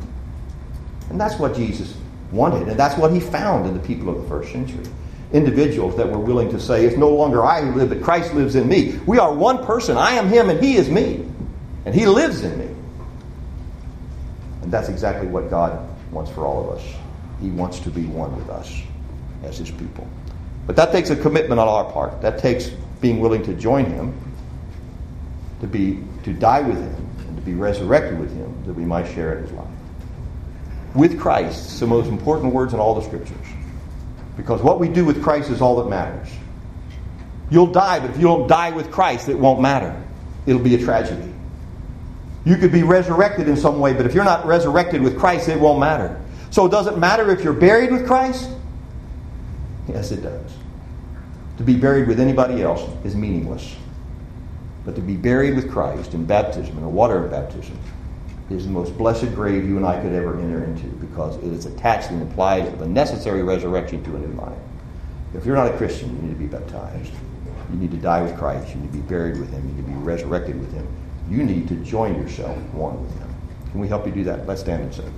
And 1.09 1.19
that's 1.19 1.37
what 1.37 1.55
Jesus 1.55 1.95
wanted, 2.31 2.67
and 2.67 2.79
that's 2.79 2.97
what 2.97 3.11
He 3.11 3.19
found 3.19 3.67
in 3.67 3.73
the 3.73 3.79
people 3.81 4.09
of 4.09 4.21
the 4.21 4.27
first 4.27 4.51
century. 4.51 4.85
Individuals 5.33 5.97
that 5.97 6.09
were 6.09 6.19
willing 6.19 6.49
to 6.51 6.59
say, 6.59 6.85
It's 6.85 6.97
no 6.97 7.09
longer 7.09 7.43
I 7.43 7.61
who 7.61 7.73
live, 7.73 7.89
but 7.89 8.01
Christ 8.01 8.33
lives 8.33 8.55
in 8.55 8.67
me. 8.67 8.99
We 9.05 9.19
are 9.19 9.33
one 9.33 9.65
person. 9.65 9.97
I 9.97 10.11
am 10.11 10.29
Him, 10.29 10.49
and 10.49 10.63
He 10.63 10.75
is 10.75 10.89
me. 10.89 11.25
And 11.85 11.93
He 11.93 12.05
lives 12.05 12.43
in 12.43 12.57
me. 12.57 12.69
And 14.61 14.71
that's 14.71 14.89
exactly 14.89 15.27
what 15.27 15.49
God 15.49 15.89
wants 16.11 16.31
for 16.31 16.45
all 16.45 16.69
of 16.69 16.77
us. 16.77 16.85
He 17.41 17.49
wants 17.49 17.79
to 17.79 17.89
be 17.89 18.05
one 18.05 18.35
with 18.37 18.49
us 18.49 18.81
as 19.43 19.57
His 19.57 19.71
people. 19.71 20.07
But 20.65 20.77
that 20.77 20.91
takes 20.91 21.09
a 21.09 21.15
commitment 21.15 21.59
on 21.59 21.67
our 21.67 21.91
part. 21.91 22.21
That 22.21 22.39
takes 22.39 22.71
being 23.03 23.19
willing 23.19 23.43
to 23.43 23.53
join 23.53 23.85
him, 23.85 24.17
to 25.59 25.67
be 25.67 25.99
to 26.23 26.31
die 26.31 26.61
with 26.61 26.77
him, 26.77 27.09
and 27.27 27.35
to 27.35 27.43
be 27.43 27.53
resurrected 27.53 28.17
with 28.17 28.33
him, 28.33 28.63
that 28.65 28.73
we 28.73 28.85
might 28.85 29.05
share 29.13 29.37
in 29.37 29.43
his 29.43 29.51
life. 29.51 29.67
With 30.95 31.19
Christ, 31.19 31.65
it's 31.65 31.79
the 31.81 31.85
most 31.85 32.07
important 32.07 32.53
words 32.53 32.73
in 32.73 32.79
all 32.79 32.95
the 32.95 33.01
scriptures. 33.01 33.45
Because 34.37 34.61
what 34.61 34.79
we 34.79 34.87
do 34.87 35.03
with 35.03 35.21
Christ 35.21 35.49
is 35.49 35.61
all 35.61 35.83
that 35.83 35.89
matters. 35.89 36.29
You'll 37.51 37.73
die, 37.73 37.99
but 37.99 38.09
if 38.09 38.15
you 38.15 38.23
don't 38.23 38.47
die 38.47 38.71
with 38.71 38.89
Christ, 38.89 39.27
it 39.27 39.37
won't 39.37 39.59
matter. 39.59 40.01
It'll 40.45 40.61
be 40.61 40.75
a 40.75 40.83
tragedy. 40.83 41.33
You 42.45 42.55
could 42.55 42.71
be 42.71 42.83
resurrected 42.83 43.49
in 43.49 43.57
some 43.57 43.81
way, 43.81 43.91
but 43.91 44.05
if 44.05 44.13
you're 44.13 44.23
not 44.23 44.45
resurrected 44.45 45.01
with 45.01 45.19
Christ, 45.19 45.49
it 45.49 45.59
won't 45.59 45.79
matter. 45.79 46.21
So, 46.51 46.69
does 46.69 46.87
it 46.87 46.97
matter 46.97 47.29
if 47.31 47.43
you're 47.43 47.51
buried 47.51 47.91
with 47.91 48.07
Christ? 48.07 48.49
Yes, 49.89 50.11
it 50.11 50.21
does. 50.21 50.62
To 51.57 51.63
be 51.63 51.75
buried 51.75 52.07
with 52.07 52.19
anybody 52.19 52.63
else 52.63 52.81
is 53.05 53.15
meaningless. 53.15 53.75
But 54.85 54.95
to 54.95 55.01
be 55.01 55.15
buried 55.15 55.55
with 55.55 55.71
Christ 55.71 56.13
in 56.13 56.25
baptism, 56.25 56.77
in 56.77 56.83
the 56.83 56.89
water 56.89 57.23
of 57.23 57.31
baptism, 57.31 57.77
is 58.49 58.65
the 58.65 58.71
most 58.71 58.97
blessed 58.97 59.33
grave 59.35 59.65
you 59.65 59.77
and 59.77 59.85
I 59.85 60.01
could 60.01 60.13
ever 60.13 60.39
enter 60.39 60.63
into 60.63 60.87
because 60.87 61.37
it 61.37 61.51
is 61.53 61.65
attached 61.65 62.09
and 62.09 62.21
implies 62.21 62.71
the 62.79 62.87
necessary 62.87 63.43
resurrection 63.43 64.03
to 64.03 64.15
a 64.15 64.19
new 64.19 64.33
life. 64.39 64.57
If 65.33 65.45
you're 65.45 65.55
not 65.55 65.71
a 65.71 65.77
Christian, 65.77 66.15
you 66.15 66.21
need 66.23 66.33
to 66.33 66.39
be 66.39 66.47
baptized. 66.47 67.13
You 67.71 67.77
need 67.77 67.91
to 67.91 67.97
die 67.97 68.21
with 68.21 68.37
Christ. 68.37 68.69
You 68.69 68.81
need 68.81 68.91
to 68.91 68.97
be 68.97 69.07
buried 69.07 69.39
with 69.39 69.51
Him. 69.51 69.67
You 69.67 69.75
need 69.75 69.85
to 69.85 69.91
be 69.91 69.97
resurrected 69.97 70.59
with 70.59 70.73
Him. 70.73 70.87
You 71.29 71.43
need 71.43 71.67
to 71.69 71.75
join 71.77 72.15
yourself 72.21 72.57
one 72.73 73.01
with 73.01 73.17
Him. 73.17 73.33
Can 73.71 73.79
we 73.79 73.87
help 73.87 74.05
you 74.05 74.11
do 74.11 74.23
that? 74.25 74.45
Let's 74.47 74.61
stand 74.61 74.83
and 74.83 74.93
sing. 74.93 75.13